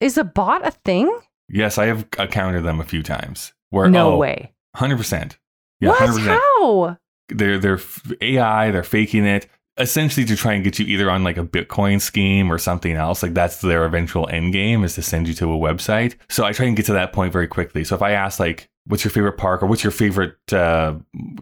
Is 0.00 0.18
a 0.18 0.24
bot 0.24 0.66
a 0.66 0.70
thing? 0.70 1.10
Yes, 1.48 1.78
I 1.78 1.86
have 1.86 2.06
encountered 2.18 2.64
them 2.64 2.80
a 2.80 2.84
few 2.84 3.02
times. 3.02 3.52
Where 3.70 3.88
no 3.88 4.14
oh, 4.14 4.16
way. 4.16 4.54
hundred 4.74 4.96
percent. 4.96 5.38
Yeah, 5.80 5.90
what? 5.90 5.98
hundred 5.98 6.18
percent. 6.18 6.42
How? 6.58 6.98
They're 7.28 7.58
they're 7.58 7.80
AI. 8.20 8.70
They're 8.70 8.82
faking 8.82 9.26
it 9.26 9.48
essentially 9.78 10.26
to 10.26 10.36
try 10.36 10.52
and 10.52 10.64
get 10.64 10.78
you 10.78 10.86
either 10.86 11.10
on 11.10 11.22
like 11.22 11.36
a 11.36 11.44
Bitcoin 11.44 12.00
scheme 12.00 12.52
or 12.52 12.58
something 12.58 12.96
else. 12.96 13.22
Like 13.22 13.34
that's 13.34 13.60
their 13.60 13.84
eventual 13.84 14.28
end 14.28 14.52
game 14.52 14.84
is 14.84 14.94
to 14.96 15.02
send 15.02 15.28
you 15.28 15.34
to 15.34 15.52
a 15.52 15.56
website. 15.56 16.16
So 16.28 16.44
I 16.44 16.52
try 16.52 16.66
and 16.66 16.76
get 16.76 16.86
to 16.86 16.92
that 16.94 17.12
point 17.12 17.32
very 17.32 17.46
quickly. 17.46 17.84
So 17.84 17.94
if 17.94 18.02
I 18.02 18.12
ask 18.12 18.40
like, 18.40 18.68
what's 18.86 19.04
your 19.04 19.10
favorite 19.10 19.38
park 19.38 19.62
or 19.62 19.66
what's 19.66 19.84
your 19.84 19.90
favorite 19.90 20.52
uh, 20.52 20.94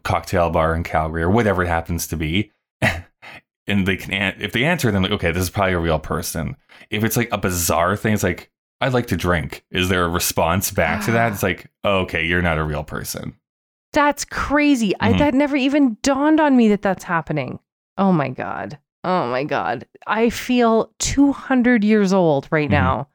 cocktail 0.03 0.51
bar 0.51 0.75
in 0.75 0.83
Calgary 0.83 1.23
or 1.23 1.31
whatever 1.31 1.63
it 1.63 1.69
happens 1.69 2.07
to 2.09 2.17
be, 2.17 2.53
and 3.67 3.87
they 3.87 3.97
can 3.97 4.13
an- 4.13 4.41
if 4.41 4.53
they 4.53 4.65
answer, 4.65 4.91
then 4.91 5.03
like, 5.03 5.13
okay, 5.13 5.33
this 5.33 5.43
is 5.43 5.51
probably 5.51 5.75
a 5.75 5.79
real 5.79 5.99
person. 5.99 6.57
If 6.91 7.05
it's 7.05 7.17
like 7.17 7.31
a 7.33 7.39
bizarre 7.39 7.97
thing, 7.97 8.15
it's 8.15 8.23
like. 8.23 8.51
I'd 8.81 8.93
like 8.93 9.07
to 9.09 9.17
drink. 9.17 9.65
Is 9.71 9.89
there 9.89 10.05
a 10.05 10.09
response 10.09 10.71
back 10.71 11.05
to 11.07 11.13
that? 11.13 11.33
It's 11.33 11.43
like, 11.43 11.71
oh, 11.85 12.01
okay, 12.01 12.25
you're 12.27 12.43
not 12.43 12.59
a 12.59 12.65
real 12.65 12.85
person. 12.85 13.35
That's 13.93 14.25
crazy. 14.27 14.93
I 15.01 15.13
Mhm. 15.15 15.19
that 15.19 15.35
never 15.35 15.57
even 15.57 15.97
dawned 16.03 16.41
on 16.41 16.57
me 16.57 16.69
that 16.69 16.83
that's 16.83 17.05
happening. 17.05 17.59
Oh 17.97 18.13
my 18.13 18.29
god. 18.29 18.79
Oh 19.05 19.29
my 19.31 19.45
god. 19.45 19.87
I 20.07 20.29
feel 20.31 20.93
200 20.99 21.85
years 21.85 22.13
old 22.13 22.49
right 22.51 22.69
Mhm. 22.69 22.73
now. 22.73 23.09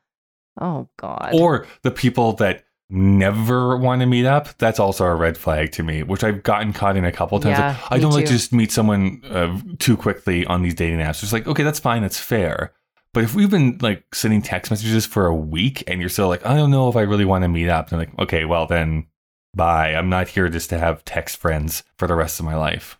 Oh 0.59 0.87
god. 0.97 1.31
Or 1.33 1.67
the 1.83 1.91
people 1.91 2.33
that 2.33 2.63
never 2.89 3.77
want 3.77 4.01
to 4.01 4.05
meet 4.05 4.25
up, 4.25 4.57
that's 4.57 4.79
also 4.79 5.05
a 5.05 5.15
red 5.15 5.37
flag 5.37 5.71
to 5.73 5.83
me, 5.83 6.03
which 6.03 6.23
I've 6.23 6.43
gotten 6.43 6.73
caught 6.73 6.97
in 6.97 7.05
a 7.05 7.11
couple 7.11 7.39
times. 7.39 7.57
Yeah, 7.59 7.67
Like, 7.67 7.91
I 7.91 7.99
don't 7.99 8.11
like 8.11 8.25
to 8.25 8.31
just 8.31 8.51
meet 8.51 8.71
someone 8.71 9.21
uh, 9.29 9.57
too 9.79 9.95
quickly 9.95 10.45
on 10.45 10.61
these 10.61 10.73
dating 10.73 10.99
apps. 10.99 11.23
It's 11.23 11.31
like, 11.31 11.47
okay, 11.47 11.63
that's 11.63 11.79
fine, 11.79 12.01
that's 12.01 12.19
fair. 12.19 12.73
But 13.13 13.23
if 13.23 13.35
we've 13.35 13.49
been 13.49 13.77
like 13.81 14.15
sending 14.15 14.41
text 14.41 14.71
messages 14.71 15.05
for 15.05 15.25
a 15.25 15.35
week 15.35 15.83
and 15.87 15.99
you're 15.99 16.09
still 16.09 16.29
like, 16.29 16.45
I 16.45 16.55
don't 16.55 16.71
know 16.71 16.87
if 16.87 16.95
I 16.95 17.01
really 17.01 17.25
want 17.25 17.43
to 17.43 17.49
meet 17.49 17.69
up, 17.69 17.89
then 17.89 17.99
like, 17.99 18.19
okay, 18.19 18.45
well 18.45 18.65
then 18.65 19.07
bye. 19.53 19.93
I'm 19.95 20.09
not 20.09 20.29
here 20.29 20.47
just 20.49 20.69
to 20.69 20.79
have 20.79 21.03
text 21.03 21.37
friends 21.37 21.83
for 21.97 22.07
the 22.07 22.15
rest 22.15 22.39
of 22.39 22.45
my 22.45 22.55
life. 22.55 22.97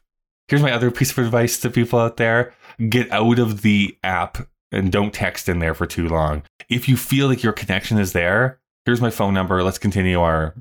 Here's 0.47 0.61
my 0.61 0.73
other 0.73 0.91
piece 0.91 1.11
of 1.11 1.19
advice 1.19 1.59
to 1.59 1.69
people 1.69 1.99
out 1.99 2.17
there 2.17 2.53
get 2.89 3.11
out 3.11 3.39
of 3.39 3.61
the 3.61 3.97
app 4.03 4.47
and 4.71 4.91
don't 4.91 5.13
text 5.13 5.47
in 5.47 5.59
there 5.59 5.73
for 5.73 5.85
too 5.85 6.07
long. 6.07 6.43
If 6.69 6.89
you 6.89 6.97
feel 6.97 7.27
like 7.27 7.43
your 7.43 7.53
connection 7.53 7.97
is 7.97 8.13
there, 8.13 8.59
here's 8.85 9.01
my 9.01 9.11
phone 9.11 9.33
number. 9.33 9.63
Let's 9.63 9.77
continue 9.77 10.19
our 10.19 10.55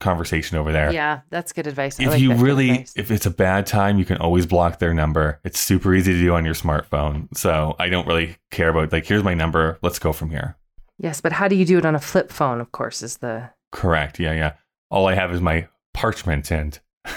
conversation 0.00 0.58
over 0.58 0.72
there. 0.72 0.92
yeah, 0.92 1.20
that's 1.30 1.52
good 1.52 1.66
advice. 1.66 1.98
I 1.98 2.04
If 2.04 2.08
like 2.10 2.20
you 2.20 2.34
really, 2.34 2.70
advice. 2.70 2.92
if 2.96 3.10
it's 3.10 3.26
a 3.26 3.30
bad 3.30 3.66
time, 3.66 3.98
you 3.98 4.04
can 4.04 4.18
always 4.18 4.44
block 4.46 4.78
their 4.78 4.92
number. 4.94 5.40
It's 5.44 5.58
super 5.58 5.94
easy 5.94 6.12
to 6.12 6.20
do 6.20 6.34
on 6.34 6.44
your 6.44 6.54
smartphone. 6.54 7.34
So 7.36 7.74
I 7.78 7.88
don't 7.88 8.06
really 8.06 8.36
care 8.50 8.68
about 8.68 8.92
like, 8.92 9.06
here's 9.06 9.22
my 9.24 9.34
number. 9.34 9.78
Let's 9.82 9.98
go 9.98 10.12
from 10.12 10.30
here. 10.30 10.56
yes, 10.98 11.20
but 11.20 11.32
how 11.32 11.48
do 11.48 11.56
you 11.56 11.64
do 11.64 11.78
it 11.78 11.86
on 11.86 11.94
a 11.94 12.00
flip 12.00 12.30
phone? 12.30 12.60
Of 12.60 12.72
course, 12.72 13.02
is 13.02 13.18
the 13.18 13.50
Correct. 13.72 14.18
Yeah, 14.20 14.32
yeah. 14.32 14.52
All 14.90 15.06
I 15.08 15.14
have 15.14 15.32
is 15.32 15.40
my 15.40 15.66
parchment 15.94 16.50
and 16.52 16.78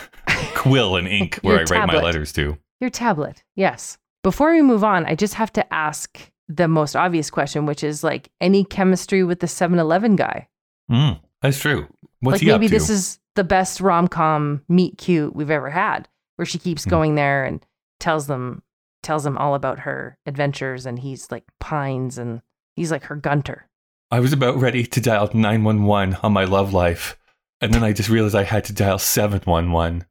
quill 0.55 0.95
and 0.95 1.07
ink 1.07 1.35
where 1.41 1.59
I 1.59 1.63
write 1.63 1.87
my 1.87 1.99
letters 2.01 2.31
to. 2.33 2.57
Your 2.79 2.89
tablet, 2.89 3.43
yes. 3.55 3.97
Before 4.23 4.51
we 4.51 4.61
move 4.61 4.83
on, 4.83 5.05
I 5.05 5.15
just 5.15 5.33
have 5.35 5.51
to 5.53 5.73
ask 5.73 6.17
the 6.47 6.67
most 6.67 6.95
obvious 6.95 7.29
question, 7.29 7.65
which 7.65 7.83
is 7.83 8.03
like 8.03 8.29
any 8.41 8.63
chemistry 8.63 9.23
with 9.23 9.39
the 9.39 9.47
7 9.47 9.77
Eleven 9.79 10.15
guy? 10.15 10.47
Mm, 10.91 11.19
that's 11.41 11.59
true. 11.59 11.87
What's 12.21 12.41
like 12.43 12.47
maybe 12.47 12.67
this 12.67 12.89
is 12.89 13.19
the 13.35 13.43
best 13.43 13.79
rom 13.81 14.07
com 14.07 14.61
meet 14.67 14.97
cute 14.97 15.35
we've 15.35 15.51
ever 15.51 15.69
had, 15.69 16.07
where 16.35 16.45
she 16.45 16.59
keeps 16.59 16.83
Hmm. 16.83 16.89
going 16.89 17.15
there 17.15 17.45
and 17.45 17.65
tells 17.99 18.27
them 18.27 18.61
tells 19.03 19.23
them 19.23 19.37
all 19.37 19.55
about 19.55 19.79
her 19.79 20.17
adventures, 20.25 20.85
and 20.85 20.99
he's 20.99 21.31
like 21.31 21.45
pines 21.59 22.17
and 22.17 22.41
he's 22.75 22.91
like 22.91 23.03
her 23.05 23.15
gunter. 23.15 23.67
I 24.11 24.19
was 24.19 24.33
about 24.33 24.57
ready 24.57 24.85
to 24.85 25.01
dial 25.01 25.29
911 25.33 26.17
on 26.23 26.33
my 26.33 26.43
love 26.43 26.73
life. 26.73 27.17
And 27.61 27.73
then 27.73 27.83
I 27.83 27.93
just 27.93 28.09
realized 28.09 28.35
I 28.35 28.43
had 28.43 28.63
to 28.65 28.73
dial 28.73 28.97
711. 28.97 30.05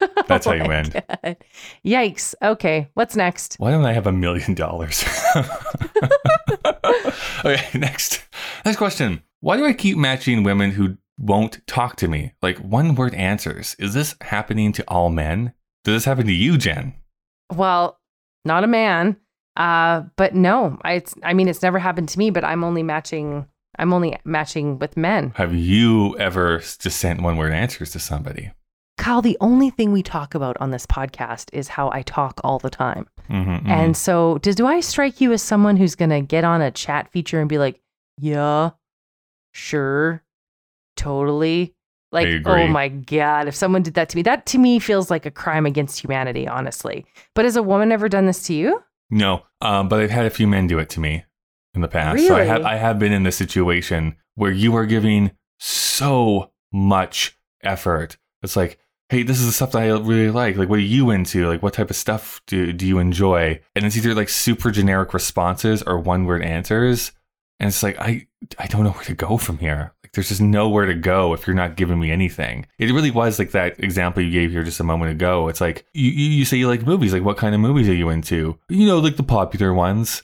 That's 0.26 0.46
how 0.46 0.52
Oh 0.52 0.54
you 0.54 0.64
my 0.64 0.76
end. 0.76 0.92
God. 0.92 1.36
Yikes. 1.84 2.34
Okay, 2.42 2.88
what's 2.94 3.16
next? 3.16 3.54
Why 3.58 3.70
don't 3.70 3.84
I 3.84 3.92
have 3.92 4.06
a 4.06 4.12
million 4.12 4.54
dollars? 4.54 5.04
okay, 7.44 7.78
next. 7.78 8.22
Next 8.64 8.76
question. 8.78 9.22
Why 9.40 9.56
do 9.56 9.64
I 9.64 9.72
keep 9.72 9.96
matching 9.96 10.42
women 10.42 10.72
who 10.72 10.96
won't 11.26 11.66
talk 11.66 11.96
to 11.96 12.08
me? 12.08 12.32
Like 12.40 12.58
one 12.58 12.94
word 12.94 13.14
answers. 13.14 13.74
Is 13.78 13.94
this 13.94 14.14
happening 14.20 14.72
to 14.72 14.84
all 14.88 15.10
men? 15.10 15.52
Does 15.84 15.94
this 15.94 16.04
happen 16.04 16.26
to 16.26 16.32
you, 16.32 16.56
Jen? 16.56 16.94
Well, 17.54 17.98
not 18.44 18.64
a 18.64 18.68
man. 18.68 19.16
Uh, 19.56 20.02
but 20.16 20.34
no, 20.34 20.78
I, 20.82 20.94
it's, 20.94 21.14
I 21.22 21.32
mean, 21.32 21.48
it's 21.48 21.62
never 21.62 21.78
happened 21.78 22.08
to 22.10 22.18
me, 22.18 22.30
but 22.30 22.44
I'm 22.44 22.62
only 22.62 22.82
matching, 22.82 23.46
I'm 23.78 23.92
only 23.92 24.18
matching 24.24 24.78
with 24.78 24.96
men. 24.96 25.32
Have 25.36 25.54
you 25.54 26.16
ever 26.18 26.58
just 26.58 26.98
sent 26.98 27.22
one 27.22 27.36
word 27.38 27.52
answers 27.52 27.90
to 27.92 27.98
somebody? 27.98 28.52
Kyle, 28.98 29.22
the 29.22 29.36
only 29.40 29.70
thing 29.70 29.92
we 29.92 30.02
talk 30.02 30.34
about 30.34 30.56
on 30.60 30.70
this 30.70 30.86
podcast 30.86 31.48
is 31.52 31.68
how 31.68 31.90
I 31.90 32.02
talk 32.02 32.40
all 32.44 32.58
the 32.58 32.70
time. 32.70 33.06
Mhm, 33.30 33.62
mhm. 33.62 33.68
And 33.68 33.96
so, 33.96 34.38
does 34.38 34.54
do 34.56 34.66
I 34.66 34.80
strike 34.80 35.20
you 35.20 35.32
as 35.32 35.42
someone 35.42 35.76
who's 35.76 35.94
going 35.94 36.10
to 36.10 36.20
get 36.20 36.44
on 36.44 36.60
a 36.62 36.70
chat 36.70 37.10
feature 37.10 37.40
and 37.40 37.48
be 37.48 37.58
like, 37.58 37.80
"Yeah, 38.18 38.70
sure, 39.52 40.22
totally." 40.96 41.74
Like, 42.12 42.46
oh 42.46 42.66
my 42.68 42.88
god, 42.88 43.48
if 43.48 43.54
someone 43.54 43.82
did 43.82 43.94
that 43.94 44.08
to 44.10 44.16
me, 44.16 44.22
that 44.22 44.46
to 44.46 44.58
me 44.58 44.78
feels 44.78 45.10
like 45.10 45.26
a 45.26 45.30
crime 45.30 45.66
against 45.66 46.02
humanity, 46.02 46.46
honestly. 46.48 47.04
But 47.34 47.44
has 47.44 47.56
a 47.56 47.62
woman 47.62 47.92
ever 47.92 48.08
done 48.08 48.26
this 48.26 48.44
to 48.44 48.54
you? 48.54 48.82
No, 49.10 49.42
um, 49.60 49.88
but 49.88 50.00
I've 50.00 50.10
had 50.10 50.26
a 50.26 50.30
few 50.30 50.46
men 50.46 50.66
do 50.66 50.78
it 50.78 50.88
to 50.90 51.00
me 51.00 51.24
in 51.74 51.80
the 51.80 51.88
past. 51.88 52.26
So 52.26 52.36
I 52.36 52.44
have 52.44 52.64
I 52.64 52.76
have 52.76 52.98
been 52.98 53.12
in 53.12 53.24
this 53.24 53.36
situation 53.36 54.16
where 54.34 54.50
you 54.50 54.74
are 54.76 54.86
giving 54.86 55.32
so 55.58 56.52
much 56.72 57.38
effort. 57.62 58.16
It's 58.42 58.56
like, 58.56 58.78
hey, 59.08 59.22
this 59.22 59.38
is 59.38 59.46
the 59.46 59.52
stuff 59.52 59.72
that 59.72 59.82
I 59.82 59.88
really 59.88 60.30
like. 60.30 60.56
Like, 60.56 60.68
what 60.68 60.78
are 60.78 60.82
you 60.82 61.10
into? 61.10 61.46
Like, 61.48 61.62
what 61.62 61.74
type 61.74 61.90
of 61.90 61.96
stuff 61.96 62.40
do 62.46 62.72
do 62.72 62.86
you 62.86 62.98
enjoy? 62.98 63.60
And 63.74 63.84
it's 63.84 63.96
either 63.96 64.14
like 64.14 64.28
super 64.28 64.70
generic 64.70 65.12
responses 65.12 65.82
or 65.82 65.98
one 65.98 66.24
word 66.24 66.42
answers. 66.42 67.12
And 67.60 67.68
it's 67.68 67.82
like 67.82 67.98
I 68.00 68.26
I 68.58 68.66
don't 68.66 68.84
know 68.84 68.90
where 68.90 69.04
to 69.04 69.14
go 69.14 69.36
from 69.36 69.58
here. 69.58 69.94
There's 70.16 70.30
just 70.30 70.40
nowhere 70.40 70.86
to 70.86 70.94
go 70.94 71.34
if 71.34 71.46
you're 71.46 71.54
not 71.54 71.76
giving 71.76 72.00
me 72.00 72.10
anything. 72.10 72.66
It 72.78 72.92
really 72.92 73.10
was 73.10 73.38
like 73.38 73.52
that 73.52 73.78
example 73.78 74.22
you 74.22 74.30
gave 74.30 74.50
here 74.50 74.64
just 74.64 74.80
a 74.80 74.84
moment 74.84 75.12
ago. 75.12 75.48
It's 75.48 75.60
like 75.60 75.86
you 75.94 76.10
you, 76.10 76.30
you 76.30 76.44
say 76.44 76.56
you 76.56 76.68
like 76.68 76.86
movies. 76.86 77.12
Like 77.12 77.22
what 77.22 77.36
kind 77.36 77.54
of 77.54 77.60
movies 77.60 77.88
are 77.88 77.94
you 77.94 78.08
into? 78.08 78.58
You 78.68 78.86
know, 78.86 78.98
like 78.98 79.16
the 79.16 79.22
popular 79.22 79.72
ones. 79.72 80.22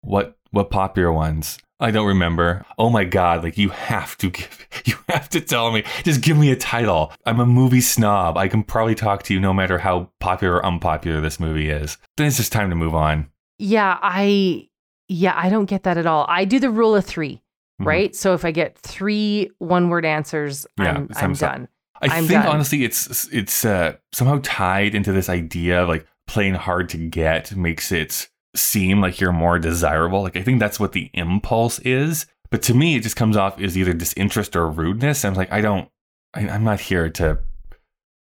What 0.00 0.36
what 0.50 0.70
popular 0.70 1.12
ones? 1.12 1.58
I 1.78 1.90
don't 1.90 2.06
remember. 2.06 2.64
Oh 2.78 2.88
my 2.88 3.04
god, 3.04 3.44
like 3.44 3.58
you 3.58 3.68
have 3.68 4.16
to 4.18 4.30
give 4.30 4.66
you 4.86 4.94
have 5.08 5.28
to 5.30 5.40
tell 5.40 5.70
me. 5.70 5.84
Just 6.04 6.22
give 6.22 6.38
me 6.38 6.50
a 6.50 6.56
title. 6.56 7.12
I'm 7.26 7.40
a 7.40 7.46
movie 7.46 7.82
snob. 7.82 8.38
I 8.38 8.48
can 8.48 8.62
probably 8.62 8.94
talk 8.94 9.22
to 9.24 9.34
you 9.34 9.40
no 9.40 9.52
matter 9.52 9.78
how 9.78 10.10
popular 10.18 10.54
or 10.56 10.66
unpopular 10.66 11.20
this 11.20 11.38
movie 11.38 11.68
is. 11.68 11.98
Then 12.16 12.26
it's 12.28 12.38
just 12.38 12.52
time 12.52 12.70
to 12.70 12.76
move 12.76 12.94
on. 12.94 13.28
Yeah, 13.58 13.98
I 14.00 14.68
yeah, 15.08 15.34
I 15.36 15.50
don't 15.50 15.66
get 15.66 15.84
that 15.84 15.98
at 15.98 16.06
all. 16.06 16.26
I 16.28 16.44
do 16.44 16.58
the 16.58 16.70
rule 16.70 16.96
of 16.96 17.04
3, 17.04 17.40
Mhm. 17.80 17.86
right? 17.86 18.16
So 18.16 18.32
if 18.34 18.44
I 18.44 18.50
get 18.50 18.78
3 18.78 19.50
one-word 19.58 20.04
answers, 20.04 20.66
Yeah, 20.78 20.92
I'm, 20.96 21.08
I'm 21.16 21.32
done. 21.34 21.68
I 22.02 22.06
I'm 22.18 22.26
think 22.26 22.42
done. 22.42 22.46
honestly 22.54 22.84
it's 22.84 23.26
it's 23.32 23.64
uh, 23.64 23.96
somehow 24.12 24.38
tied 24.42 24.94
into 24.94 25.12
this 25.12 25.28
idea 25.30 25.82
of 25.82 25.88
like 25.88 26.06
playing 26.26 26.54
hard 26.54 26.88
to 26.90 26.98
get 26.98 27.56
makes 27.56 27.90
it 27.92 28.28
seem 28.54 29.00
like 29.00 29.20
you're 29.20 29.32
more 29.32 29.58
desirable. 29.58 30.22
Like 30.22 30.36
I 30.36 30.42
think 30.42 30.60
that's 30.60 30.78
what 30.80 30.92
the 30.92 31.10
impulse 31.14 31.78
is. 31.80 32.26
But 32.50 32.62
to 32.64 32.74
me, 32.74 32.96
it 32.96 33.02
just 33.02 33.16
comes 33.16 33.36
off 33.36 33.60
as 33.60 33.76
either 33.76 33.92
disinterest 33.92 34.54
or 34.56 34.68
rudeness. 34.70 35.24
I'm 35.24 35.34
like, 35.34 35.50
I 35.52 35.60
don't, 35.60 35.88
I, 36.32 36.48
I'm 36.48 36.62
not 36.64 36.80
here 36.80 37.08
to 37.10 37.38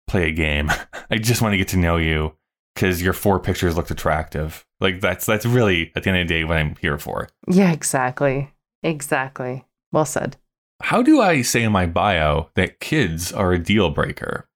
play 0.08 0.28
a 0.28 0.32
game. 0.32 0.72
I 1.10 1.18
just 1.18 1.42
want 1.42 1.54
to 1.54 1.58
get 1.58 1.70
to 1.70 1.78
know 1.78 1.98
you 1.98 2.36
because 2.76 3.02
your 3.02 3.14
four 3.14 3.40
pictures 3.40 3.76
looked 3.78 3.92
attractive. 3.92 4.66
Like 4.82 5.00
that's 5.00 5.26
that's 5.26 5.46
really 5.46 5.92
at 5.96 6.04
the 6.04 6.10
end 6.10 6.20
of 6.20 6.28
the 6.28 6.34
day 6.34 6.44
what 6.44 6.58
I'm 6.58 6.76
here 6.82 6.98
for. 6.98 7.30
Yeah, 7.48 7.72
exactly. 7.72 8.52
Exactly. 8.84 9.66
Well 9.92 10.06
said. 10.06 10.38
How 10.82 11.02
do 11.02 11.22
I 11.22 11.42
say 11.42 11.64
in 11.64 11.72
my 11.72 11.86
bio 11.86 12.50
that 12.56 12.80
kids 12.80 13.34
are 13.34 13.52
a 13.52 13.60
deal 13.60 13.90
breaker? 13.90 14.48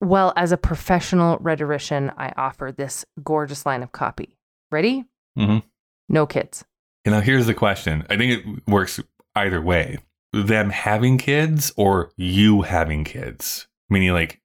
Well, 0.00 0.32
as 0.36 0.52
a 0.52 0.56
professional 0.56 1.38
rhetorician, 1.38 2.12
I 2.16 2.32
offer 2.36 2.72
this 2.72 3.04
gorgeous 3.22 3.66
line 3.66 3.82
of 3.82 3.92
copy. 3.92 4.36
Ready? 4.70 5.04
Mm-hmm. 5.38 5.66
No 6.08 6.26
kids. 6.26 6.64
And 7.04 7.14
now 7.14 7.20
here's 7.20 7.46
the 7.46 7.54
question. 7.54 8.06
I 8.08 8.16
think 8.16 8.32
it 8.32 8.68
works 8.68 9.00
either 9.34 9.60
way. 9.60 9.98
Them 10.32 10.70
having 10.70 11.18
kids 11.18 11.72
or 11.76 12.10
you 12.16 12.62
having 12.62 13.04
kids, 13.04 13.66
meaning 13.90 14.12
like 14.12 14.40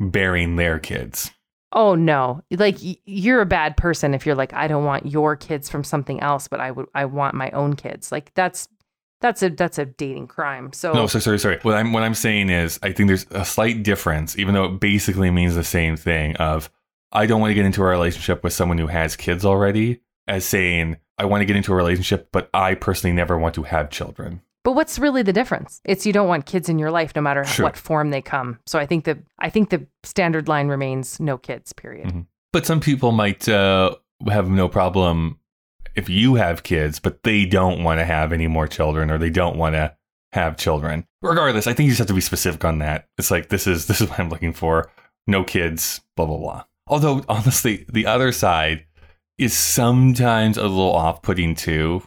bearing 0.00 0.56
their 0.56 0.78
kids. 0.78 1.30
Oh 1.72 1.94
no. 1.94 2.42
Like 2.50 2.76
you're 2.80 3.40
a 3.40 3.46
bad 3.46 3.76
person 3.76 4.14
if 4.14 4.24
you're 4.24 4.34
like 4.34 4.54
I 4.54 4.68
don't 4.68 4.84
want 4.84 5.06
your 5.06 5.36
kids 5.36 5.68
from 5.68 5.84
something 5.84 6.20
else, 6.20 6.48
but 6.48 6.60
I 6.60 6.70
would 6.70 6.86
I 6.94 7.04
want 7.04 7.34
my 7.34 7.50
own 7.50 7.76
kids. 7.76 8.10
Like 8.10 8.32
that's 8.34 8.68
that's 9.20 9.42
a 9.42 9.50
that's 9.50 9.78
a 9.78 9.84
dating 9.84 10.28
crime. 10.28 10.72
So 10.72 10.92
No, 10.92 11.06
so 11.06 11.18
sorry, 11.18 11.38
sorry. 11.38 11.58
What 11.62 11.74
I'm 11.74 11.92
what 11.92 12.02
I'm 12.02 12.14
saying 12.14 12.50
is 12.50 12.78
I 12.82 12.92
think 12.92 13.08
there's 13.08 13.26
a 13.30 13.44
slight 13.44 13.82
difference, 13.82 14.38
even 14.38 14.54
though 14.54 14.64
it 14.64 14.80
basically 14.80 15.30
means 15.30 15.54
the 15.54 15.64
same 15.64 15.96
thing 15.96 16.36
of 16.36 16.70
I 17.12 17.26
don't 17.26 17.40
want 17.40 17.50
to 17.50 17.54
get 17.54 17.66
into 17.66 17.82
a 17.82 17.86
relationship 17.86 18.44
with 18.44 18.52
someone 18.52 18.78
who 18.78 18.86
has 18.86 19.16
kids 19.16 19.44
already, 19.44 20.00
as 20.26 20.44
saying 20.44 20.98
I 21.16 21.24
want 21.24 21.40
to 21.40 21.46
get 21.46 21.56
into 21.56 21.72
a 21.72 21.76
relationship, 21.76 22.28
but 22.32 22.48
I 22.54 22.74
personally 22.74 23.14
never 23.14 23.36
want 23.38 23.54
to 23.56 23.64
have 23.64 23.90
children. 23.90 24.42
But 24.68 24.74
what's 24.74 24.98
really 24.98 25.22
the 25.22 25.32
difference? 25.32 25.80
It's 25.86 26.04
you 26.04 26.12
don't 26.12 26.28
want 26.28 26.44
kids 26.44 26.68
in 26.68 26.78
your 26.78 26.90
life 26.90 27.16
no 27.16 27.22
matter 27.22 27.42
Sure. 27.42 27.64
what 27.64 27.74
form 27.78 28.10
they 28.10 28.20
come. 28.20 28.58
So 28.66 28.78
I 28.78 28.84
think 28.84 29.06
the 29.06 29.16
I 29.38 29.48
think 29.48 29.70
the 29.70 29.86
standard 30.02 30.46
line 30.46 30.68
remains 30.68 31.18
no 31.18 31.38
kids, 31.38 31.72
period. 31.72 32.08
Mhm. 32.08 32.26
But 32.52 32.66
some 32.66 32.78
people 32.78 33.10
might 33.12 33.48
uh, 33.48 33.94
have 34.30 34.50
no 34.50 34.68
problem 34.68 35.38
if 35.94 36.10
you 36.10 36.34
have 36.34 36.64
kids, 36.64 37.00
but 37.00 37.22
they 37.22 37.46
don't 37.46 37.82
want 37.82 37.98
to 38.00 38.04
have 38.04 38.30
any 38.30 38.46
more 38.46 38.68
children 38.68 39.10
or 39.10 39.16
they 39.16 39.30
don't 39.30 39.56
want 39.56 39.74
to 39.74 39.94
have 40.34 40.58
children. 40.58 41.06
Regardless, 41.22 41.66
I 41.66 41.72
think 41.72 41.86
you 41.86 41.92
just 41.92 42.00
have 42.00 42.08
to 42.08 42.12
be 42.12 42.20
specific 42.20 42.62
on 42.62 42.78
that. 42.80 43.08
It's 43.16 43.30
like 43.30 43.48
this 43.48 43.66
is 43.66 43.86
this 43.88 44.02
is 44.02 44.10
what 44.10 44.20
I'm 44.20 44.28
looking 44.28 44.52
for. 44.52 44.90
No 45.26 45.44
kids, 45.44 46.02
blah 46.14 46.26
blah 46.26 46.36
blah. 46.36 46.64
Although 46.88 47.24
honestly, 47.30 47.86
the 47.90 48.04
other 48.04 48.32
side 48.32 48.84
is 49.38 49.54
sometimes 49.54 50.58
a 50.58 50.64
little 50.64 50.92
off-putting 50.94 51.54
too, 51.54 52.02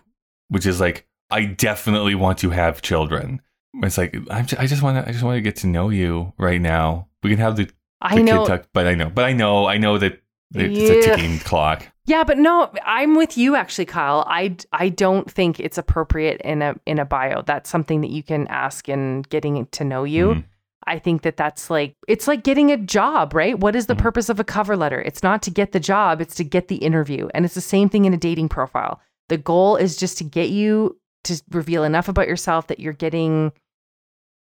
which 0.50 0.68
is 0.68 0.80
like 0.80 1.08
I 1.32 1.46
definitely 1.46 2.16
want 2.16 2.38
to 2.40 2.50
have 2.52 2.82
children. 2.82 3.42
It's 3.76 3.98
like 3.98 4.16
I'm 4.30 4.46
ju- 4.46 4.58
I 4.60 4.68
just 4.68 4.82
want 4.84 4.98
to 5.04 5.08
I 5.10 5.12
just 5.14 5.24
want 5.24 5.38
to 5.38 5.42
get 5.42 5.56
to 5.58 5.68
know 5.68 5.90
you 5.90 6.34
right 6.38 6.60
now. 6.62 7.08
We 7.24 7.30
can 7.30 7.40
have 7.40 7.56
the 7.56 7.70
I 8.02 8.16
the 8.18 8.24
know 8.24 8.44
kid 8.46 8.48
tuck, 8.50 8.68
but 8.74 8.88
I 8.88 8.96
know, 8.96 9.10
but 9.10 9.26
I 9.26 9.34
know, 9.34 9.66
I 9.68 9.78
know 9.78 9.98
that 9.98 10.22
it's 10.54 10.90
a 11.08 11.16
ticking 11.16 11.40
clock. 11.40 11.88
Yeah, 12.06 12.24
but 12.26 12.38
no, 12.38 12.72
I'm 12.84 13.16
with 13.16 13.38
you 13.38 13.56
actually, 13.56 13.86
Kyle. 13.86 14.26
I 14.28 14.58
I 14.74 14.90
don't 14.90 15.32
think 15.32 15.60
it's 15.60 15.78
appropriate 15.78 16.42
in 16.42 16.62
a 16.62 16.76
in 16.86 17.00
a 17.00 17.06
bio. 17.06 17.44
That's 17.44 17.70
something 17.70 18.02
that 18.02 18.10
you 18.10 18.24
can 18.24 18.48
ask 18.48 18.90
in 18.90 19.22
getting 19.30 19.66
to 19.68 19.84
know 19.86 20.04
you. 20.04 20.28
Mhm. 20.30 20.44
I 20.88 20.98
think 21.00 21.22
that 21.22 21.38
that's 21.38 21.70
like 21.70 21.96
it's 22.08 22.28
like 22.28 22.44
getting 22.44 22.72
a 22.72 22.78
job, 22.78 23.34
right? 23.34 23.58
What 23.58 23.76
is 23.76 23.86
the 23.86 23.96
Mhm. 23.96 24.00
purpose 24.00 24.28
of 24.30 24.40
a 24.40 24.44
cover 24.44 24.76
letter? 24.76 25.00
It's 25.00 25.24
not 25.24 25.42
to 25.44 25.52
get 25.52 25.72
the 25.72 25.80
job, 25.80 26.20
it's 26.20 26.36
to 26.36 26.44
get 26.44 26.68
the 26.68 26.78
interview. 26.78 27.30
And 27.34 27.46
it's 27.46 27.54
the 27.54 27.62
same 27.62 27.88
thing 27.88 28.04
in 28.06 28.14
a 28.14 28.18
dating 28.18 28.50
profile. 28.50 29.00
The 29.30 29.38
goal 29.38 29.78
is 29.78 29.96
just 29.96 30.18
to 30.18 30.24
get 30.26 30.50
you 30.50 30.98
to 31.26 31.42
reveal 31.52 31.84
enough 31.84 32.08
about 32.08 32.28
yourself 32.28 32.68
that 32.68 32.80
you're 32.80 32.94
getting 32.94 33.52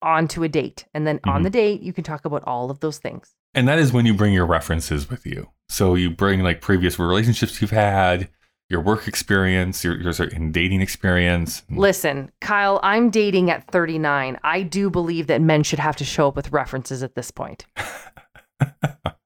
onto 0.03 0.43
a 0.45 0.49
date. 0.49 0.87
And 0.95 1.07
then 1.07 1.21
on 1.25 1.41
Mhm. 1.41 1.45
the 1.45 1.51
date, 1.51 1.81
you 1.81 1.93
can 1.93 2.05
talk 2.05 2.25
about 2.25 2.45
all 2.45 2.71
of 2.71 2.81
those 2.81 2.99
things. 2.99 3.35
And 3.55 3.67
that 3.67 3.79
is 3.79 3.93
when 3.93 4.07
you 4.07 4.15
bring 4.15 4.33
your 4.33 4.47
references 4.47 5.11
with 5.11 5.27
you. 5.27 5.49
So 5.69 5.95
you 5.95 6.11
bring 6.11 6.43
like 6.43 6.61
previous 6.61 6.99
relationships 6.99 7.61
you've 7.61 7.71
had, 7.71 8.29
your 8.71 8.81
work 8.81 9.09
experience, 9.09 9.83
your 9.83 9.99
your 10.01 10.13
of 10.13 10.53
dating 10.53 10.83
experience. 10.83 11.63
Listen, 11.71 12.31
Kyle, 12.41 12.79
I'm 12.83 13.11
dating 13.11 13.51
at 13.51 13.67
39. 13.71 14.39
I 14.45 14.63
do 14.63 14.91
believe 14.91 15.27
that 15.27 15.41
men 15.41 15.63
should 15.63 15.79
have 15.79 15.97
to 15.97 16.05
show 16.05 16.29
up 16.29 16.37
with 16.37 16.53
references 16.53 17.03
at 17.03 17.15
this 17.15 17.31
point. 17.31 17.67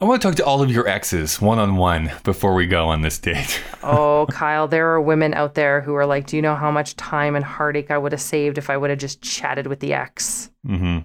I 0.00 0.04
want 0.04 0.22
to 0.22 0.28
talk 0.28 0.36
to 0.36 0.44
all 0.44 0.62
of 0.62 0.70
your 0.70 0.86
exes 0.86 1.40
one 1.40 1.58
on 1.58 1.74
one 1.74 2.12
before 2.22 2.54
we 2.54 2.66
go 2.66 2.86
on 2.86 3.02
this 3.02 3.18
date. 3.18 3.60
Oh, 3.82 4.26
Kyle, 4.30 4.68
there 4.68 4.90
are 4.90 5.00
women 5.00 5.32
out 5.32 5.54
there 5.54 5.80
who 5.80 5.94
are 5.94 6.04
like, 6.04 6.26
Do 6.26 6.36
you 6.36 6.42
know 6.42 6.56
how 6.56 6.70
much 6.70 6.96
time 6.96 7.34
and 7.36 7.44
heartache 7.44 7.90
I 7.90 7.96
would 7.96 8.12
have 8.12 8.20
saved 8.20 8.58
if 8.58 8.68
I 8.68 8.76
would 8.76 8.90
have 8.90 8.98
just 8.98 9.22
chatted 9.22 9.66
with 9.66 9.80
the 9.80 9.94
ex? 9.94 10.50
Mm-hmm. 10.66 10.98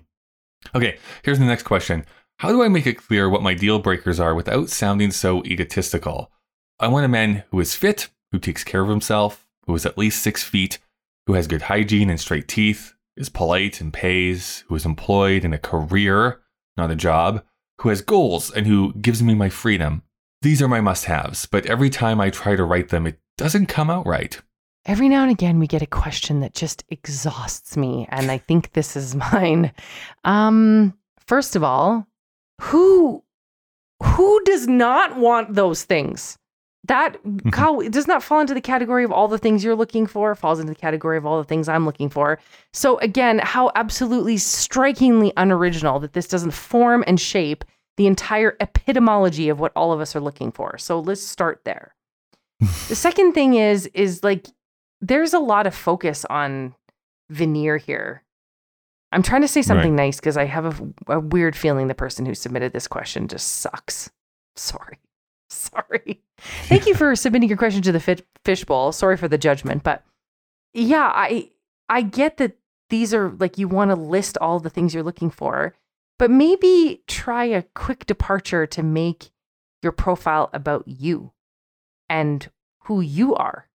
Okay, 0.75 0.97
here's 1.23 1.39
the 1.39 1.45
next 1.45 1.63
question. 1.63 2.05
How 2.39 2.49
do 2.49 2.61
I 2.61 2.67
make 2.67 2.85
it 2.85 2.97
clear 2.97 3.29
what 3.29 3.43
my 3.43 3.53
deal 3.53 3.79
breakers 3.79 4.19
are 4.19 4.35
without 4.35 4.69
sounding 4.69 5.11
so 5.11 5.43
egotistical? 5.45 6.31
I 6.79 6.87
want 6.87 7.05
a 7.05 7.09
man 7.09 7.43
who 7.51 7.59
is 7.59 7.75
fit, 7.75 8.09
who 8.31 8.39
takes 8.39 8.63
care 8.63 8.81
of 8.81 8.89
himself, 8.89 9.47
who 9.65 9.75
is 9.75 9.85
at 9.85 9.97
least 9.97 10.21
six 10.21 10.43
feet, 10.43 10.79
who 11.27 11.33
has 11.33 11.47
good 11.47 11.63
hygiene 11.63 12.09
and 12.09 12.19
straight 12.19 12.47
teeth, 12.47 12.95
is 13.15 13.29
polite 13.29 13.79
and 13.79 13.93
pays, 13.93 14.65
who 14.67 14.75
is 14.75 14.85
employed 14.85 15.45
in 15.45 15.53
a 15.53 15.59
career, 15.59 16.41
not 16.75 16.91
a 16.91 16.95
job, 16.95 17.43
who 17.83 17.89
has 17.89 18.01
goals, 18.01 18.49
and 18.49 18.65
who 18.65 18.93
gives 18.93 19.21
me 19.21 19.35
my 19.35 19.49
freedom. 19.49 20.03
These 20.41 20.61
are 20.61 20.69
my 20.69 20.79
must 20.79 21.03
haves, 21.05 21.45
but 21.45 21.65
every 21.65 21.89
time 21.89 22.21
I 22.21 22.29
try 22.29 22.55
to 22.55 22.63
write 22.63 22.89
them, 22.89 23.05
it 23.05 23.19
doesn't 23.37 23.65
come 23.65 23.89
out 23.89 24.07
right. 24.07 24.41
Every 24.85 25.09
now 25.09 25.23
and 25.23 25.31
again, 25.31 25.59
we 25.59 25.67
get 25.67 25.81
a 25.81 25.85
question 25.85 26.39
that 26.39 26.53
just 26.53 26.85
exhausts 26.89 27.75
me, 27.75 28.07
and 28.09 28.31
I 28.31 28.37
think 28.37 28.71
this 28.71 28.95
is 28.95 29.15
mine. 29.33 29.73
Um, 30.23 30.93
first 31.27 31.57
of 31.57 31.63
all, 31.63 32.07
who 32.61 33.21
who 34.01 34.41
does 34.45 34.65
not 34.65 35.17
want 35.17 35.53
those 35.53 35.83
things? 35.83 36.37
That 36.85 37.13
mm-hmm. 37.23 37.49
Kyle 37.49 37.79
does 37.89 38.07
not 38.07 38.21
fall 38.21 38.41
into 38.41 38.53
the 38.53 38.61
category 38.61 39.03
of 39.03 39.11
all 39.11 39.27
the 39.27 39.37
things 39.37 39.63
you're 39.63 39.75
looking 39.75 40.05
for. 40.05 40.35
Falls 40.35 40.59
into 40.59 40.73
the 40.73 40.79
category 40.79 41.17
of 41.17 41.25
all 41.25 41.37
the 41.37 41.43
things 41.43 41.69
I'm 41.69 41.85
looking 41.85 42.09
for. 42.09 42.39
So 42.73 42.97
again, 42.99 43.39
how 43.39 43.71
absolutely 43.75 44.37
strikingly 44.37 45.31
unoriginal 45.37 45.99
that 45.99 46.13
this 46.13 46.27
doesn't 46.27 46.51
form 46.51 47.03
and 47.07 47.19
shape 47.19 47.63
the 47.95 48.07
entire 48.07 48.57
epitomology 48.59 49.49
of 49.49 49.59
what 49.59 49.71
all 49.75 49.93
of 49.93 50.01
us 50.01 50.15
are 50.15 50.21
looking 50.21 50.51
for. 50.51 50.77
So 50.77 50.99
let's 50.99 51.21
start 51.21 51.61
there. 51.63 51.95
the 52.59 52.95
second 52.95 53.33
thing 53.33 53.55
is 53.55 53.87
is 53.87 54.23
like 54.23 54.47
there's 55.01 55.33
a 55.33 55.39
lot 55.39 55.67
of 55.67 55.75
focus 55.75 56.25
on 56.29 56.75
veneer 57.29 57.77
here. 57.77 58.23
I'm 59.11 59.21
trying 59.21 59.41
to 59.41 59.47
say 59.47 59.61
something 59.61 59.95
nice 59.95 60.19
because 60.19 60.37
I 60.37 60.45
have 60.45 60.81
a, 60.81 61.13
a 61.15 61.19
weird 61.19 61.55
feeling 61.55 61.87
the 61.87 61.93
person 61.93 62.25
who 62.25 62.33
submitted 62.33 62.73
this 62.73 62.87
question 62.87 63.27
just 63.27 63.47
sucks. 63.47 64.09
Sorry. 64.55 64.97
Sorry. 65.73 66.21
Thank 66.37 66.87
you 66.87 66.95
for 66.95 67.15
submitting 67.15 67.49
your 67.49 67.57
question 67.57 67.81
to 67.83 67.91
the 67.91 67.99
fish 67.99 68.21
fishbowl. 68.43 68.91
Sorry 68.91 69.17
for 69.17 69.27
the 69.27 69.37
judgment, 69.37 69.83
but 69.83 70.03
yeah, 70.73 71.11
I 71.13 71.51
I 71.89 72.01
get 72.01 72.37
that 72.37 72.57
these 72.89 73.13
are 73.13 73.29
like 73.39 73.57
you 73.57 73.67
want 73.67 73.91
to 73.91 73.95
list 73.95 74.37
all 74.39 74.59
the 74.59 74.69
things 74.69 74.93
you're 74.93 75.03
looking 75.03 75.29
for, 75.29 75.75
but 76.19 76.31
maybe 76.31 77.03
try 77.07 77.45
a 77.45 77.63
quick 77.75 78.05
departure 78.05 78.65
to 78.67 78.83
make 78.83 79.31
your 79.81 79.91
profile 79.91 80.49
about 80.53 80.87
you 80.87 81.31
and 82.09 82.49
who 82.85 83.01
you 83.01 83.35
are. 83.35 83.67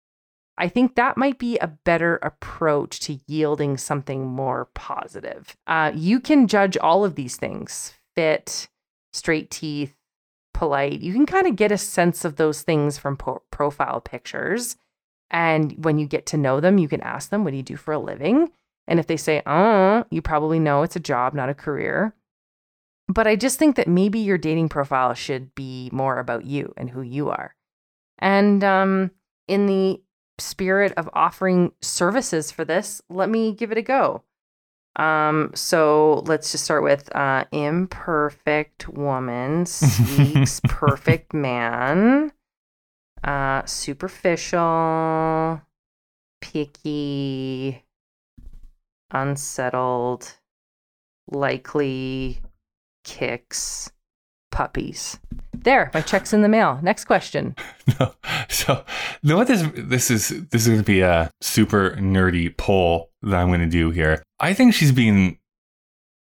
I 0.59 0.69
think 0.69 0.95
that 0.95 1.19
might 1.19 1.39
be 1.39 1.59
a 1.59 1.67
better 1.67 2.17
approach 2.17 3.01
to 3.01 3.19
yielding 3.27 3.77
something 3.77 4.27
more 4.27 4.67
positive. 4.75 5.57
Uh, 5.67 5.93
you 5.95 6.19
can 6.19 6.47
judge 6.47 6.79
all 6.79 7.05
of 7.05 7.15
these 7.15 7.37
things 7.37 7.95
fit, 8.15 8.69
straight 9.13 9.51
teeth, 9.51 9.96
polite. 10.57 11.03
You 11.03 11.13
can 11.13 11.27
kind 11.27 11.47
of 11.47 11.55
get 11.55 11.71
a 11.71 11.79
sense 11.79 12.25
of 12.25 12.37
those 12.37 12.63
things 12.63 12.97
from 12.97 13.17
po- 13.17 13.43
profile 13.51 14.01
pictures. 14.01 14.77
And 15.31 15.85
when 15.85 15.99
you 15.99 16.07
get 16.07 16.25
to 16.27 16.39
know 16.39 16.61
them, 16.61 16.79
you 16.79 16.89
can 16.89 17.03
ask 17.03 17.29
them, 17.31 17.45
What 17.45 17.51
do 17.51 17.59
you 17.59 17.63
do 17.63 17.77
for 17.77 17.93
a 17.93 17.99
living? 17.99 18.51
And 18.89 18.99
if 18.99 19.07
they 19.07 19.19
say, 19.19 19.43
Uh, 19.45 20.05
you 20.11 20.23
probably 20.23 20.59
know 20.59 20.83
it's 20.83 20.97
a 20.97 21.01
job, 21.01 21.35
not 21.35 21.51
a 21.51 21.55
career. 21.55 22.15
But 23.07 23.27
I 23.27 23.37
just 23.37 23.59
think 23.59 23.77
that 23.77 23.87
maybe 23.87 24.19
your 24.19 24.39
dating 24.39 24.71
profile 24.71 25.15
should 25.15 25.55
be 25.55 25.91
more 25.93 26.19
about 26.19 26.45
you 26.45 26.73
and 26.77 26.91
who 26.91 27.03
you 27.03 27.29
are. 27.29 27.55
And 28.19 28.65
um, 28.65 29.11
in 29.47 29.67
the 29.67 30.01
spirit 30.39 30.93
of 30.97 31.09
offering 31.13 31.73
services 31.83 32.51
for 32.51 32.65
this, 32.65 33.03
let 33.09 33.29
me 33.29 33.53
give 33.53 33.71
it 33.71 33.79
a 33.79 33.83
go. 33.83 34.23
Um, 34.97 35.51
so 35.55 36.23
let's 36.27 36.53
just 36.53 36.65
start 36.65 36.83
with 36.83 37.15
uh, 37.15 37.45
imperfect 37.53 38.89
woman 38.89 39.67
seeks 39.67 40.61
perfect 40.65 41.35
man. 41.35 42.33
Uh, 43.23 43.65
superficial, 43.67 45.61
picky, 46.41 47.85
unsettled, 49.11 50.33
likely 51.31 52.41
kicks 53.05 53.91
puppies. 54.57 55.19
There, 55.53 55.91
my 55.93 56.01
check's 56.01 56.33
in 56.33 56.41
the 56.41 56.49
mail. 56.49 56.81
Next 56.83 57.05
question. 57.05 57.55
No. 58.01 58.15
So, 58.49 58.85
you 59.23 59.29
know 59.31 59.37
what 59.37 59.47
this 59.47 59.63
this 59.75 60.11
is 60.11 60.29
this 60.49 60.63
is 60.63 60.67
going 60.69 60.81
to 60.81 60.85
be 60.85 61.01
a 61.01 61.31
super 61.41 61.93
nerdy 61.93 62.55
poll 62.57 63.11
that 63.23 63.37
I'm 63.37 63.47
going 63.49 63.61
to 63.61 63.67
do 63.67 63.91
here. 63.91 64.23
I 64.41 64.55
think 64.55 64.75
she's 64.75 64.91
being 64.93 65.39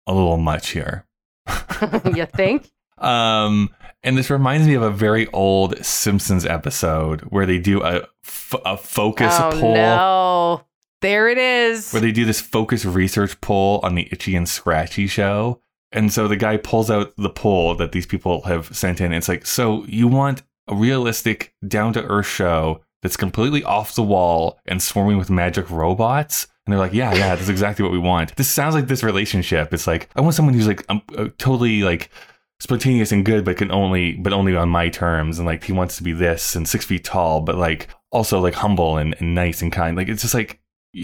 a 0.08 0.14
little 0.14 0.38
much 0.38 0.70
here. 0.70 1.06
you 2.16 2.26
think? 2.26 2.70
Um, 2.98 3.70
and 4.04 4.18
this 4.18 4.30
reminds 4.30 4.68
me 4.68 4.74
of 4.74 4.82
a 4.82 4.92
very 4.92 5.28
old 5.28 5.86
Simpsons 5.86 6.46
episode 6.46 7.22
where 7.22 7.46
they 7.46 7.58
do 7.58 7.82
a, 7.82 8.02
f- 8.26 8.56
a 8.66 8.76
focus 8.76 9.38
poll. 9.38 9.54
oh 9.54 9.60
poll. 9.62 9.74
no. 9.74 10.62
There 11.02 11.30
it 11.30 11.38
is. 11.38 11.94
Where 11.94 12.02
they 12.02 12.12
do 12.12 12.26
this 12.26 12.42
focus 12.42 12.84
research 12.84 13.40
poll 13.40 13.80
on 13.84 13.96
the 13.96 14.10
Itchy 14.12 14.36
and 14.36 14.50
Scratchy 14.50 15.08
show. 15.08 15.62
And 15.92 16.14
so 16.14 16.28
the 16.28 16.38
guy 16.38 16.58
pulls 16.58 16.92
out 16.92 17.14
the 17.18 17.30
poll 17.30 17.76
that 17.76 17.92
these 17.92 18.06
people 18.06 18.44
have 18.44 18.76
sent 18.76 19.02
in. 19.02 19.12
It's 19.12 19.28
like, 19.28 19.46
so 19.46 19.86
you 19.86 20.08
want 20.08 20.44
a 20.68 20.76
realistic, 20.76 21.56
down 21.68 21.94
to 21.94 22.06
earth 22.06 22.28
show 22.28 22.82
that's 23.02 23.18
completely 23.18 23.64
off 23.64 23.96
the 23.96 24.04
wall 24.04 24.60
and 24.66 24.82
swarming 24.82 25.18
with 25.18 25.30
magic 25.30 25.70
robots? 25.72 26.48
And 26.66 26.72
they're 26.72 26.80
like, 26.80 26.94
yeah, 26.94 27.14
yeah, 27.14 27.36
that's 27.36 27.50
exactly 27.50 27.82
what 27.82 27.92
we 27.92 27.98
want. 27.98 28.36
This 28.36 28.50
sounds 28.50 28.76
like 28.76 28.88
this 28.88 29.04
relationship. 29.04 29.74
It's 29.74 29.88
like, 29.88 30.10
I 30.16 30.22
want 30.22 30.36
someone 30.36 30.54
who's 30.54 30.68
like 30.68 30.86
um, 30.90 31.02
uh, 31.18 31.30
totally 31.40 31.82
like 31.82 32.12
spontaneous 32.60 33.12
and 33.12 33.26
good, 33.26 33.44
but 33.44 33.58
can 33.58 33.72
only, 33.72 34.14
but 34.14 34.34
only 34.34 34.56
on 34.56 34.70
my 34.70 34.90
terms. 34.90 35.40
And 35.40 35.48
like, 35.48 35.64
he 35.64 35.74
wants 35.74 35.98
to 35.98 36.04
be 36.04 36.14
this 36.14 36.56
and 36.56 36.68
six 36.68 36.86
feet 36.86 37.04
tall, 37.04 37.42
but 37.42 37.56
like 37.56 37.88
also 38.12 38.40
like 38.40 38.54
humble 38.54 38.98
and, 38.98 39.16
and 39.20 39.34
nice 39.34 39.64
and 39.64 39.72
kind. 39.72 39.98
Like, 39.98 40.10
it's 40.10 40.22
just 40.22 40.36
like, 40.36 40.62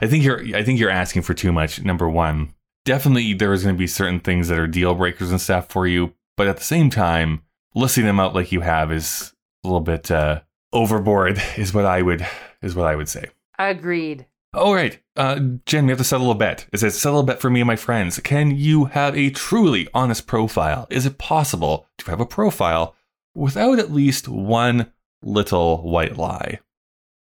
I 0.00 0.06
think 0.06 0.22
you're, 0.22 0.56
I 0.56 0.62
think 0.62 0.78
you're 0.78 0.90
asking 0.90 1.22
for 1.22 1.34
too 1.34 1.50
much. 1.50 1.82
Number 1.82 2.08
one, 2.08 2.54
definitely 2.84 3.34
there 3.34 3.52
is 3.52 3.62
going 3.62 3.74
to 3.74 3.78
be 3.78 3.86
certain 3.86 4.20
things 4.20 4.48
that 4.48 4.58
are 4.58 4.66
deal 4.66 4.94
breakers 4.94 5.30
and 5.30 5.40
stuff 5.40 5.68
for 5.68 5.86
you, 5.86 6.14
but 6.36 6.46
at 6.46 6.56
the 6.56 6.64
same 6.64 6.90
time, 6.90 7.42
listing 7.74 8.04
them 8.04 8.20
out 8.20 8.34
like 8.34 8.52
you 8.52 8.60
have 8.60 8.92
is 8.92 9.32
a 9.64 9.68
little 9.68 9.80
bit 9.80 10.10
uh, 10.10 10.40
overboard. 10.72 11.40
Is 11.56 11.74
what 11.74 11.86
I 11.86 12.02
would 12.02 12.26
is 12.62 12.74
what 12.74 12.86
I 12.86 12.96
would 12.96 13.08
say. 13.08 13.26
Agreed. 13.58 14.26
All 14.54 14.74
right, 14.74 15.00
uh, 15.16 15.40
Jen, 15.66 15.86
we 15.86 15.90
have 15.90 15.98
to 15.98 16.04
settle 16.04 16.30
a 16.30 16.34
bet. 16.34 16.66
It 16.72 16.78
says 16.78 16.98
settle 16.98 17.20
a 17.20 17.24
bet 17.24 17.40
for 17.40 17.50
me 17.50 17.60
and 17.60 17.66
my 17.66 17.74
friends. 17.74 18.20
Can 18.20 18.56
you 18.56 18.84
have 18.84 19.16
a 19.16 19.30
truly 19.30 19.88
honest 19.92 20.28
profile? 20.28 20.86
Is 20.90 21.06
it 21.06 21.18
possible 21.18 21.88
to 21.98 22.10
have 22.10 22.20
a 22.20 22.26
profile 22.26 22.94
without 23.34 23.80
at 23.80 23.90
least 23.90 24.28
one 24.28 24.92
little 25.22 25.82
white 25.82 26.16
lie? 26.16 26.60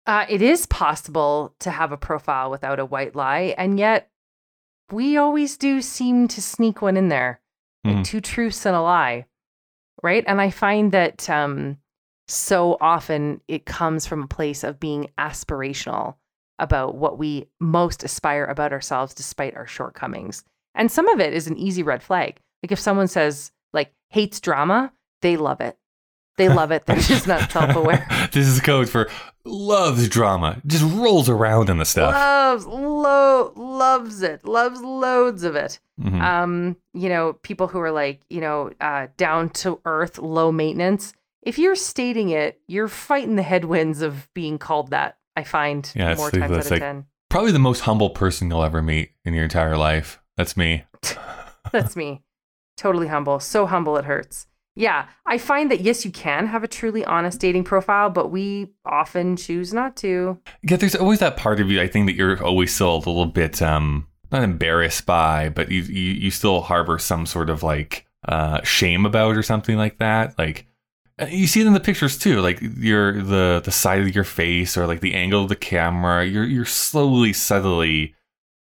Uh, 0.06 0.26
it 0.28 0.42
is 0.42 0.66
possible 0.66 1.54
to 1.60 1.70
have 1.70 1.90
a 1.90 1.96
profile 1.96 2.50
without 2.50 2.78
a 2.78 2.84
white 2.84 3.16
lie, 3.16 3.54
and 3.56 3.78
yet 3.78 4.10
we 4.92 5.16
always 5.16 5.56
do 5.56 5.80
seem 5.82 6.28
to 6.28 6.42
sneak 6.42 6.82
one 6.82 6.96
in 6.96 7.08
there. 7.08 7.40
Like 7.84 7.96
Mhm. 7.96 8.04
two 8.04 8.20
truths 8.20 8.64
and 8.66 8.76
a 8.76 8.80
lie. 8.80 9.26
Right. 10.02 10.24
And 10.26 10.40
I 10.40 10.50
find 10.50 10.92
that 10.92 11.28
um, 11.28 11.78
so 12.28 12.76
often 12.80 13.40
it 13.48 13.66
comes 13.66 14.06
from 14.06 14.22
a 14.22 14.28
place 14.28 14.62
of 14.62 14.78
being 14.78 15.08
aspirational 15.18 16.14
about 16.58 16.94
what 16.94 17.18
we 17.18 17.48
most 17.58 18.04
aspire 18.04 18.44
about 18.44 18.72
ourselves 18.72 19.14
despite 19.14 19.56
our 19.56 19.66
shortcomings. 19.66 20.44
And 20.74 20.90
some 20.92 21.08
of 21.08 21.18
it 21.20 21.32
is 21.34 21.48
an 21.48 21.56
easy 21.58 21.82
red 21.82 22.02
flag. 22.02 22.40
Like 22.62 22.70
if 22.72 22.78
someone 22.78 23.08
says, 23.08 23.50
like, 23.72 23.92
hates 24.10 24.40
drama, 24.40 24.92
they 25.22 25.36
love 25.36 25.60
it. 25.60 25.76
They 26.38 26.48
love 26.48 26.70
it. 26.70 26.86
They're 26.86 26.96
just 26.96 27.26
not 27.26 27.50
self 27.52 27.76
aware. 27.76 28.06
this 28.32 28.46
is 28.46 28.60
code 28.60 28.88
for 28.88 29.10
loves 29.44 30.08
drama. 30.08 30.60
Just 30.66 30.84
rolls 30.94 31.28
around 31.28 31.68
in 31.68 31.78
the 31.78 31.84
stuff. 31.84 32.14
Loves, 32.14 32.66
lo- 32.66 33.52
loves 33.56 34.22
it. 34.22 34.44
Loves 34.44 34.80
loads 34.80 35.42
of 35.44 35.56
it. 35.56 35.78
Mhm. 36.00 36.20
um, 36.22 36.76
you 36.94 37.08
know, 37.08 37.34
people 37.42 37.68
who 37.68 37.78
are 37.80 37.90
like, 37.92 38.22
you 38.30 38.40
know, 38.40 38.70
uh, 38.80 39.08
down 39.16 39.50
to 39.50 39.78
earth, 39.84 40.18
low 40.18 40.50
maintenance. 40.50 41.12
If 41.42 41.58
you're 41.58 41.76
stating 41.76 42.30
it, 42.30 42.60
you're 42.68 42.88
fighting 42.88 43.36
the 43.36 43.42
headwinds 43.42 44.00
of 44.00 44.28
being 44.34 44.58
called 44.58 44.90
that. 44.90 45.18
I 45.36 45.44
find 45.44 45.90
Yeah, 45.94 46.14
more 46.14 46.30
times 46.30 46.44
out 46.52 46.58
of 46.60 46.70
like- 46.70 46.80
ten. 46.80 47.06
Probably 47.28 47.52
the 47.52 47.58
most 47.58 47.80
humble 47.80 48.10
person 48.10 48.50
you'll 48.50 48.62
ever 48.62 48.82
meet 48.82 49.12
in 49.24 49.32
your 49.34 49.44
entire 49.44 49.76
life. 49.76 50.20
That's 50.36 50.56
me. 50.56 50.84
That's 51.72 51.96
me. 51.96 52.22
Totally 52.76 53.08
humble. 53.08 53.40
So 53.40 53.66
humble 53.66 53.96
it 53.96 54.04
hurts. 54.04 54.46
Yeah, 54.74 55.06
I 55.26 55.36
find 55.36 55.70
that 55.70 55.82
yes, 55.82 56.04
you 56.04 56.10
can 56.10 56.46
have 56.46 56.64
a 56.64 56.68
truly 56.68 57.04
honest 57.04 57.40
dating 57.40 57.64
profile, 57.64 58.08
but 58.08 58.30
we 58.30 58.70
often 58.86 59.36
choose 59.36 59.74
not 59.74 59.96
to. 59.96 60.38
Yeah, 60.62 60.76
there's 60.76 60.94
always 60.94 61.18
that 61.18 61.36
part 61.36 61.60
of 61.60 61.70
you. 61.70 61.80
I 61.80 61.88
think 61.88 62.06
that 62.06 62.14
you're 62.14 62.42
always 62.42 62.74
still 62.74 62.94
a 62.94 62.96
little 62.96 63.26
bit 63.26 63.60
um 63.60 64.06
not 64.30 64.42
embarrassed 64.42 65.04
by, 65.04 65.50
but 65.50 65.70
you 65.70 65.82
you, 65.82 66.12
you 66.12 66.30
still 66.30 66.62
harbor 66.62 66.98
some 66.98 67.26
sort 67.26 67.50
of 67.50 67.62
like 67.62 68.06
uh 68.26 68.62
shame 68.62 69.04
about 69.04 69.36
or 69.36 69.42
something 69.42 69.76
like 69.76 69.98
that. 69.98 70.38
Like 70.38 70.66
uh, 71.20 71.26
you 71.26 71.46
see 71.46 71.60
it 71.60 71.66
in 71.66 71.74
the 71.74 71.80
pictures 71.80 72.16
too, 72.18 72.40
like 72.40 72.60
your 72.78 73.22
the 73.22 73.60
the 73.62 73.70
side 73.70 74.00
of 74.00 74.14
your 74.14 74.24
face 74.24 74.76
or 74.76 74.86
like 74.86 75.00
the 75.00 75.14
angle 75.14 75.42
of 75.42 75.48
the 75.50 75.56
camera. 75.56 76.24
You're 76.24 76.44
you're 76.44 76.64
slowly, 76.64 77.34
subtly 77.34 78.14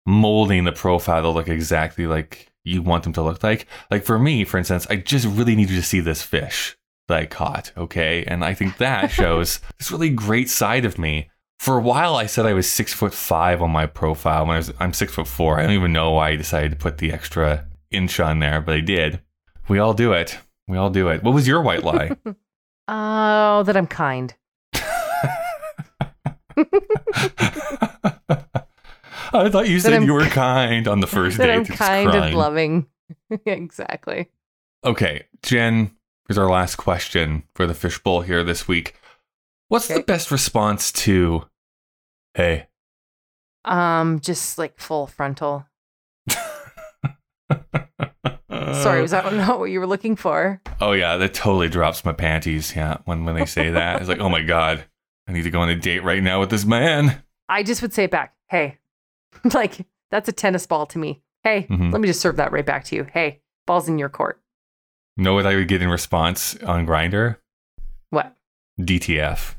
molding 0.07 0.63
the 0.63 0.71
profile 0.71 1.21
to 1.21 1.29
look 1.29 1.47
exactly 1.47 2.07
like 2.07 2.48
you 2.63 2.81
want 2.81 3.03
them 3.03 3.13
to 3.13 3.21
look 3.21 3.43
like. 3.43 3.67
Like 3.89 4.03
for 4.03 4.19
me, 4.19 4.43
for 4.43 4.57
instance, 4.57 4.87
I 4.89 4.97
just 4.97 5.25
really 5.25 5.55
need 5.55 5.69
you 5.69 5.77
to 5.77 5.83
see 5.83 5.99
this 5.99 6.21
fish 6.21 6.77
that 7.07 7.19
I 7.19 7.25
caught, 7.25 7.71
okay? 7.77 8.23
And 8.25 8.43
I 8.43 8.53
think 8.53 8.77
that 8.77 9.11
shows 9.11 9.59
this 9.77 9.91
really 9.91 10.09
great 10.09 10.49
side 10.49 10.85
of 10.85 10.99
me. 10.99 11.29
For 11.59 11.77
a 11.77 11.81
while, 11.81 12.15
I 12.15 12.25
said 12.25 12.45
I 12.45 12.53
was 12.53 12.69
six 12.69 12.93
foot 12.93 13.13
five 13.13 13.61
on 13.61 13.71
my 13.71 13.85
profile. 13.85 14.45
When 14.45 14.55
I 14.55 14.59
was, 14.59 14.71
I'm 14.79 14.93
six 14.93 15.13
foot 15.13 15.27
four. 15.27 15.59
I 15.59 15.63
don't 15.63 15.71
even 15.71 15.91
know 15.91 16.11
why 16.11 16.29
I 16.29 16.35
decided 16.37 16.71
to 16.71 16.77
put 16.77 16.99
the 16.99 17.11
extra 17.11 17.65
inch 17.91 18.19
on 18.19 18.39
there, 18.39 18.61
but 18.61 18.75
I 18.75 18.79
did. 18.79 19.19
We 19.67 19.79
all 19.79 19.93
do 19.93 20.13
it. 20.13 20.37
We 20.67 20.77
all 20.77 20.89
do 20.89 21.09
it. 21.09 21.21
What 21.21 21.33
was 21.33 21.47
your 21.47 21.61
white 21.61 21.83
lie? 21.83 22.15
Oh, 22.91 23.61
that 23.67 23.77
I'm 23.77 23.85
kind. 23.85 24.33
I 29.33 29.49
thought 29.49 29.67
you 29.67 29.79
said 29.79 29.93
I'm 29.93 30.03
you 30.03 30.13
were 30.13 30.25
kind 30.25 30.87
on 30.87 30.99
the 30.99 31.07
first 31.15 31.37
That 31.37 31.47
date. 31.47 31.55
I'm 31.55 31.65
kind 31.65 32.09
crying. 32.09 32.23
and 32.23 32.35
loving. 32.35 32.87
exactly. 33.45 34.29
Okay, 34.83 35.25
Jen, 35.43 35.91
here's 36.27 36.37
our 36.37 36.49
last 36.49 36.77
question 36.77 37.43
for 37.53 37.67
the 37.67 37.73
fishbowl 37.73 38.21
here 38.21 38.43
this 38.43 38.67
week. 38.67 38.95
What's 39.67 39.87
the 39.87 40.01
best 40.01 40.31
response 40.31 40.91
to, 40.93 41.45
hey? 42.33 42.67
Um, 43.65 44.19
just 44.19 44.57
like 44.57 44.79
full 44.79 45.05
frontal. 45.07 45.65
Sorry, 48.73 49.01
was 49.01 49.11
that 49.11 49.31
not 49.33 49.59
what 49.59 49.65
you 49.65 49.79
were 49.79 49.87
looking 49.87 50.15
for? 50.15 50.61
Oh 50.81 50.93
yeah, 50.93 51.17
that 51.17 51.33
totally 51.33 51.69
drops 51.69 52.03
my 52.05 52.13
panties. 52.13 52.75
Yeah, 52.75 52.97
when 53.05 53.25
when 53.25 53.35
they 53.35 53.45
say 53.45 53.69
that, 53.71 53.99
it's 53.99 54.09
like, 54.09 54.19
oh 54.19 54.29
my 54.29 54.41
god, 54.41 54.85
I 55.27 55.33
need 55.33 55.43
to 55.43 55.51
go 55.51 55.59
on 55.59 55.69
a 55.69 55.75
date 55.75 56.03
right 56.03 56.23
now 56.23 56.39
with 56.39 56.49
this 56.49 56.65
man. 56.65 57.21
I 57.47 57.63
just 57.63 57.81
would 57.81 57.93
say 57.93 58.05
it 58.05 58.11
back. 58.11 58.33
Hey, 58.47 58.78
like 59.53 59.85
that's 60.11 60.29
a 60.29 60.33
tennis 60.33 60.65
ball 60.65 60.85
to 60.87 60.97
me. 60.99 61.21
Hey, 61.43 61.67
Mhm. 61.69 61.91
let 61.91 62.01
me 62.01 62.07
just 62.07 62.21
serve 62.21 62.35
that 62.37 62.51
right 62.51 62.65
back 62.65 62.83
to 62.85 62.95
you. 62.95 63.05
Hey, 63.13 63.41
ball's 63.65 63.87
in 63.87 63.97
your 63.99 64.09
court. 64.09 64.41
Know 65.17 65.33
what 65.33 65.45
I 65.45 65.55
would 65.55 65.67
get 65.67 65.81
in 65.81 65.89
response 65.89 66.55
on 66.63 66.85
Grindr? 66.85 67.37
What? 68.09 68.35
DTF? 68.79 69.55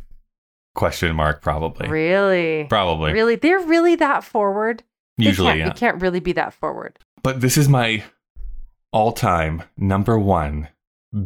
Question 0.74 1.14
mark? 1.16 1.42
Probably. 1.42 1.88
Really? 1.88 2.64
Probably. 2.68 3.12
Really? 3.12 3.36
They're 3.36 3.60
really 3.60 3.94
that 3.96 4.24
forward? 4.24 4.82
They 5.18 5.24
Usually, 5.26 5.48
can't, 5.48 5.58
yeah. 5.58 5.68
They 5.68 5.78
can't 5.78 6.00
really 6.00 6.20
be 6.20 6.32
that 6.32 6.54
forward. 6.54 6.98
But 7.22 7.40
this 7.40 7.56
is 7.58 7.68
my 7.68 8.02
all-time 8.92 9.62
number 9.76 10.18
one 10.18 10.68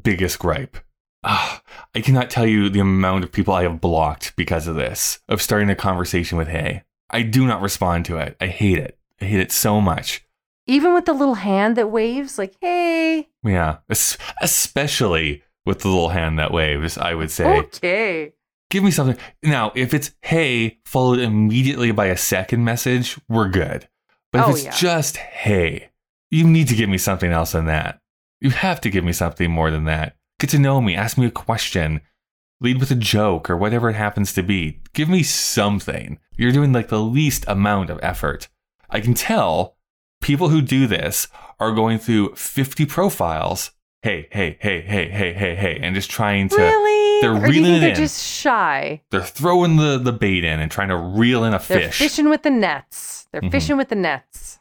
biggest 0.03 0.39
gripe. 0.39 0.77
Ah, 1.23 1.63
I 1.95 2.01
cannot 2.01 2.31
tell 2.31 2.47
you 2.47 2.69
the 2.69 2.81
amount 2.81 3.25
of 3.25 3.33
people 3.33 3.55
I 3.55 3.63
have 3.63 3.81
blocked 3.81 4.35
because 4.37 4.67
of 4.67 4.77
this, 4.77 5.21
of 5.29 5.41
starting 5.41 5.71
a 5.71 5.75
conversation 5.77 6.37
with 6.37 6.49
hey. 6.49 6.83
I 7.15 7.23
do 7.23 7.47
not 7.47 7.63
respond 7.63 8.05
to 8.07 8.17
it. 8.19 8.37
I 8.41 8.47
hate 8.47 8.79
it. 8.79 8.99
I 9.21 9.25
hate 9.27 9.41
it 9.41 9.53
so 9.53 9.81
much. 9.81 10.25
Even 10.67 10.95
with 10.95 11.05
the 11.05 11.13
little 11.13 11.35
hand 11.37 11.77
that 11.77 11.91
waves, 11.91 12.39
like, 12.39 12.55
hey, 12.61 13.29
Yeah. 13.45 13.79
Es- 13.89 14.17
especially 14.43 15.43
with 15.67 15.81
the 15.81 15.89
little 15.89 16.09
hand 16.11 16.39
that 16.39 16.53
waves, 16.53 16.97
I 16.99 17.15
would 17.15 17.31
say. 17.31 17.59
okay. 17.59 18.33
Give 18.71 18.83
me 18.83 18.91
something. 18.91 19.17
Now, 19.43 19.73
if 19.75 19.95
it's 19.95 20.13
hey, 20.23 20.79
followed 20.85 21.21
immediately 21.21 21.93
by 21.93 22.07
a 22.07 22.17
second 22.17 22.65
message, 22.65 23.19
we're 23.29 23.49
good. 23.49 23.89
But 24.33 24.41
if 24.41 24.47
Oh, 24.47 24.51
it's 24.51 24.65
yeah. 24.65 24.71
just 24.73 25.17
hey, 25.19 25.91
you 26.31 26.45
need 26.49 26.69
to 26.69 26.75
give 26.75 26.89
me 26.89 26.99
something 26.99 27.31
else 27.31 27.53
than 27.53 27.67
that. 27.67 28.01
You 28.41 28.51
have 28.51 28.81
to 28.81 28.91
give 28.91 29.05
me 29.05 29.13
something 29.13 29.51
more 29.51 29.71
than 29.71 29.85
that. 29.85 30.17
Get 30.41 30.51
to 30.51 30.59
know 30.59 30.81
me, 30.81 30.97
ask 30.97 31.17
me 31.17 31.27
a 31.27 31.31
question. 31.31 32.01
Lead 32.65 32.81
with 32.81 32.91
a 32.91 32.95
joke 32.95 33.51
or 33.51 33.59
whatever 33.59 33.91
it 33.91 33.95
happens 33.95 34.33
to 34.33 34.43
be. 34.43 34.81
Give 34.95 35.09
me 35.11 35.23
something. 35.23 36.19
You're 36.35 36.51
doing 36.51 36.73
like 36.73 36.89
the 36.89 36.99
least 37.01 37.45
amount 37.47 37.91
of 37.91 38.01
effort. 38.03 38.49
I 38.89 39.01
can 39.01 39.13
tell 39.13 39.77
people 40.23 40.49
who 40.49 40.63
do 40.63 40.87
this 40.87 41.29
are 41.61 41.73
going 41.73 41.99
through 41.99 42.35
50 42.37 42.87
profiles. 42.87 43.71
Hey, 44.01 44.29
hey, 44.33 44.57
hey, 44.61 44.81
hey, 44.81 45.09
hey, 45.11 45.35
hey, 45.35 45.55
hey, 45.55 45.79
and 45.83 45.95
just 45.95 46.11
trying 46.11 46.49
to. 46.49 46.57
really? 46.57 47.21
they're 47.21 47.35
or 47.35 47.47
do 47.47 47.53
you 47.55 47.63
reeling 47.65 47.81
they're 47.83 47.91
in. 47.91 47.95
just 47.97 48.23
shy? 48.25 49.03
They're 49.11 49.21
throwing 49.23 49.77
the, 49.77 49.99
the 49.99 50.13
bait 50.13 50.43
in 50.45 50.59
and 50.59 50.71
trying 50.71 50.89
to 50.89 50.97
reel 50.97 51.45
in 51.45 51.53
a 51.53 51.59
fish. 51.59 51.99
They're 51.99 52.09
fishing 52.09 52.31
with 52.31 52.43
the 52.45 52.51
nets. 52.51 53.29
They're 53.31 53.43
Mhm. 53.43 53.51
fishing 53.51 53.77
with 53.77 53.89
the 53.91 53.95
nets. 53.95 54.59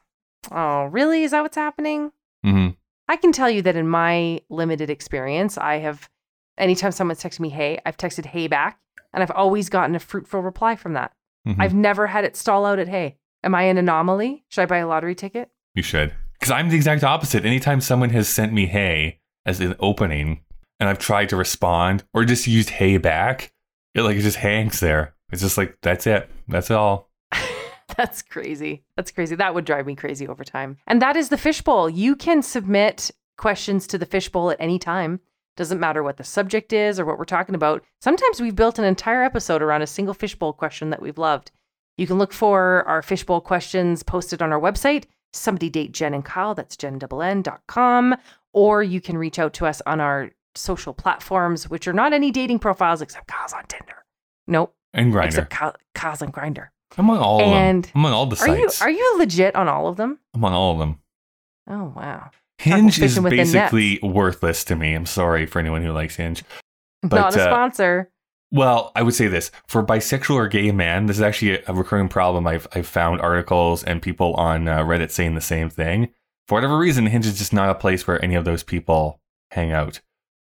Oh, 0.51 0.84
really? 0.86 1.24
Is 1.24 1.32
that 1.32 1.41
what's 1.41 1.56
happening? 1.56 2.12
hmm 2.43 2.70
I 3.08 3.16
can 3.18 3.32
tell 3.32 3.49
you 3.49 3.62
that 3.64 3.76
in 3.76 3.88
my 3.88 4.41
limited 4.49 4.89
experience, 4.89 5.58
I 5.58 5.80
have, 5.80 6.10
anytime 6.58 6.91
someone's 6.91 7.22
texted 7.22 7.39
me, 7.39 7.49
hey, 7.49 7.80
I've 7.86 7.97
texted 7.97 8.26
hey 8.26 8.47
back, 8.47 8.80
and 9.14 9.22
I've 9.24 9.32
always 9.32 9.70
gotten 9.70 9.95
a 9.95 9.99
fruitful 9.99 10.41
reply 10.41 10.76
from 10.76 10.93
that. 10.93 11.14
Mhm. 11.47 11.56
I've 11.60 11.74
never 11.74 12.08
had 12.08 12.24
it 12.26 12.36
stall 12.36 12.66
out 12.66 12.80
at 12.80 12.88
hey. 12.88 13.18
Am 13.43 13.54
I 13.54 13.64
an 13.64 13.78
anomaly? 13.78 14.45
Should 14.47 14.62
I 14.62 14.66
buy 14.66 14.78
a 14.78 14.88
lottery 14.88 15.16
ticket? 15.16 15.49
You 15.76 15.84
should. 15.84 16.14
Because 16.39 16.51
I'm 16.51 16.70
the 16.70 16.76
exact 16.76 17.04
opposite. 17.04 17.45
Anytime 17.45 17.82
someone 17.82 18.10
has 18.12 18.30
sent 18.30 18.54
me 18.54 18.66
hey 18.68 19.20
as 19.45 19.60
an 19.60 19.76
opening 19.80 20.39
and 20.80 20.88
I've 20.89 20.99
tried 20.99 21.30
to 21.30 21.36
respond 21.36 22.04
or 22.14 22.24
just 22.26 22.47
used 22.47 22.70
hey 22.70 22.97
back, 22.97 23.51
it 23.93 24.01
like 24.04 24.16
it 24.18 24.22
just 24.22 24.38
hangs 24.38 24.80
there. 24.80 25.14
It's 25.32 25.41
just 25.41 25.58
like, 25.58 25.78
that's 25.82 26.08
it. 26.08 26.30
That's 26.47 26.72
all. 26.72 27.10
That's 27.97 28.22
crazy. 28.24 28.84
That's 28.95 29.12
crazy. 29.12 29.36
That 29.36 29.54
would 29.54 29.66
drive 29.66 29.86
me 29.86 29.95
crazy 29.95 30.28
over 30.28 30.43
time. 30.43 30.78
And 30.88 31.01
that 31.01 31.16
is 31.16 31.30
the 31.30 31.38
fishbowl. 31.38 31.89
You 31.89 32.16
can 32.16 32.41
submit 32.41 33.12
questions 33.38 33.86
to 33.88 33.97
the 33.97 34.06
fishbowl 34.06 34.49
at 34.51 34.58
any 34.60 34.80
time. 34.80 35.20
Doesn't 35.56 35.80
matter 35.80 36.01
what 36.01 36.18
the 36.18 36.24
subject 36.24 36.74
is 36.74 36.99
or 36.99 37.06
what 37.06 37.18
we're 37.20 37.26
talking 37.26 37.54
about. 37.56 37.84
Sometimes 38.01 38.41
we've 38.41 38.56
built 38.56 38.80
an 38.80 38.86
entire 38.86 39.24
episode 39.24 39.62
around 39.62 39.82
a 39.84 39.88
single 39.88 40.14
fishbowl 40.16 40.54
question 40.54 40.89
that 40.89 41.01
we've 41.01 41.18
loved. 41.18 41.51
You 41.97 42.08
can 42.08 42.18
look 42.18 42.34
for 42.34 42.84
our 42.88 43.01
fishbowl 43.04 43.41
questions 43.41 44.01
posted 44.01 44.41
on 44.41 44.51
our 44.51 44.60
website, 44.60 45.06
somebody 45.32 45.70
date 45.70 45.91
Jen 45.91 46.16
and 46.16 46.26
Kyle, 46.26 46.56
that's 46.56 46.76
jennn.com, 46.76 48.16
or 48.54 48.82
you 48.84 48.99
can 49.01 49.18
reach 49.18 49.38
out 49.39 49.54
to 49.54 49.66
us 49.68 49.82
on 49.86 49.99
our 50.01 50.32
social 50.56 50.93
platforms, 50.93 51.70
which 51.70 51.88
are 51.88 51.93
not 51.93 52.14
any 52.14 52.32
dating 52.32 52.60
profiles 52.60 53.01
except 53.01 53.28
Kyle's 53.28 53.54
on 53.54 53.66
Tinder. 53.68 54.04
Nope, 54.47 54.76
And 54.93 55.14
Grindr. 55.14 55.26
except 55.26 55.49
Kyle, 55.51 55.76
Kyle's 55.93 56.22
on 56.22 56.32
Grindr. 56.32 56.70
I'm 56.97 57.10
on 57.10 57.18
all 57.20 57.41
of 57.41 57.47
And 57.47 57.86
them. 57.86 57.91
I'm 57.95 58.06
on 58.06 58.14
all 58.14 58.26
the 58.28 58.39
Are 58.41 58.56
you 58.58 58.70
sites. 58.70 58.82
are 58.82 58.89
you 58.91 59.16
legit 59.18 59.56
on 59.56 59.68
all 59.68 59.88
of 59.88 59.97
them? 59.97 60.20
I'm 60.34 60.43
on 60.45 60.54
all 60.54 60.74
of 60.74 60.80
them. 60.80 60.99
Oh 61.68 61.93
wow. 61.95 62.30
Hinge 62.60 62.97
is 62.99 63.12
fishing 63.12 63.24
with 63.24 63.32
the 63.32 63.38
nets. 63.38 63.51
basically 63.54 63.99
worthless 64.01 64.64
to 64.66 64.76
me. 64.76 64.93
I'm 64.93 65.06
sorry 65.06 65.45
for 65.45 65.60
anyone 65.60 65.84
who 65.84 65.91
likes 65.91 66.16
Hinge. 66.16 66.43
But, 67.01 67.18
Not 67.18 67.36
a 67.36 67.41
uh, 67.41 67.45
sponsor. 67.45 68.10
Well, 68.51 68.91
I 68.95 69.01
would 69.01 69.16
say 69.16 69.28
this 69.28 69.51
for 69.68 69.84
bisexual 69.84 70.36
or 70.36 70.47
gay 70.47 70.72
man, 70.72 71.08
this 71.08 71.18
is 71.18 71.24
actually 71.24 71.58
a, 71.58 71.64
a 71.68 71.74
recurring 71.74 72.08
problem. 72.08 72.45
I've, 72.47 72.68
I've 72.74 72.88
found 72.88 73.20
articles 73.20 73.84
and 73.84 74.01
people 74.01 74.34
on 74.36 74.68
uh, 74.68 74.80
Reddit 74.84 75.12
saying 75.12 75.36
the 75.36 75.41
same 75.41 75.70
thing. 75.70 76.10
For 76.47 76.56
whatever 76.56 76.78
reason, 76.78 77.08
Hinge 77.08 77.26
is 77.26 77.38
just 77.38 77.54
not 77.54 77.70
a 77.70 77.76
place 77.76 78.06
where 78.06 78.24
any 78.24 78.36
of 78.36 78.45
those 78.45 78.64
people 78.64 79.20
hang 79.51 79.72
out. 79.72 80.01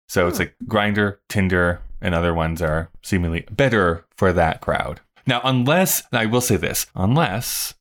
So 0.07 0.27
it's 0.27 0.37
Hmm. 0.37 0.43
like 0.43 0.55
Grindr, 0.67 1.17
Tinder, 1.29 1.81
and 1.99 2.13
other 2.13 2.33
ones 2.33 2.61
are 2.61 2.91
seemingly 3.01 3.45
better 3.49 4.05
for 4.15 4.31
that 4.33 4.61
crowd. 4.61 5.01
Now, 5.25 5.41
unless, 5.43 6.03
I 6.13 6.27
will 6.27 6.41
say 6.41 6.57
this, 6.57 6.85
unless 6.93 7.73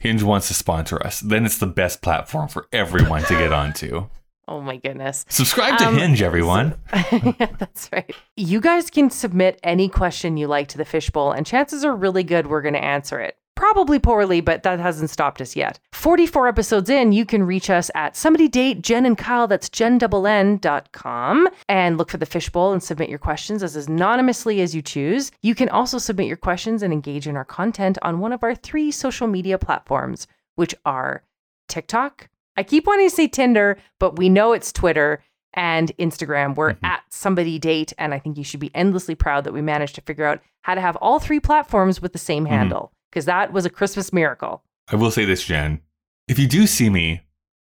Hinge 0.00 0.22
wants 0.24 0.48
to 0.48 0.54
sponsor 0.54 1.00
us, 1.06 1.20
then 1.20 1.46
it's 1.46 1.58
the 1.58 1.66
best 1.68 2.02
platform 2.02 2.48
for 2.48 2.66
everyone 2.72 3.22
to 3.24 3.34
get 3.34 3.52
onto. 3.52 4.08
Oh 4.48 4.60
my 4.60 4.78
goodness. 4.78 5.24
Subscribe 5.28 5.78
to 5.78 5.86
Um, 5.86 5.96
Hinge, 5.96 6.22
everyone. 6.22 6.74
yeah, 7.12 7.46
that's 7.56 7.88
right. 7.92 8.12
You 8.36 8.60
guys 8.60 8.90
can 8.90 9.08
submit 9.08 9.60
any 9.62 9.88
question 9.88 10.36
you 10.36 10.48
like 10.48 10.66
to 10.68 10.76
the 10.78 10.84
fishbowl, 10.84 11.30
and 11.30 11.46
chances 11.46 11.84
are 11.84 11.94
really 11.94 12.24
good 12.24 12.48
we're 12.48 12.60
going 12.62 12.74
to 12.74 12.82
answer 12.82 13.20
it. 13.20 13.36
Probably 13.60 13.98
poorly, 13.98 14.40
but 14.40 14.62
that 14.62 14.80
hasn't 14.80 15.10
stopped 15.10 15.38
us 15.42 15.54
yet. 15.54 15.78
44 15.92 16.48
episodes 16.48 16.88
in, 16.88 17.12
you 17.12 17.26
can 17.26 17.42
reach 17.42 17.68
us 17.68 17.90
at 17.94 18.16
somebody 18.16 18.48
date 18.48 18.80
Jen 18.80 19.04
and 19.04 19.18
Kyle, 19.18 19.46
that's 19.46 19.68
jennn.com, 19.68 21.46
and 21.68 21.98
look 21.98 22.10
for 22.10 22.16
the 22.16 22.24
fishbowl 22.24 22.72
and 22.72 22.82
submit 22.82 23.10
your 23.10 23.18
questions 23.18 23.62
as 23.62 23.76
anonymously 23.76 24.62
as 24.62 24.74
you 24.74 24.80
choose. 24.80 25.30
You 25.42 25.54
can 25.54 25.68
also 25.68 25.98
submit 25.98 26.26
your 26.26 26.38
questions 26.38 26.82
and 26.82 26.90
engage 26.90 27.28
in 27.28 27.36
our 27.36 27.44
content 27.44 27.98
on 28.00 28.18
one 28.20 28.32
of 28.32 28.42
our 28.42 28.54
three 28.54 28.90
social 28.90 29.26
media 29.26 29.58
platforms, 29.58 30.26
which 30.54 30.74
are 30.86 31.22
TikTok. 31.68 32.30
I 32.56 32.62
keep 32.62 32.86
wanting 32.86 33.10
to 33.10 33.14
say 33.14 33.28
Tinder, 33.28 33.76
but 33.98 34.16
we 34.18 34.30
know 34.30 34.54
it's 34.54 34.72
Twitter 34.72 35.22
and 35.52 35.92
Instagram. 35.98 36.54
We're 36.54 36.72
Mhm. 36.72 36.84
at 36.84 37.02
somebody 37.10 37.58
date, 37.58 37.92
and 37.98 38.14
I 38.14 38.20
think 38.20 38.38
you 38.38 38.44
should 38.44 38.60
be 38.60 38.74
endlessly 38.74 39.14
proud 39.14 39.44
that 39.44 39.52
we 39.52 39.60
managed 39.60 39.96
to 39.96 40.00
figure 40.00 40.24
out 40.24 40.40
how 40.62 40.74
to 40.74 40.80
have 40.80 40.96
all 40.96 41.18
three 41.18 41.40
platforms 41.40 42.00
with 42.00 42.14
the 42.14 42.18
same 42.18 42.46
Mhm. 42.46 42.48
handle 42.48 42.92
because 43.10 43.24
that 43.26 43.52
was 43.52 43.64
a 43.66 43.70
Christmas 43.70 44.12
miracle. 44.12 44.62
I 44.88 44.96
will 44.96 45.10
say 45.10 45.24
this, 45.24 45.44
Jen. 45.44 45.80
If 46.28 46.38
you 46.38 46.46
do 46.46 46.66
see 46.66 46.90
me 46.90 47.22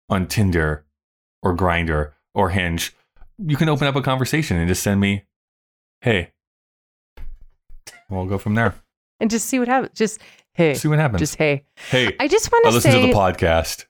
on 0.09 0.27
Tinder 0.27 0.85
or 1.43 1.55
Grindr 1.55 2.11
or 2.33 2.49
Hinge, 2.49 2.95
you 3.37 3.57
can 3.57 3.69
open 3.69 3.87
up 3.87 3.95
a 3.95 4.01
conversation 4.01 4.57
and 4.57 4.67
just 4.67 4.83
send 4.83 4.99
me, 4.99 5.25
"Hey." 6.01 6.31
We'll 8.09 8.25
go 8.25 8.37
from 8.37 8.53
there. 8.55 8.75
And 9.19 9.29
just 9.29 9.47
see 9.47 9.59
what 9.59 9.67
happens. 9.67 9.97
Just 9.97 10.21
hey, 10.53 10.73
See 10.75 10.87
what 10.87 10.99
happens. 10.99 11.19
just 11.19 11.35
hey. 11.35 11.65
hey, 11.89 12.15
I 12.19 12.27
just 12.27 12.51
want 12.51 12.65
to 12.65 12.71
listen 12.71 12.91
to 12.91 13.07
the 13.07 13.13
podcast. 13.13 13.85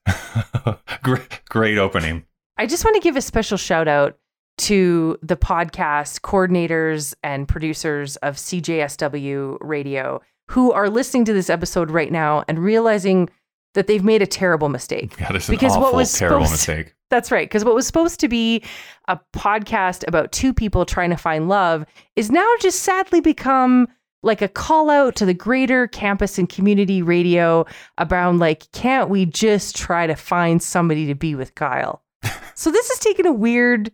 great, 1.03 1.41
great 1.49 1.77
opening. 1.77 2.25
I 2.57 2.65
just 2.65 2.85
want 2.85 2.95
to 2.95 3.01
give 3.01 3.17
a 3.17 3.21
special 3.21 3.57
shout 3.57 3.87
out 3.87 4.17
to 4.57 5.17
the 5.21 5.35
podcast 5.35 6.21
coordinators 6.21 7.13
and 7.23 7.47
producers 7.47 8.15
of 8.17 8.35
CJSW 8.35 9.57
Radio 9.59 10.21
who 10.49 10.71
are 10.71 10.89
listening 10.89 11.25
to 11.25 11.33
this 11.33 11.49
episode 11.49 11.89
right 11.91 12.11
now 12.11 12.43
and 12.47 12.59
realizing 12.59 13.29
that 13.73 13.87
they've 13.87 14.03
made 14.03 14.21
a 14.21 14.27
terrible 14.27 14.69
mistake. 14.69 15.15
Yeah, 15.19 15.31
this 15.31 15.43
is 15.45 15.49
Because 15.49 15.75
an 15.75 15.81
what 15.81 15.87
awful, 15.87 15.97
was 15.97 16.13
terrible 16.13 16.45
supposed 16.45 16.65
to- 16.65 16.71
mistake. 16.75 16.91
That's 17.11 17.31
right. 17.31 17.47
Because 17.47 17.63
what 17.63 17.75
was 17.75 17.85
supposed 17.85 18.19
to 18.21 18.27
be 18.27 18.63
a 19.07 19.19
podcast 19.33 20.07
about 20.07 20.31
two 20.31 20.53
people 20.53 20.85
trying 20.85 21.11
to 21.11 21.17
find 21.17 21.47
love 21.47 21.85
is 22.15 22.31
now 22.31 22.47
just 22.59 22.79
sadly 22.81 23.21
become 23.21 23.87
like 24.23 24.41
a 24.41 24.47
call 24.47 24.89
out 24.89 25.15
to 25.17 25.25
the 25.25 25.33
greater 25.35 25.87
campus 25.87 26.39
and 26.39 26.49
community 26.49 27.03
radio 27.03 27.63
about 27.99 28.35
like, 28.37 28.71
can't 28.71 29.07
we 29.09 29.25
just 29.27 29.75
try 29.75 30.07
to 30.07 30.15
find 30.15 30.63
somebody 30.63 31.05
to 31.05 31.13
be 31.13 31.35
with 31.35 31.53
Kyle? 31.53 32.01
so 32.55 32.71
this 32.71 32.89
is 32.89 32.97
taking 32.97 33.27
a 33.27 33.33
weird, 33.33 33.91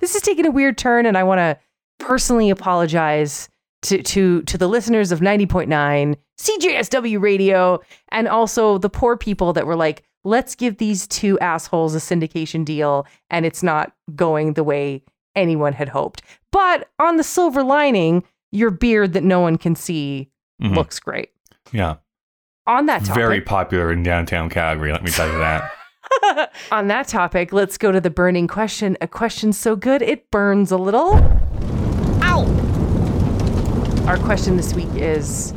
this 0.00 0.14
is 0.14 0.20
taking 0.20 0.44
a 0.44 0.50
weird 0.50 0.76
turn, 0.76 1.06
and 1.06 1.16
I 1.16 1.22
want 1.22 1.38
to 1.38 1.58
personally 1.98 2.50
apologize 2.50 3.48
to 3.82 4.02
to 4.02 4.42
to 4.42 4.58
the 4.58 4.68
listeners 4.68 5.10
of 5.12 5.20
90.9 5.20 6.16
CJSW 6.38 7.20
radio 7.20 7.80
and 8.10 8.28
also 8.28 8.78
the 8.78 8.90
poor 8.90 9.16
people 9.16 9.52
that 9.52 9.66
were 9.66 9.76
like, 9.76 10.02
let's 10.24 10.54
give 10.54 10.78
these 10.78 11.06
two 11.06 11.38
assholes 11.38 11.94
a 11.94 11.98
syndication 11.98 12.64
deal 12.64 13.06
and 13.30 13.44
it's 13.46 13.62
not 13.62 13.92
going 14.14 14.54
the 14.54 14.64
way 14.64 15.02
anyone 15.36 15.72
had 15.72 15.88
hoped. 15.90 16.22
But 16.50 16.88
on 16.98 17.16
the 17.16 17.22
silver 17.22 17.62
lining, 17.62 18.24
your 18.52 18.70
beard 18.70 19.12
that 19.12 19.22
no 19.24 19.40
one 19.40 19.56
can 19.58 19.74
see 19.76 20.30
Mhm. 20.62 20.76
looks 20.76 20.98
great. 20.98 21.30
Yeah, 21.72 21.96
On 22.66 22.86
that 22.86 23.00
topic, 23.04 23.14
very 23.14 23.40
popular 23.40 23.90
in 23.92 24.02
downtown 24.02 24.50
Calgary. 24.50 24.92
Let 24.92 25.02
me 25.04 25.10
tell 25.10 25.30
you 25.30 25.38
that. 25.38 25.70
on 26.72 26.88
that 26.88 27.06
topic, 27.08 27.52
let's 27.52 27.78
go 27.78 27.92
to 27.92 28.00
the 28.00 28.10
burning 28.10 28.46
question. 28.48 28.96
A 29.00 29.06
question 29.08 29.52
so 29.52 29.76
good 29.76 30.02
it 30.02 30.30
burns 30.30 30.70
a 30.72 30.76
little. 30.76 31.14
Our 34.10 34.18
question 34.18 34.56
this 34.56 34.74
week 34.74 34.92
is 34.96 35.54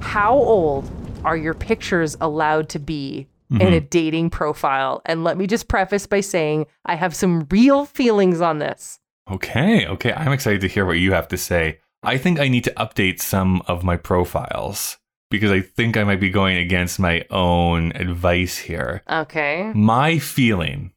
How 0.00 0.32
old 0.32 0.90
are 1.26 1.36
your 1.36 1.52
pictures 1.52 2.16
allowed 2.22 2.70
to 2.70 2.78
be 2.78 3.28
in 3.50 3.60
a 3.60 3.64
mm-hmm. 3.64 3.86
dating 3.90 4.30
profile? 4.30 5.02
And 5.04 5.24
let 5.24 5.36
me 5.36 5.46
just 5.46 5.68
preface 5.68 6.06
by 6.06 6.20
saying 6.20 6.64
I 6.86 6.94
have 6.94 7.14
some 7.14 7.46
real 7.50 7.84
feelings 7.84 8.40
on 8.40 8.60
this. 8.60 8.98
Okay, 9.30 9.86
okay. 9.88 10.14
I'm 10.14 10.32
excited 10.32 10.62
to 10.62 10.68
hear 10.68 10.86
what 10.86 10.96
you 10.96 11.12
have 11.12 11.28
to 11.28 11.36
say. 11.36 11.80
I 12.02 12.16
think 12.16 12.40
I 12.40 12.48
need 12.48 12.64
to 12.64 12.72
update 12.78 13.20
some 13.20 13.60
of 13.66 13.84
my 13.84 13.98
profiles 13.98 14.96
because 15.30 15.50
I 15.50 15.60
think 15.60 15.98
I 15.98 16.04
might 16.04 16.18
be 16.18 16.30
going 16.30 16.56
against 16.56 16.98
my 16.98 17.26
own 17.28 17.92
advice 17.94 18.56
here. 18.56 19.02
Okay. 19.06 19.70
My 19.74 20.18
feeling 20.18 20.92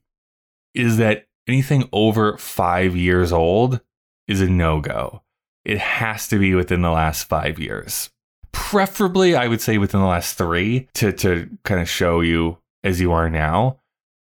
is 0.72 0.96
that 0.96 1.26
anything 1.46 1.90
over 1.92 2.38
five 2.38 2.96
years 2.96 3.34
old 3.34 3.82
is 4.26 4.40
a 4.40 4.48
no 4.48 4.80
go. 4.80 5.20
It 5.64 5.78
has 5.78 6.28
to 6.28 6.38
be 6.38 6.54
within 6.54 6.82
the 6.82 6.90
last 6.90 7.24
five 7.24 7.58
years. 7.58 8.10
Preferably, 8.52 9.36
I 9.36 9.46
would 9.46 9.60
say 9.60 9.78
within 9.78 10.00
the 10.00 10.06
last 10.06 10.36
three 10.36 10.88
to, 10.94 11.12
to 11.12 11.48
kind 11.64 11.80
of 11.80 11.88
show 11.88 12.20
you 12.20 12.58
as 12.82 13.00
you 13.00 13.12
are 13.12 13.28
now. 13.28 13.78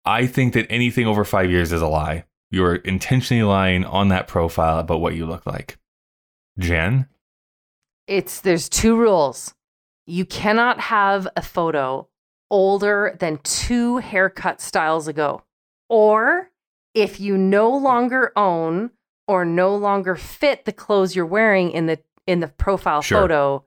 I 0.06 0.28
think 0.28 0.54
that 0.54 0.68
anything 0.70 1.08
over 1.08 1.26
five 1.26 1.50
years 1.50 1.72
is 1.72 1.82
a 1.82 1.88
lie. 1.88 2.26
You're 2.52 2.76
intentionally 2.76 3.44
lying 3.44 3.86
on 3.86 4.10
that 4.10 4.28
profile 4.28 4.80
about 4.80 5.02
what 5.02 5.16
you 5.16 5.26
look 5.26 5.46
like. 5.46 5.78
Jen? 6.58 7.08
It's 8.08 8.40
there's 8.42 8.70
two 8.70 8.96
rules. 8.96 9.54
You 10.06 10.26
cannot 10.26 10.80
have 10.80 11.28
a 11.36 11.42
photo 11.42 12.08
older 12.52 13.16
than 13.20 13.40
two 13.40 13.98
haircut 13.98 14.62
styles 14.62 15.08
ago. 15.08 15.42
Or 15.90 16.52
if 16.94 17.20
you 17.20 17.38
no 17.38 17.76
longer 17.76 18.32
own 18.36 18.92
or 19.28 19.46
no 19.46 19.76
longer 19.76 20.16
fit 20.16 20.66
the 20.66 20.72
clothes 20.72 21.16
you're 21.16 21.26
wearing 21.26 21.72
in 21.72 21.86
the 21.86 22.00
in 22.28 22.40
the 22.40 22.48
profile 22.48 23.02
Sure. 23.02 23.22
photo, 23.22 23.66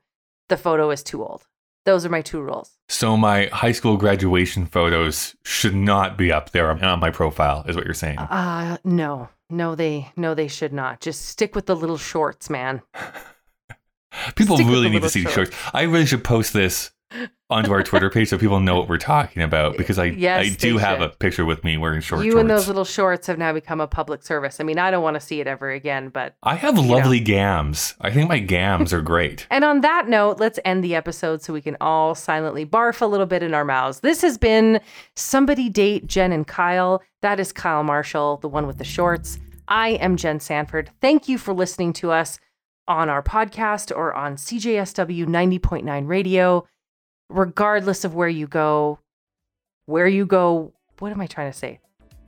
the 0.49 0.57
photo 0.57 0.91
is 0.91 1.03
too 1.03 1.25
old. 1.25 1.47
Those 1.85 2.05
are 2.05 2.09
my 2.11 2.21
two 2.23 2.41
rules. 2.41 2.77
So 2.89 3.17
my 3.17 3.47
high 3.47 3.73
school 3.73 3.97
graduation 3.97 4.67
photos 4.67 5.35
should 5.45 5.75
not 5.75 6.19
be 6.19 6.31
up 6.33 6.51
there 6.51 6.71
on 6.71 7.01
my 7.01 7.11
profile, 7.11 7.65
is 7.69 7.77
what 7.77 7.85
you're 7.85 7.95
saying. 7.95 8.19
Uh 8.19 8.79
no. 8.85 9.29
No, 9.51 9.75
they 9.75 10.11
no, 10.17 10.35
they 10.35 10.49
should 10.49 10.73
not. 10.75 11.01
Just 11.01 11.25
stick 11.27 11.55
with 11.55 11.67
the 11.67 11.77
little 11.77 11.97
shorts, 11.97 12.51
man. 12.51 12.83
People 14.37 14.57
stick 14.57 14.67
really 14.67 14.89
need 14.91 15.03
to 15.03 15.09
see 15.11 15.25
these 15.25 15.33
shorts. 15.33 15.51
shorts. 15.55 15.71
I 15.75 15.83
really 15.83 16.07
should 16.07 16.25
post 16.25 16.53
this 16.53 16.91
onto 17.51 17.73
our 17.73 17.83
Twitter 17.83 18.11
page 18.11 18.29
so 18.29 18.37
people 18.37 18.61
know 18.61 18.77
what 18.77 18.89
we're 18.89 18.99
talking 18.99 19.43
about 19.43 19.77
because 19.79 19.99
I 19.99 20.07
Yes, 20.07 20.47
I 20.47 20.49
do 20.51 20.77
have 20.79 21.01
a 21.01 21.09
picture 21.09 21.47
with 21.47 21.65
me 21.65 21.79
wearing 21.79 22.01
short 22.03 22.25
you 22.25 22.33
shorts. 22.33 22.41
and 22.43 22.51
those 22.51 22.67
little 22.69 22.85
shorts 22.85 23.27
have 23.27 23.39
now 23.39 23.53
become 23.53 23.81
a 23.81 23.87
public 23.87 24.23
service. 24.23 24.61
I 24.61 24.65
mean, 24.65 24.79
I 24.79 24.91
don't 24.91 25.03
want 25.03 25.15
to 25.15 25.21
see 25.21 25.41
it 25.41 25.47
ever 25.47 25.71
again, 25.71 26.11
but 26.11 26.35
I 26.43 26.57
have 26.57 26.79
lovely 26.79 27.21
gams. 27.21 27.95
I 28.01 28.11
think 28.11 28.29
my 28.29 28.39
gams 28.39 28.93
are 28.93 29.01
great. 29.03 29.47
And 29.59 29.65
on 29.65 29.81
that 29.81 30.09
note, 30.09 30.39
let's 30.39 30.61
end 30.65 30.85
the 30.85 30.95
episode 30.95 31.43
so 31.43 31.53
we 31.53 31.63
can 31.63 31.77
all 31.81 32.15
silently 32.15 32.65
barf 32.67 33.01
a 33.01 33.07
little 33.07 33.27
bit 33.27 33.43
in 33.43 33.55
our 33.55 33.65
mouths. 33.65 34.01
This 34.01 34.23
has 34.23 34.39
been 34.39 34.81
Somebody 35.17 35.69
Date 35.69 36.07
Jen 36.07 36.33
and 36.33 36.47
Kyle. 36.47 37.03
That 37.23 37.41
is 37.41 37.53
Kyle 37.53 37.83
Marshall, 37.83 38.37
the 38.37 38.49
one 38.49 38.67
with 38.67 38.79
the 38.79 38.85
shorts. 38.85 39.39
I 39.67 39.91
am 39.91 40.17
Jen 40.17 40.39
Sanford. 40.39 40.91
Thank 41.01 41.29
you 41.29 41.39
for 41.39 41.53
listening 41.53 41.93
to 41.95 42.13
us 42.13 42.39
on 42.87 43.09
our 43.09 43.23
podcast 43.23 43.95
or 43.95 44.15
on 44.15 44.37
CJSW 44.37 45.27
90.9 45.27 46.07
radio. 46.07 46.67
Regardless 47.31 48.05
of 48.05 48.15
where 48.15 48.29
you 48.29 48.47
go, 48.47 48.99
where 49.85 50.07
you 50.07 50.25
go, 50.25 50.73
what 50.99 51.13
am 51.13 51.21
I 51.21 51.27
trying 51.27 51.53
to 51.53 51.57
say? 51.59 51.79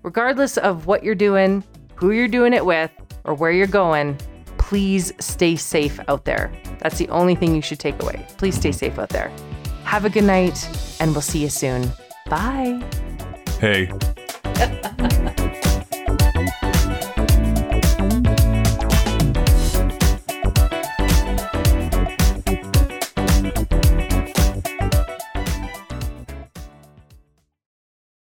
Regardless 0.03 0.59
of 0.59 0.87
what 0.87 1.03
you're 1.03 1.15
doing, 1.15 1.65
who 1.95 2.11
you're 2.11 2.29
doing 2.29 2.53
it 2.53 2.67
with, 2.67 2.91
or 3.25 3.33
where 3.33 3.51
you're 3.51 3.67
going, 3.67 4.19
please 4.59 5.11
stay 5.19 5.57
safe 5.57 5.99
out 6.09 6.27
there. 6.27 6.53
That's 6.81 6.99
the 6.99 7.09
only 7.09 7.35
thing 7.35 7.55
you 7.55 7.63
should 7.63 7.81
take 7.81 8.03
away. 8.03 8.27
Please 8.37 8.57
stay 8.57 8.73
safe 8.73 8.99
out 8.99 9.09
there. 9.09 9.33
Have 9.85 10.05
a 10.05 10.11
good 10.11 10.25
night, 10.25 10.69
and 11.01 11.13
we'll 11.13 11.23
see 11.23 11.41
you 11.41 11.49
soon. 11.49 11.91
Bye. 12.27 12.83
Hey, 13.59 13.91